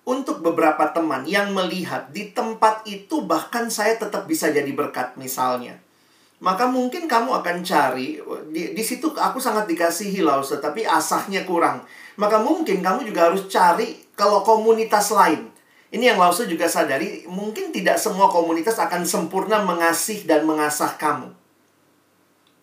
untuk 0.02 0.42
beberapa 0.42 0.90
teman 0.90 1.22
yang 1.30 1.54
melihat 1.54 2.10
di 2.10 2.34
tempat 2.34 2.82
itu 2.90 3.22
bahkan 3.22 3.70
saya 3.70 3.94
tetap 3.94 4.26
bisa 4.26 4.50
jadi 4.50 4.68
berkat 4.74 5.14
misalnya. 5.14 5.78
Maka 6.42 6.66
mungkin 6.66 7.06
kamu 7.06 7.38
akan 7.38 7.62
cari 7.62 8.18
di, 8.50 8.74
di 8.74 8.82
situ 8.82 9.14
aku 9.14 9.38
sangat 9.38 9.70
dikasihi 9.70 10.26
Lause 10.26 10.58
tapi 10.58 10.82
asahnya 10.82 11.46
kurang. 11.46 11.86
Maka 12.18 12.42
mungkin 12.42 12.82
kamu 12.82 13.06
juga 13.06 13.30
harus 13.30 13.46
cari 13.46 14.02
kalau 14.18 14.42
komunitas 14.42 15.14
lain. 15.14 15.54
Ini 15.94 16.10
yang 16.10 16.18
Lause 16.18 16.50
juga 16.50 16.66
sadari, 16.66 17.22
mungkin 17.30 17.70
tidak 17.70 18.00
semua 18.00 18.26
komunitas 18.26 18.80
akan 18.82 19.06
sempurna 19.06 19.62
mengasih 19.62 20.26
dan 20.26 20.42
mengasah 20.42 20.98
kamu. 20.98 21.30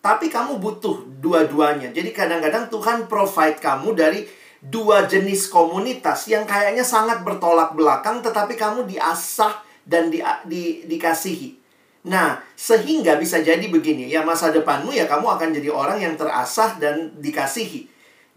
Tapi 0.04 0.28
kamu 0.28 0.60
butuh 0.60 1.06
dua-duanya. 1.22 1.94
Jadi 1.94 2.10
kadang-kadang 2.12 2.68
Tuhan 2.68 3.08
provide 3.08 3.62
kamu 3.62 3.96
dari 3.96 4.26
dua 4.60 5.08
jenis 5.08 5.48
komunitas 5.48 6.28
yang 6.28 6.44
kayaknya 6.44 6.84
sangat 6.84 7.24
bertolak 7.24 7.72
belakang 7.72 8.20
tetapi 8.20 8.60
kamu 8.60 8.84
diasah 8.84 9.64
dan 9.88 10.12
di, 10.12 10.20
di, 10.44 10.84
dikasihi. 10.84 11.56
Nah, 12.00 12.40
sehingga 12.56 13.20
bisa 13.20 13.44
jadi 13.44 13.64
begini, 13.68 14.08
ya 14.08 14.24
masa 14.24 14.48
depanmu 14.48 14.92
ya 14.92 15.04
kamu 15.04 15.26
akan 15.36 15.48
jadi 15.52 15.68
orang 15.68 16.00
yang 16.00 16.14
terasah 16.16 16.80
dan 16.80 17.12
dikasihi. 17.20 17.88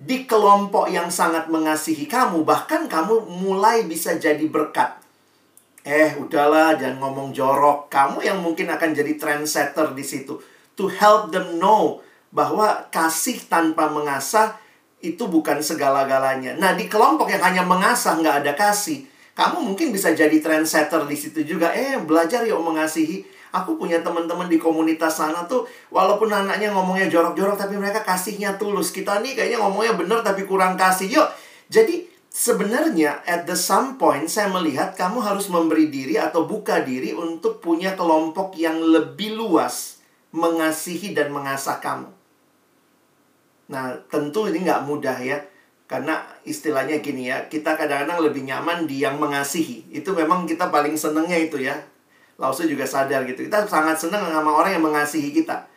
Di 0.04 0.28
kelompok 0.28 0.92
yang 0.92 1.08
sangat 1.08 1.48
mengasihi 1.48 2.04
kamu, 2.12 2.44
bahkan 2.44 2.92
kamu 2.92 3.24
mulai 3.24 3.88
bisa 3.88 4.20
jadi 4.20 4.44
berkat. 4.52 5.00
Eh, 5.84 6.16
udahlah, 6.20 6.76
jangan 6.76 7.00
ngomong 7.00 7.32
jorok. 7.32 7.88
Kamu 7.88 8.24
yang 8.24 8.40
mungkin 8.44 8.72
akan 8.72 8.92
jadi 8.92 9.16
trendsetter 9.16 9.96
di 9.96 10.04
situ. 10.04 10.40
To 10.76 10.92
help 10.92 11.32
them 11.32 11.60
know 11.60 12.04
bahwa 12.36 12.88
kasih 12.92 13.48
tanpa 13.48 13.88
mengasah 13.92 14.60
itu 15.04 15.28
bukan 15.28 15.60
segala-galanya. 15.60 16.56
Nah, 16.56 16.74
di 16.74 16.88
kelompok 16.88 17.28
yang 17.28 17.44
hanya 17.44 17.64
mengasah, 17.68 18.16
nggak 18.18 18.48
ada 18.48 18.54
kasih. 18.56 19.04
Kamu 19.36 19.62
mungkin 19.62 19.92
bisa 19.92 20.16
jadi 20.16 20.40
trendsetter 20.40 21.04
di 21.04 21.18
situ 21.20 21.44
juga. 21.44 21.76
Eh, 21.76 22.00
belajar 22.00 22.48
yuk 22.48 22.64
mengasihi 22.64 23.26
Aku 23.54 23.78
punya 23.78 24.02
teman-teman 24.02 24.50
di 24.50 24.58
komunitas 24.58 25.22
sana 25.22 25.46
tuh 25.46 25.70
walaupun 25.94 26.26
anaknya 26.26 26.74
ngomongnya 26.74 27.06
jorok-jorok 27.06 27.54
tapi 27.54 27.78
mereka 27.78 28.02
kasihnya 28.02 28.58
tulus. 28.58 28.90
Kita 28.90 29.22
nih 29.22 29.38
kayaknya 29.38 29.62
ngomongnya 29.62 29.94
bener 29.94 30.26
tapi 30.26 30.50
kurang 30.50 30.74
kasih. 30.74 31.22
Yuk. 31.22 31.30
Jadi 31.70 32.10
sebenarnya 32.34 33.22
at 33.30 33.46
the 33.46 33.54
some 33.54 34.02
point 34.02 34.26
saya 34.26 34.50
melihat 34.50 34.98
kamu 34.98 35.22
harus 35.22 35.54
memberi 35.54 35.94
diri 35.94 36.18
atau 36.18 36.50
buka 36.50 36.82
diri 36.82 37.14
untuk 37.14 37.62
punya 37.62 37.94
kelompok 37.94 38.58
yang 38.58 38.82
lebih 38.82 39.38
luas 39.38 40.02
mengasihi 40.34 41.14
dan 41.14 41.30
mengasah 41.30 41.78
kamu. 41.78 42.10
Nah, 43.72 43.96
tentu 44.12 44.50
ini 44.52 44.66
nggak 44.66 44.84
mudah 44.84 45.18
ya. 45.24 45.40
Karena 45.88 46.26
istilahnya 46.48 47.04
gini 47.04 47.30
ya, 47.30 47.46
kita 47.48 47.78
kadang-kadang 47.78 48.24
lebih 48.24 48.48
nyaman 48.48 48.90
di 48.90 49.04
yang 49.04 49.22
mengasihi. 49.22 49.86
Itu 49.94 50.16
memang 50.16 50.50
kita 50.50 50.74
paling 50.74 50.98
senengnya 50.98 51.38
itu 51.38 51.62
ya. 51.62 51.78
Lause 52.42 52.66
juga 52.66 52.88
sadar 52.88 53.24
gitu. 53.30 53.46
Kita 53.46 53.68
sangat 53.70 54.00
senang 54.02 54.26
sama 54.26 54.52
orang 54.52 54.80
yang 54.80 54.84
mengasihi 54.84 55.30
kita. 55.30 55.70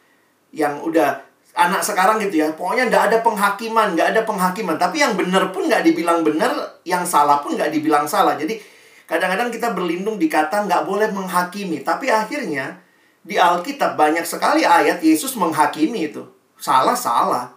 Yang 0.57 0.81
udah 0.89 1.09
anak 1.57 1.85
sekarang 1.85 2.21
gitu 2.23 2.45
ya. 2.45 2.53
Pokoknya 2.53 2.89
nggak 2.89 3.05
ada 3.13 3.19
penghakiman, 3.21 3.93
nggak 3.97 4.09
ada 4.17 4.23
penghakiman. 4.25 4.77
Tapi 4.77 5.05
yang 5.05 5.17
benar 5.17 5.53
pun 5.53 5.69
nggak 5.69 5.85
dibilang 5.85 6.25
benar, 6.25 6.81
yang 6.85 7.05
salah 7.05 7.41
pun 7.45 7.57
nggak 7.57 7.73
dibilang 7.73 8.05
salah. 8.09 8.37
Jadi 8.37 8.61
kadang-kadang 9.09 9.49
kita 9.53 9.73
berlindung 9.73 10.17
di 10.17 10.29
kata 10.29 10.65
nggak 10.65 10.85
boleh 10.85 11.09
menghakimi. 11.13 11.85
Tapi 11.85 12.09
akhirnya 12.09 12.81
di 13.27 13.37
Alkitab 13.41 13.99
banyak 13.99 14.23
sekali 14.23 14.63
ayat 14.63 15.03
Yesus 15.03 15.35
menghakimi 15.37 16.13
itu. 16.13 16.25
Salah, 16.57 16.97
salah. 16.97 17.56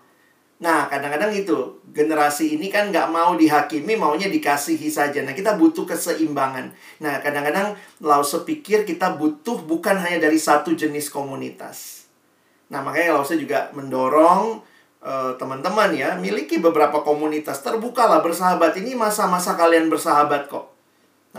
Nah, 0.59 0.91
kadang-kadang 0.91 1.31
itu 1.31 1.55
generasi 1.95 2.59
ini 2.59 2.67
kan 2.67 2.91
nggak 2.91 3.07
mau 3.15 3.39
dihakimi, 3.39 3.95
maunya 3.95 4.27
dikasihi 4.27 4.91
saja. 4.91 5.23
Nah, 5.23 5.31
kita 5.31 5.55
butuh 5.55 5.87
keseimbangan. 5.87 6.75
Nah, 6.99 7.23
kadang-kadang 7.23 7.79
Lause 8.03 8.43
pikir 8.43 8.83
kita 8.83 9.15
butuh 9.15 9.63
bukan 9.63 9.95
hanya 10.03 10.19
dari 10.27 10.35
satu 10.35 10.75
jenis 10.75 11.07
komunitas. 11.07 12.07
Nah, 12.67 12.83
makanya 12.83 13.15
Lause 13.15 13.39
juga 13.39 13.71
mendorong 13.71 14.59
uh, 14.99 15.31
teman-teman 15.39 15.95
ya, 15.95 16.19
miliki 16.19 16.59
beberapa 16.59 17.07
komunitas. 17.07 17.63
Terbukalah 17.63 18.19
bersahabat. 18.19 18.75
Ini 18.75 18.99
masa-masa 18.99 19.55
kalian 19.55 19.87
bersahabat 19.87 20.51
kok. 20.51 20.75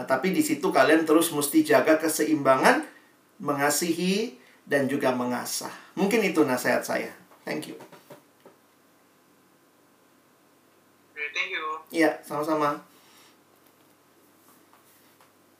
Nah, 0.00 0.08
tapi 0.08 0.32
di 0.32 0.40
situ 0.40 0.72
kalian 0.72 1.04
terus 1.04 1.28
mesti 1.28 1.60
jaga 1.60 2.00
keseimbangan, 2.00 2.88
mengasihi, 3.36 4.40
dan 4.64 4.88
juga 4.88 5.12
mengasah. 5.12 5.72
Mungkin 5.92 6.24
itu 6.24 6.40
nasihat 6.40 6.80
saya. 6.80 7.12
Thank 7.44 7.68
you. 7.68 7.89
Thank 11.34 11.50
you. 11.50 11.66
Iya, 11.90 12.20
sama-sama. 12.22 12.78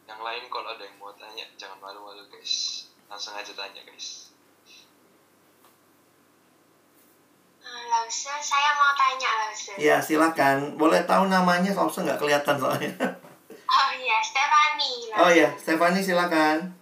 Yang 0.07 0.21
lain 0.21 0.45
kalau 0.51 0.69
ada 0.75 0.83
yang 0.85 0.97
mau 0.99 1.15
tanya, 1.17 1.47
jangan 1.59 1.79
malu-malu 1.79 2.27
guys. 2.31 2.87
Langsung 3.11 3.35
aja 3.35 3.53
tanya 3.55 3.83
guys. 3.87 4.31
Eh, 7.61 7.83
Lause, 7.91 8.33
saya 8.43 8.71
mau 8.75 8.93
tanya 8.95 9.31
Lause. 9.47 9.75
Iya, 9.79 9.97
silakan. 10.03 10.79
Boleh 10.79 11.07
tahu 11.07 11.31
namanya, 11.31 11.71
Lause 11.75 12.03
nggak 12.03 12.19
kelihatan 12.19 12.57
soalnya. 12.59 12.93
Oh 13.71 13.91
iya, 13.95 14.19
Stefani. 14.19 14.93
Oh 15.15 15.31
iya, 15.31 15.49
Stefani 15.55 16.03
silakan. 16.03 16.75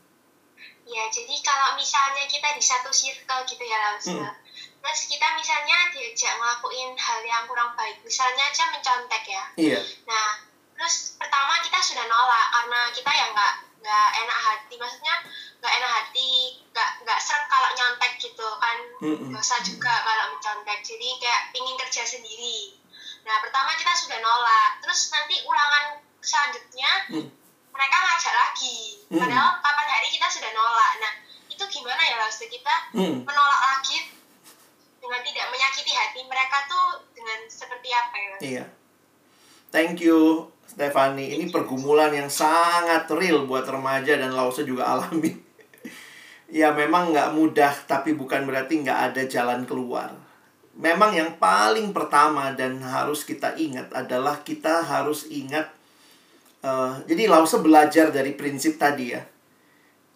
Ya, 0.89 1.05
jadi 1.13 1.37
kalau 1.45 1.77
misalnya 1.77 2.25
kita 2.25 2.57
di 2.57 2.65
satu 2.65 2.89
circle 2.89 3.45
gitu 3.45 3.65
ya 3.65 3.79
Lause. 3.93 4.13
Hmm 4.17 4.48
terus 4.89 5.05
kita 5.05 5.29
misalnya 5.37 5.93
diajak 5.93 6.33
ngelakuin 6.41 6.97
hal 6.97 7.21
yang 7.21 7.45
kurang 7.45 7.77
baik 7.77 8.01
misalnya 8.01 8.41
aja 8.49 8.73
mencontek 8.73 9.23
ya. 9.29 9.45
Iya. 9.61 9.81
Nah 10.09 10.41
terus 10.81 11.21
pertama 11.21 11.61
kita 11.61 11.77
sudah 11.85 12.09
nolak 12.09 12.47
karena 12.57 12.81
kita 12.97 13.11
ya 13.13 13.27
nggak 13.37 13.55
nggak 13.85 14.09
enak 14.25 14.39
hati. 14.41 14.75
Maksudnya 14.81 15.15
nggak 15.61 15.73
enak 15.77 15.93
hati 15.93 16.31
nggak 16.73 16.91
nggak 17.05 17.19
serem 17.21 17.45
kalau 17.53 17.69
nyontek 17.77 18.13
gitu 18.17 18.49
kan. 18.57 18.79
Mm 19.05 19.29
dosa 19.29 19.61
juga 19.61 19.93
kalau 19.93 20.25
mencontek. 20.33 20.81
Jadi 20.81 21.09
kayak 21.21 21.53
pingin 21.53 21.77
kerja 21.77 22.03
sendiri. 22.09 22.81
Nah 23.29 23.37
pertama 23.45 23.77
kita 23.77 23.93
sudah 23.93 24.17
nolak. 24.25 24.81
Terus 24.81 25.13
nanti 25.13 25.37
ulangan 25.45 26.01
selanjutnya 26.25 26.91
mm. 27.13 27.29
mereka 27.77 27.97
ngajak 28.09 28.35
lagi. 28.35 29.05
Padahal 29.13 29.61
kapan 29.61 29.89
hari 29.93 30.09
kita 30.09 30.33
sudah 30.33 30.49
nolak. 30.57 30.93
Nah 30.97 31.13
itu 31.53 31.65
gimana 31.69 32.01
ya 32.09 32.17
Lalu 32.25 32.49
kita 32.49 32.75
mm. 32.97 33.29
menolak 33.29 33.63
lagi 33.69 34.18
dengan 35.09 35.25
tidak 35.25 35.47
menyakiti 35.49 35.93
hati 35.97 36.21
mereka 36.29 36.69
tuh 36.69 37.01
dengan 37.17 37.41
seperti 37.49 37.89
apa 37.89 38.17
ya 38.21 38.35
Iya. 38.45 38.65
Thank 39.73 40.05
you 40.05 40.45
Stefani. 40.69 41.33
Ini 41.33 41.49
pergumulan 41.49 42.13
yang 42.13 42.29
sangat 42.29 43.09
real 43.17 43.49
buat 43.49 43.65
remaja 43.65 44.21
dan 44.21 44.37
Lause 44.37 44.69
juga 44.69 44.85
alami. 44.93 45.33
ya 46.49 46.73
memang 46.73 47.13
nggak 47.13 47.33
mudah, 47.33 47.73
tapi 47.89 48.13
bukan 48.13 48.45
berarti 48.45 48.85
nggak 48.85 49.13
ada 49.13 49.23
jalan 49.25 49.65
keluar. 49.65 50.13
Memang 50.79 51.11
yang 51.17 51.35
paling 51.41 51.91
pertama 51.91 52.55
dan 52.55 52.79
harus 52.85 53.25
kita 53.25 53.57
ingat 53.59 53.91
adalah 53.97 54.45
kita 54.45 54.85
harus 54.85 55.27
ingat. 55.33 55.73
Uh, 56.61 57.01
jadi 57.09 57.33
Lause 57.33 57.59
belajar 57.65 58.13
dari 58.13 58.37
prinsip 58.37 58.77
tadi 58.77 59.17
ya. 59.17 59.25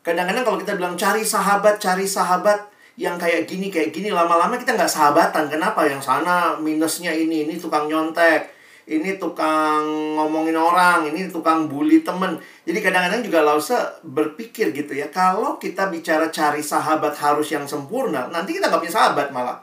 Kadang-kadang 0.04 0.44
kalau 0.44 0.58
kita 0.60 0.74
bilang 0.78 0.94
cari 0.98 1.22
sahabat, 1.22 1.78
cari 1.78 2.06
sahabat, 2.06 2.71
yang 2.96 3.16
kayak 3.16 3.48
gini 3.48 3.72
kayak 3.72 3.90
gini. 3.90 4.12
Lama-lama 4.12 4.56
kita 4.56 4.76
nggak 4.76 4.90
sahabatan. 4.90 5.48
Kenapa? 5.48 5.84
Yang 5.88 6.08
sana 6.08 6.56
minusnya 6.60 7.12
ini 7.12 7.48
ini 7.48 7.56
tukang 7.60 7.88
nyontek 7.88 8.62
ini 8.86 9.14
tukang 9.14 9.86
ngomongin 10.18 10.58
orang 10.58 11.06
ini 11.06 11.30
tukang 11.30 11.70
bully 11.70 12.02
temen. 12.02 12.34
Jadi 12.66 12.78
kadang-kadang 12.82 13.22
juga 13.22 13.40
Lause 13.46 13.78
berpikir 14.02 14.74
gitu 14.74 14.92
ya 14.98 15.06
kalau 15.14 15.58
kita 15.62 15.86
bicara 15.86 16.34
cari 16.34 16.60
sahabat 16.60 17.14
harus 17.22 17.54
yang 17.54 17.66
sempurna 17.70 18.26
nanti 18.34 18.58
kita 18.58 18.66
nggak 18.66 18.82
punya 18.82 18.94
sahabat 18.94 19.28
malah. 19.30 19.62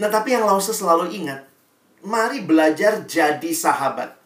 Nah 0.00 0.08
tapi 0.08 0.32
yang 0.32 0.48
Lause 0.48 0.72
selalu 0.72 1.12
ingat 1.12 1.44
mari 2.00 2.40
belajar 2.40 3.04
jadi 3.04 3.50
sahabat. 3.52 4.16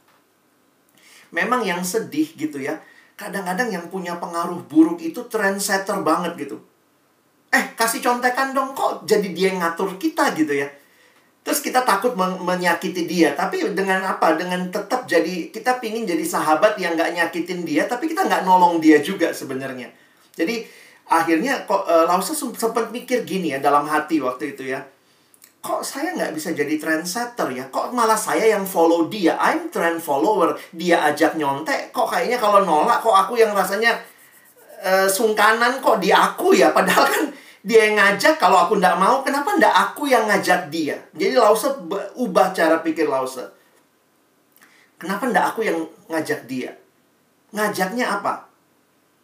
Memang 1.35 1.67
yang 1.67 1.83
sedih 1.83 2.31
gitu 2.39 2.63
ya 2.63 2.79
kadang-kadang 3.19 3.69
yang 3.69 3.85
punya 3.91 4.17
pengaruh 4.17 4.63
buruk 4.71 5.03
itu 5.03 5.27
trendsetter 5.27 6.01
banget 6.07 6.39
gitu 6.39 6.57
eh 7.51 7.65
kasih 7.75 7.99
contekan 7.99 8.55
dong 8.55 8.73
kok 8.79 9.03
jadi 9.03 9.29
dia 9.35 9.47
yang 9.51 9.59
ngatur 9.59 9.99
kita 9.99 10.31
gitu 10.39 10.55
ya? 10.55 10.71
Terus 11.41 11.65
kita 11.65 11.83
takut 11.83 12.15
men 12.15 12.37
menyakiti 12.39 13.09
dia 13.11 13.35
tapi 13.35 13.65
dengan 13.75 14.05
apa? 14.07 14.39
Dengan 14.39 14.71
tetap 14.71 15.09
jadi 15.09 15.51
kita 15.51 15.83
pingin 15.83 16.07
jadi 16.07 16.23
sahabat 16.23 16.79
yang 16.79 16.95
nggak 16.95 17.11
nyakitin 17.17 17.67
dia 17.67 17.91
tapi 17.91 18.07
kita 18.07 18.29
nggak 18.29 18.47
nolong 18.47 18.79
dia 18.79 19.03
juga 19.03 19.35
sebenarnya. 19.35 19.91
Jadi 20.37 20.63
akhirnya 21.11 21.67
kok 21.67 21.91
uh, 21.91 22.07
Lausa 22.07 22.37
sempat 22.37 22.95
mikir 22.95 23.27
gini 23.27 23.51
ya 23.51 23.59
dalam 23.59 23.83
hati 23.89 24.23
waktu 24.23 24.55
itu 24.55 24.71
ya. 24.71 24.85
Kok 25.61 25.85
saya 25.85 26.17
nggak 26.17 26.33
bisa 26.33 26.57
jadi 26.57 26.73
trendsetter 26.81 27.51
ya? 27.53 27.69
Kok 27.69 27.93
malah 27.93 28.17
saya 28.17 28.49
yang 28.49 28.65
follow 28.65 29.13
dia? 29.13 29.37
I'm 29.37 29.69
trend 29.69 30.01
follower. 30.01 30.57
Dia 30.73 31.05
ajak 31.13 31.37
nyontek. 31.37 31.93
Kok 31.93 32.09
kayaknya 32.09 32.41
kalau 32.41 32.65
nolak 32.65 33.05
kok 33.05 33.13
aku 33.13 33.37
yang 33.37 33.53
rasanya 33.53 33.93
uh, 34.81 35.09
sungkanan 35.09 35.79
kok 35.85 36.01
di 36.01 36.11
aku 36.11 36.57
ya 36.57 36.73
padahal 36.73 37.07
kan 37.07 37.25
dia 37.61 37.93
yang 37.93 38.01
ngajak, 38.01 38.41
kalau 38.41 38.57
aku 38.65 38.81
ndak 38.81 38.97
mau, 38.97 39.21
kenapa 39.21 39.53
ndak 39.61 39.75
aku 39.93 40.09
yang 40.09 40.25
ngajak 40.25 40.73
dia? 40.73 40.97
Jadi 41.13 41.37
Lause 41.37 41.69
ubah 42.17 42.57
cara 42.57 42.81
pikir 42.81 43.05
Lause. 43.05 43.45
Kenapa 44.97 45.29
ndak 45.29 45.53
aku 45.53 45.69
yang 45.69 45.77
ngajak 46.09 46.49
dia? 46.49 46.73
Ngajaknya 47.53 48.17
apa? 48.17 48.49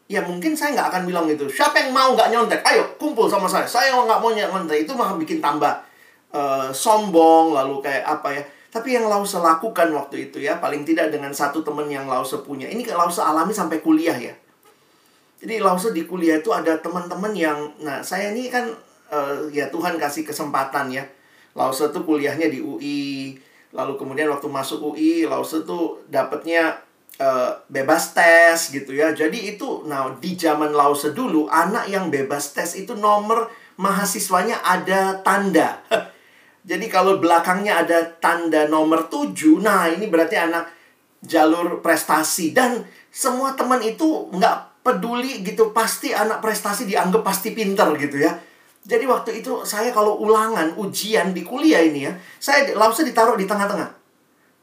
Ya 0.04 0.20
mungkin 0.20 0.52
saya 0.52 0.76
nggak 0.76 0.88
akan 0.92 1.02
bilang 1.08 1.24
gitu. 1.32 1.48
Siapa 1.48 1.80
yang 1.80 1.96
mau 1.96 2.12
nggak 2.12 2.28
nyontek? 2.28 2.60
Ayo 2.60 2.84
kumpul 3.00 3.24
sama 3.24 3.48
saya. 3.48 3.64
Saya 3.64 3.96
nggak 3.96 4.20
mau 4.20 4.28
nyontek. 4.28 4.84
Itu 4.84 4.92
malah 4.92 5.16
bikin 5.16 5.40
tambah 5.40 5.72
uh, 6.36 6.68
sombong, 6.68 7.56
lalu 7.56 7.80
kayak 7.80 8.04
apa 8.04 8.36
ya. 8.36 8.42
Tapi 8.68 9.00
yang 9.00 9.08
Lause 9.08 9.40
lakukan 9.40 9.88
waktu 9.96 10.28
itu 10.28 10.44
ya, 10.44 10.60
paling 10.60 10.84
tidak 10.84 11.08
dengan 11.08 11.32
satu 11.32 11.64
temen 11.64 11.88
yang 11.88 12.04
Lause 12.04 12.44
punya. 12.44 12.68
Ini 12.68 12.84
Lause 12.92 13.24
alami 13.24 13.56
sampai 13.56 13.80
kuliah 13.80 14.20
ya 14.20 14.36
jadi 15.36 15.60
langsung 15.60 15.92
di 15.92 16.08
kuliah 16.08 16.40
itu 16.40 16.48
ada 16.48 16.80
teman-teman 16.80 17.36
yang, 17.36 17.76
nah 17.84 18.00
saya 18.00 18.32
ini 18.32 18.48
kan 18.48 18.72
uh, 19.12 19.44
ya 19.52 19.68
Tuhan 19.68 20.00
kasih 20.00 20.24
kesempatan 20.24 20.88
ya. 20.88 21.04
Lause 21.56 21.88
tuh 21.92 22.04
kuliahnya 22.04 22.52
di 22.52 22.60
UI, 22.60 23.36
lalu 23.72 23.96
kemudian 23.96 24.28
waktu 24.32 24.48
masuk 24.48 24.92
UI, 24.92 25.28
Lause 25.28 25.64
tuh 25.64 26.04
dapetnya 26.08 26.80
uh, 27.20 27.52
bebas 27.68 28.16
tes 28.16 28.72
gitu 28.72 28.96
ya. 28.96 29.12
Jadi 29.12 29.56
itu 29.56 29.84
nah 29.84 30.08
di 30.16 30.36
zaman 30.36 30.72
Lause 30.72 31.12
dulu 31.12 31.48
anak 31.52 31.88
yang 31.92 32.08
bebas 32.08 32.56
tes 32.56 32.76
itu 32.76 32.96
nomor 32.96 33.52
mahasiswanya 33.76 34.64
ada 34.64 35.20
tanda. 35.20 35.84
Jadi 36.66 36.90
kalau 36.90 37.22
belakangnya 37.22 37.86
ada 37.86 38.02
tanda 38.18 38.66
nomor 38.66 39.06
7, 39.06 39.62
nah 39.62 39.86
ini 39.86 40.10
berarti 40.10 40.34
anak 40.34 40.66
jalur 41.22 41.78
prestasi 41.78 42.50
dan 42.50 42.82
semua 43.14 43.54
teman 43.54 43.78
itu 43.86 44.26
nggak 44.34 44.65
peduli 44.86 45.42
gitu 45.42 45.74
pasti 45.74 46.14
anak 46.14 46.38
prestasi 46.38 46.86
dianggap 46.86 47.26
pasti 47.26 47.50
pinter 47.50 47.90
gitu 47.98 48.22
ya. 48.22 48.30
Jadi 48.86 49.02
waktu 49.02 49.42
itu 49.42 49.66
saya 49.66 49.90
kalau 49.90 50.22
ulangan 50.22 50.78
ujian 50.78 51.34
di 51.34 51.42
kuliah 51.42 51.82
ini 51.82 52.06
ya, 52.06 52.14
saya 52.38 52.70
langsung 52.78 53.02
ditaruh 53.02 53.34
di 53.34 53.42
tengah-tengah. 53.42 53.90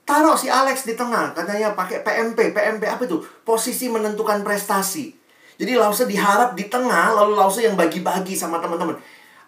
Taruh 0.08 0.36
si 0.40 0.48
Alex 0.48 0.88
di 0.88 0.96
tengah, 0.96 1.36
katanya 1.36 1.76
pakai 1.76 2.04
PMP, 2.04 2.56
PMP 2.56 2.88
apa 2.88 3.04
itu? 3.04 3.20
Posisi 3.44 3.92
menentukan 3.92 4.40
prestasi. 4.44 5.12
Jadi 5.60 5.80
Lause 5.80 6.04
diharap 6.08 6.56
di 6.56 6.68
tengah, 6.68 7.16
lalu 7.16 7.40
Lause 7.40 7.64
yang 7.64 7.76
bagi-bagi 7.80 8.36
sama 8.36 8.60
teman-teman. 8.60 9.00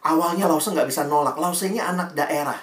Awalnya 0.04 0.48
Lause 0.48 0.72
nggak 0.72 0.88
bisa 0.88 1.08
nolak. 1.08 1.36
Lause 1.36 1.68
ini 1.68 1.80
anak 1.80 2.16
daerah. 2.16 2.56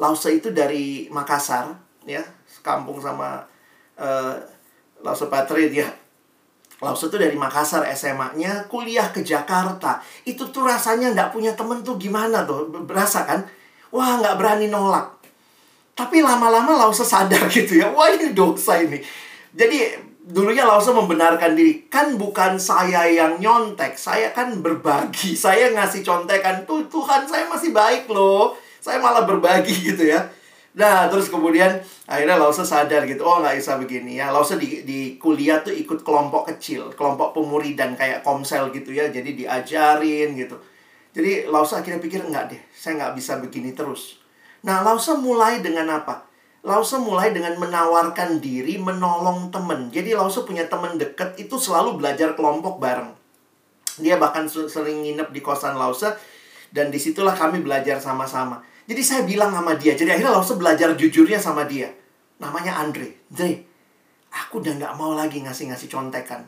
Lause 0.00 0.32
itu 0.32 0.48
dari 0.52 1.12
Makassar, 1.12 1.76
ya, 2.08 2.24
kampung 2.64 3.00
sama 3.00 3.44
uh, 4.00 4.36
Lause 5.04 5.28
Patri 5.28 5.68
ya. 5.72 5.88
Lause 6.80 7.12
itu 7.12 7.16
dari 7.20 7.36
Makassar 7.36 7.84
SMA-nya, 7.92 8.64
kuliah 8.64 9.12
ke 9.12 9.20
Jakarta. 9.20 10.00
Itu 10.24 10.48
tuh 10.48 10.64
rasanya 10.64 11.12
nggak 11.12 11.30
punya 11.30 11.52
temen 11.52 11.84
tuh 11.84 12.00
gimana 12.00 12.48
tuh, 12.48 12.72
berasa 12.88 13.28
kan? 13.28 13.44
Wah 13.92 14.16
nggak 14.16 14.36
berani 14.40 14.72
nolak. 14.72 15.20
Tapi 15.92 16.24
lama-lama 16.24 16.80
Lause 16.80 17.04
sadar 17.04 17.44
gitu 17.52 17.84
ya, 17.84 17.92
wah 17.92 18.08
ini 18.08 18.32
dosa 18.32 18.80
ini. 18.80 18.96
Jadi 19.52 20.08
dulunya 20.24 20.64
Lause 20.64 20.94
membenarkan 20.96 21.52
diri, 21.52 21.84
kan 21.92 22.16
bukan 22.16 22.56
saya 22.56 23.04
yang 23.10 23.36
nyontek, 23.36 24.00
saya 24.00 24.32
kan 24.32 24.64
berbagi, 24.64 25.36
saya 25.44 25.74
ngasih 25.76 26.00
contekan 26.00 26.64
tuh 26.64 26.88
Tuhan 26.88 27.28
saya 27.28 27.44
masih 27.50 27.76
baik 27.76 28.08
loh, 28.08 28.56
saya 28.80 28.96
malah 29.02 29.28
berbagi 29.28 29.76
gitu 29.92 30.08
ya. 30.08 30.24
Nah, 30.80 31.12
terus 31.12 31.28
kemudian 31.28 31.76
akhirnya 32.08 32.40
Lause 32.40 32.64
sadar 32.64 33.04
gitu, 33.04 33.20
oh 33.20 33.44
nggak 33.44 33.60
bisa 33.60 33.76
begini 33.76 34.16
ya. 34.16 34.32
Lause 34.32 34.56
di, 34.56 34.80
di 34.88 35.20
kuliah 35.20 35.60
tuh 35.60 35.76
ikut 35.76 36.00
kelompok 36.00 36.48
kecil, 36.56 36.88
kelompok 36.96 37.36
pemuridan 37.36 37.92
kayak 37.92 38.24
komsel 38.24 38.72
gitu 38.72 38.96
ya, 38.96 39.12
jadi 39.12 39.28
diajarin 39.36 40.32
gitu. 40.40 40.56
Jadi 41.12 41.44
Lause 41.52 41.76
akhirnya 41.76 42.00
pikir, 42.00 42.24
enggak 42.24 42.56
deh, 42.56 42.60
saya 42.72 42.96
nggak 42.96 43.12
bisa 43.12 43.36
begini 43.44 43.76
terus. 43.76 44.24
Nah, 44.64 44.80
Lause 44.80 45.12
mulai 45.20 45.60
dengan 45.60 46.00
apa? 46.00 46.24
Lause 46.64 46.96
mulai 46.96 47.32
dengan 47.36 47.60
menawarkan 47.60 48.40
diri, 48.40 48.80
menolong 48.80 49.52
temen. 49.52 49.92
Jadi 49.92 50.16
Lause 50.16 50.48
punya 50.48 50.64
temen 50.64 50.96
deket 50.96 51.36
itu 51.36 51.60
selalu 51.60 52.00
belajar 52.00 52.32
kelompok 52.32 52.80
bareng. 52.80 53.12
Dia 54.00 54.16
bahkan 54.16 54.48
sering 54.48 55.04
nginep 55.04 55.28
di 55.28 55.44
kosan 55.44 55.76
Lause 55.76 56.16
dan 56.72 56.88
di 56.88 56.96
situlah 56.96 57.36
kami 57.36 57.60
belajar 57.60 58.00
sama-sama. 58.00 58.69
Jadi 58.90 59.06
saya 59.06 59.22
bilang 59.22 59.54
sama 59.54 59.78
dia, 59.78 59.94
jadi 59.94 60.18
akhirnya 60.18 60.34
Lause 60.34 60.58
belajar 60.58 60.98
jujurnya 60.98 61.38
sama 61.38 61.62
dia. 61.62 61.86
Namanya 62.42 62.82
Andre. 62.82 63.22
Andre, 63.30 63.62
aku 64.34 64.58
udah 64.58 64.74
nggak 64.82 64.94
mau 64.98 65.14
lagi 65.14 65.38
ngasih-ngasih 65.46 65.86
contekan. 65.86 66.42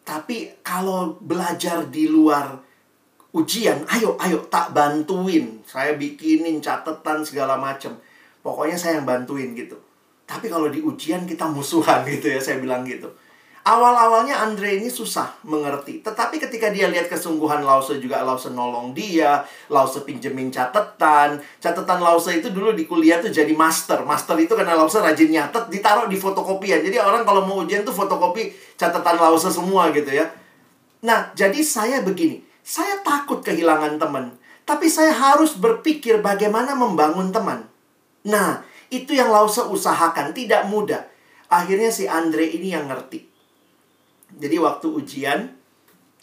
Tapi 0.00 0.64
kalau 0.64 1.20
belajar 1.20 1.92
di 1.92 2.08
luar 2.08 2.56
ujian, 3.36 3.84
ayo, 3.92 4.16
ayo, 4.16 4.48
tak 4.48 4.72
bantuin. 4.72 5.60
Saya 5.68 6.00
bikinin 6.00 6.64
catatan 6.64 7.20
segala 7.20 7.60
macam. 7.60 7.92
Pokoknya 8.40 8.80
saya 8.80 8.96
yang 8.96 9.04
bantuin 9.04 9.52
gitu. 9.52 9.76
Tapi 10.24 10.48
kalau 10.48 10.72
di 10.72 10.80
ujian 10.80 11.28
kita 11.28 11.44
musuhan 11.52 12.00
gitu 12.16 12.32
ya, 12.32 12.40
saya 12.40 12.64
bilang 12.64 12.80
gitu. 12.88 13.12
Awal-awalnya 13.66 14.46
Andre 14.46 14.78
ini 14.78 14.86
susah 14.86 15.42
mengerti. 15.42 15.98
Tetapi 15.98 16.38
ketika 16.38 16.70
dia 16.70 16.86
lihat 16.86 17.10
kesungguhan 17.10 17.66
Lause 17.66 17.98
juga 17.98 18.22
Lause 18.22 18.54
nolong 18.54 18.94
dia, 18.94 19.42
Lause 19.66 20.06
pinjemin 20.06 20.54
catatan. 20.54 21.42
Catatan 21.58 21.98
Lause 21.98 22.38
itu 22.38 22.54
dulu 22.54 22.70
di 22.78 22.86
kuliah 22.86 23.18
tuh 23.18 23.34
jadi 23.34 23.50
master. 23.58 24.06
Master 24.06 24.38
itu 24.38 24.54
karena 24.54 24.78
Lause 24.78 25.02
rajin 25.02 25.34
nyatet, 25.34 25.66
ditaruh 25.66 26.06
di 26.06 26.14
fotokopian. 26.14 26.78
Jadi 26.78 26.94
orang 27.02 27.26
kalau 27.26 27.42
mau 27.42 27.58
ujian 27.66 27.82
tuh 27.82 27.90
fotokopi 27.90 28.54
catatan 28.78 29.18
Lause 29.18 29.50
semua 29.50 29.90
gitu 29.90 30.14
ya. 30.14 30.30
Nah, 31.02 31.34
jadi 31.34 31.58
saya 31.66 32.06
begini. 32.06 32.46
Saya 32.62 33.02
takut 33.02 33.42
kehilangan 33.42 33.98
teman. 33.98 34.38
Tapi 34.62 34.86
saya 34.86 35.10
harus 35.10 35.58
berpikir 35.58 36.22
bagaimana 36.22 36.78
membangun 36.78 37.34
teman. 37.34 37.66
Nah, 38.30 38.62
itu 38.94 39.10
yang 39.10 39.34
Lause 39.34 39.66
usahakan. 39.66 40.30
Tidak 40.30 40.70
mudah. 40.70 41.02
Akhirnya 41.50 41.90
si 41.90 42.06
Andre 42.06 42.46
ini 42.46 42.70
yang 42.70 42.86
ngerti. 42.86 43.34
Jadi 44.34 44.56
waktu 44.58 44.86
ujian, 44.90 45.40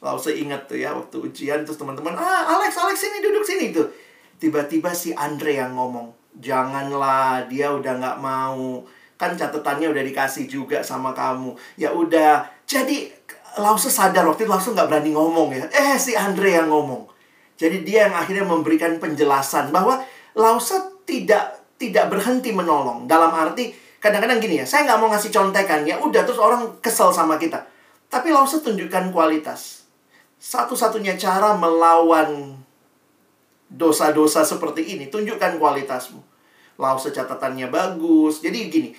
Lause 0.04 0.36
ingat 0.36 0.68
tuh 0.68 0.76
ya, 0.76 0.92
waktu 0.92 1.16
ujian 1.24 1.64
terus 1.64 1.80
teman-teman, 1.80 2.12
ah 2.20 2.60
Alex, 2.60 2.76
Alex 2.76 3.00
sini 3.00 3.24
duduk 3.24 3.48
sini 3.48 3.72
tuh. 3.72 3.88
Tiba-tiba 4.36 4.92
si 4.92 5.16
Andre 5.16 5.64
yang 5.64 5.80
ngomong, 5.80 6.12
janganlah 6.44 7.48
dia 7.48 7.72
udah 7.72 7.94
nggak 8.04 8.18
mau. 8.20 8.84
Kan 9.16 9.40
catatannya 9.40 9.88
udah 9.96 10.04
dikasih 10.04 10.52
juga 10.52 10.84
sama 10.84 11.16
kamu. 11.16 11.56
Ya 11.80 11.96
udah, 11.96 12.44
jadi 12.68 13.08
Lause 13.54 13.94
sadar 13.94 14.26
waktu 14.28 14.44
itu 14.44 14.52
Lause 14.52 14.76
nggak 14.76 14.90
berani 14.92 15.16
ngomong 15.16 15.56
ya. 15.56 15.66
Eh 15.72 15.96
si 15.96 16.18
Andre 16.18 16.60
yang 16.60 16.68
ngomong. 16.68 17.08
Jadi 17.56 17.86
dia 17.86 18.10
yang 18.10 18.18
akhirnya 18.20 18.44
memberikan 18.44 19.00
penjelasan 19.00 19.72
bahwa 19.72 20.04
Lause 20.36 21.00
tidak 21.08 21.64
tidak 21.80 22.12
berhenti 22.12 22.52
menolong. 22.52 23.08
Dalam 23.08 23.32
arti 23.32 23.72
kadang-kadang 24.04 24.44
gini 24.44 24.60
ya, 24.60 24.66
saya 24.68 24.84
nggak 24.90 25.00
mau 25.00 25.08
ngasih 25.14 25.32
contekan 25.32 25.88
ya. 25.88 26.02
Udah 26.02 26.28
terus 26.28 26.42
orang 26.42 26.82
kesel 26.84 27.14
sama 27.14 27.40
kita. 27.40 27.73
Tapi 28.14 28.30
Lause 28.30 28.62
tunjukkan 28.62 29.10
kualitas. 29.10 29.90
Satu-satunya 30.38 31.18
cara 31.18 31.58
melawan 31.58 32.62
dosa-dosa 33.74 34.46
seperti 34.46 34.94
ini, 34.94 35.10
tunjukkan 35.10 35.58
kualitasmu. 35.58 36.22
Lause 36.78 37.10
catatannya 37.10 37.74
bagus. 37.74 38.46
Jadi 38.46 38.70
gini, 38.70 38.90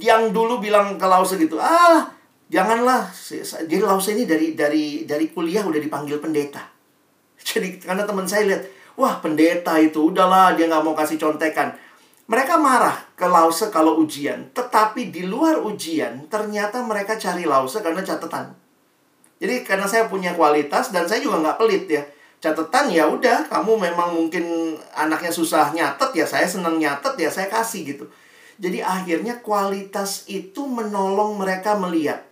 yang 0.00 0.32
dulu 0.32 0.56
bilang 0.56 0.96
ke 0.96 1.04
Lause 1.04 1.36
gitu, 1.36 1.60
ah 1.60 2.08
janganlah. 2.48 3.12
Jadi 3.12 3.76
Lause 3.84 4.16
ini 4.16 4.24
dari 4.24 4.56
dari 4.56 5.04
dari 5.04 5.28
kuliah 5.28 5.60
udah 5.68 5.76
dipanggil 5.76 6.16
pendeta. 6.16 6.64
Jadi 7.36 7.76
karena 7.76 8.08
teman 8.08 8.24
saya 8.24 8.48
lihat, 8.48 8.62
wah 8.96 9.20
pendeta 9.20 9.76
itu 9.76 10.08
udahlah 10.08 10.56
dia 10.56 10.64
nggak 10.64 10.80
mau 10.80 10.96
kasih 10.96 11.20
contekan. 11.20 11.76
Mereka 12.26 12.58
marah 12.58 13.06
ke 13.14 13.22
Lause 13.22 13.70
kalau 13.70 14.02
ujian, 14.02 14.50
tetapi 14.50 15.14
di 15.14 15.22
luar 15.22 15.62
ujian 15.62 16.26
ternyata 16.26 16.82
mereka 16.82 17.14
cari 17.14 17.46
Lause 17.46 17.78
karena 17.78 18.02
catatan. 18.02 18.50
Jadi 19.38 19.62
karena 19.62 19.86
saya 19.86 20.10
punya 20.10 20.34
kualitas 20.34 20.90
dan 20.90 21.06
saya 21.06 21.22
juga 21.22 21.38
nggak 21.38 21.58
pelit 21.62 21.86
ya. 21.86 22.02
Catatan 22.42 22.90
ya 22.90 23.06
udah, 23.06 23.46
kamu 23.46 23.78
memang 23.78 24.10
mungkin 24.10 24.74
anaknya 24.98 25.30
susah 25.30 25.70
nyatet 25.70 26.18
ya, 26.18 26.26
saya 26.26 26.50
senang 26.50 26.82
nyatet 26.82 27.14
ya 27.14 27.30
saya 27.30 27.46
kasih 27.46 27.94
gitu. 27.94 28.04
Jadi 28.58 28.82
akhirnya 28.82 29.38
kualitas 29.38 30.26
itu 30.26 30.66
menolong 30.66 31.38
mereka 31.38 31.78
melihat. 31.78 32.26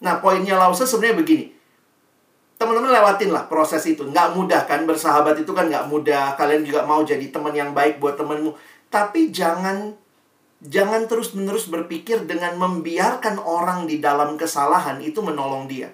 Nah 0.00 0.16
poinnya 0.24 0.56
Lause 0.56 0.88
sebenarnya 0.88 1.20
begini. 1.20 1.46
Teman-teman 2.56 2.92
lewatin 2.92 3.36
lah 3.36 3.44
proses 3.48 3.84
itu. 3.84 4.00
Nggak 4.08 4.32
mudah 4.32 4.64
kan 4.64 4.88
bersahabat 4.88 5.36
itu 5.36 5.52
kan 5.52 5.68
nggak 5.68 5.92
mudah. 5.92 6.36
Kalian 6.40 6.64
juga 6.64 6.84
mau 6.88 7.04
jadi 7.04 7.28
teman 7.28 7.52
yang 7.52 7.76
baik 7.76 8.00
buat 8.00 8.16
temanmu 8.16 8.52
tapi 8.90 9.30
jangan 9.30 9.94
jangan 10.60 11.08
terus-menerus 11.08 11.72
berpikir 11.72 12.28
dengan 12.28 12.58
membiarkan 12.60 13.40
orang 13.40 13.88
di 13.88 14.02
dalam 14.02 14.36
kesalahan 14.36 15.00
itu 15.00 15.24
menolong 15.24 15.64
dia. 15.70 15.88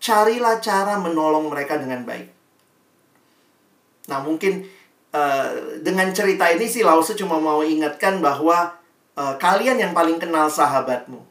Carilah 0.00 0.58
cara 0.58 0.98
menolong 0.98 1.52
mereka 1.52 1.78
dengan 1.78 2.02
baik. 2.02 2.28
Nah, 4.10 4.18
mungkin 4.24 4.66
uh, 5.14 5.78
dengan 5.84 6.10
cerita 6.10 6.50
ini 6.50 6.66
sih 6.66 6.82
Lause 6.82 7.14
cuma 7.14 7.38
mau 7.38 7.62
ingatkan 7.62 8.18
bahwa 8.18 8.74
uh, 9.14 9.34
kalian 9.38 9.78
yang 9.78 9.92
paling 9.92 10.18
kenal 10.18 10.50
sahabatmu. 10.50 11.22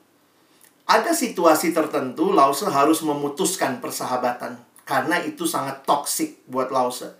Ada 0.85 1.11
situasi 1.11 1.73
tertentu 1.73 2.31
Lause 2.31 2.69
harus 2.69 3.01
memutuskan 3.01 3.81
persahabatan 3.81 4.61
karena 4.85 5.19
itu 5.21 5.43
sangat 5.43 5.83
toksik 5.83 6.45
buat 6.45 6.69
Lause. 6.69 7.17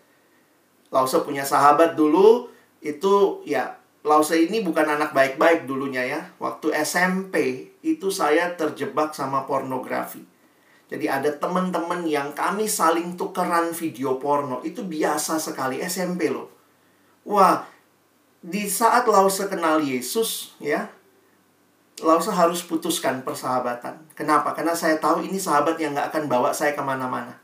Lause 0.94 1.20
punya 1.26 1.44
sahabat 1.44 1.98
dulu 1.98 2.48
itu 2.80 3.44
ya 3.44 3.79
Lause 4.00 4.40
ini 4.40 4.64
bukan 4.64 4.88
anak 4.88 5.12
baik-baik 5.12 5.68
dulunya 5.68 6.08
ya. 6.08 6.22
Waktu 6.40 6.72
SMP 6.84 7.68
itu 7.84 8.08
saya 8.08 8.56
terjebak 8.56 9.12
sama 9.12 9.44
pornografi. 9.44 10.24
Jadi 10.90 11.06
ada 11.06 11.30
teman-teman 11.30 12.08
yang 12.08 12.34
kami 12.34 12.66
saling 12.66 13.20
tukeran 13.20 13.76
video 13.76 14.18
porno. 14.18 14.64
Itu 14.66 14.88
biasa 14.88 15.38
sekali 15.38 15.84
SMP 15.84 16.32
loh. 16.32 16.50
Wah, 17.28 17.68
di 18.40 18.66
saat 18.66 19.04
Lause 19.06 19.52
kenal 19.52 19.84
Yesus 19.84 20.56
ya, 20.64 20.90
Lause 22.00 22.32
harus 22.32 22.64
putuskan 22.64 23.22
persahabatan. 23.28 24.00
Kenapa? 24.16 24.56
Karena 24.56 24.72
saya 24.72 24.96
tahu 24.96 25.28
ini 25.28 25.36
sahabat 25.36 25.76
yang 25.76 25.92
gak 25.92 26.16
akan 26.16 26.32
bawa 26.32 26.56
saya 26.56 26.72
ke 26.72 26.80
mana-mana. 26.80 27.36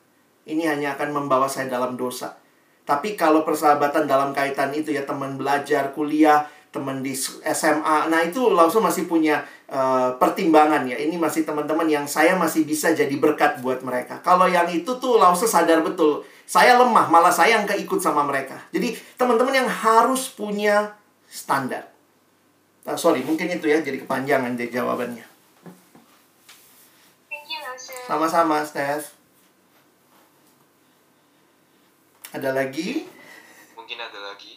Ini 0.47 0.71
hanya 0.71 0.95
akan 0.95 1.11
membawa 1.11 1.51
saya 1.51 1.67
dalam 1.67 1.99
dosa. 1.99 2.39
Tapi 2.85 3.17
kalau 3.17 3.41
persahabatan 3.41 4.05
dalam 4.05 4.29
kaitan 4.29 4.69
itu 4.69 4.93
ya 4.93 5.01
teman 5.01 5.41
belajar, 5.41 5.89
kuliah, 5.97 6.45
teman 6.69 6.99
di 6.99 7.17
SMA. 7.17 8.11
Nah, 8.11 8.19
itu 8.21 8.53
langsung 8.53 8.85
masih 8.85 9.09
punya 9.09 9.41
uh, 9.71 10.13
pertimbangan 10.21 10.85
ya. 10.85 10.99
Ini 10.99 11.17
masih 11.17 11.47
teman-teman 11.47 11.89
yang 11.89 12.05
saya 12.05 12.37
masih 12.37 12.67
bisa 12.67 12.93
jadi 12.93 13.15
berkat 13.15 13.63
buat 13.63 13.79
mereka. 13.81 14.19
Kalau 14.19 14.45
yang 14.45 14.67
itu 14.67 14.91
tuh 14.99 15.17
langsung 15.17 15.47
sadar 15.47 15.79
betul. 15.81 16.27
Saya 16.45 16.77
lemah, 16.77 17.09
malah 17.09 17.33
saya 17.33 17.57
yang 17.57 17.65
keikut 17.65 17.97
sama 17.97 18.21
mereka. 18.21 18.59
Jadi, 18.69 18.93
teman-teman 19.17 19.65
yang 19.65 19.69
harus 19.71 20.29
punya 20.29 20.93
standar. 21.25 21.89
Nah, 22.85 22.93
sorry, 22.93 23.25
mungkin 23.25 23.49
itu 23.49 23.65
ya 23.65 23.81
jadi 23.81 24.05
kepanjangan 24.05 24.53
deh 24.53 24.69
jawabannya. 24.69 25.25
Sama-sama, 28.05 28.61
Steph. 28.61 29.14
Ada 32.35 32.51
lagi? 32.51 33.07
Mungkin 33.79 33.95
ada 33.95 34.19
lagi 34.19 34.54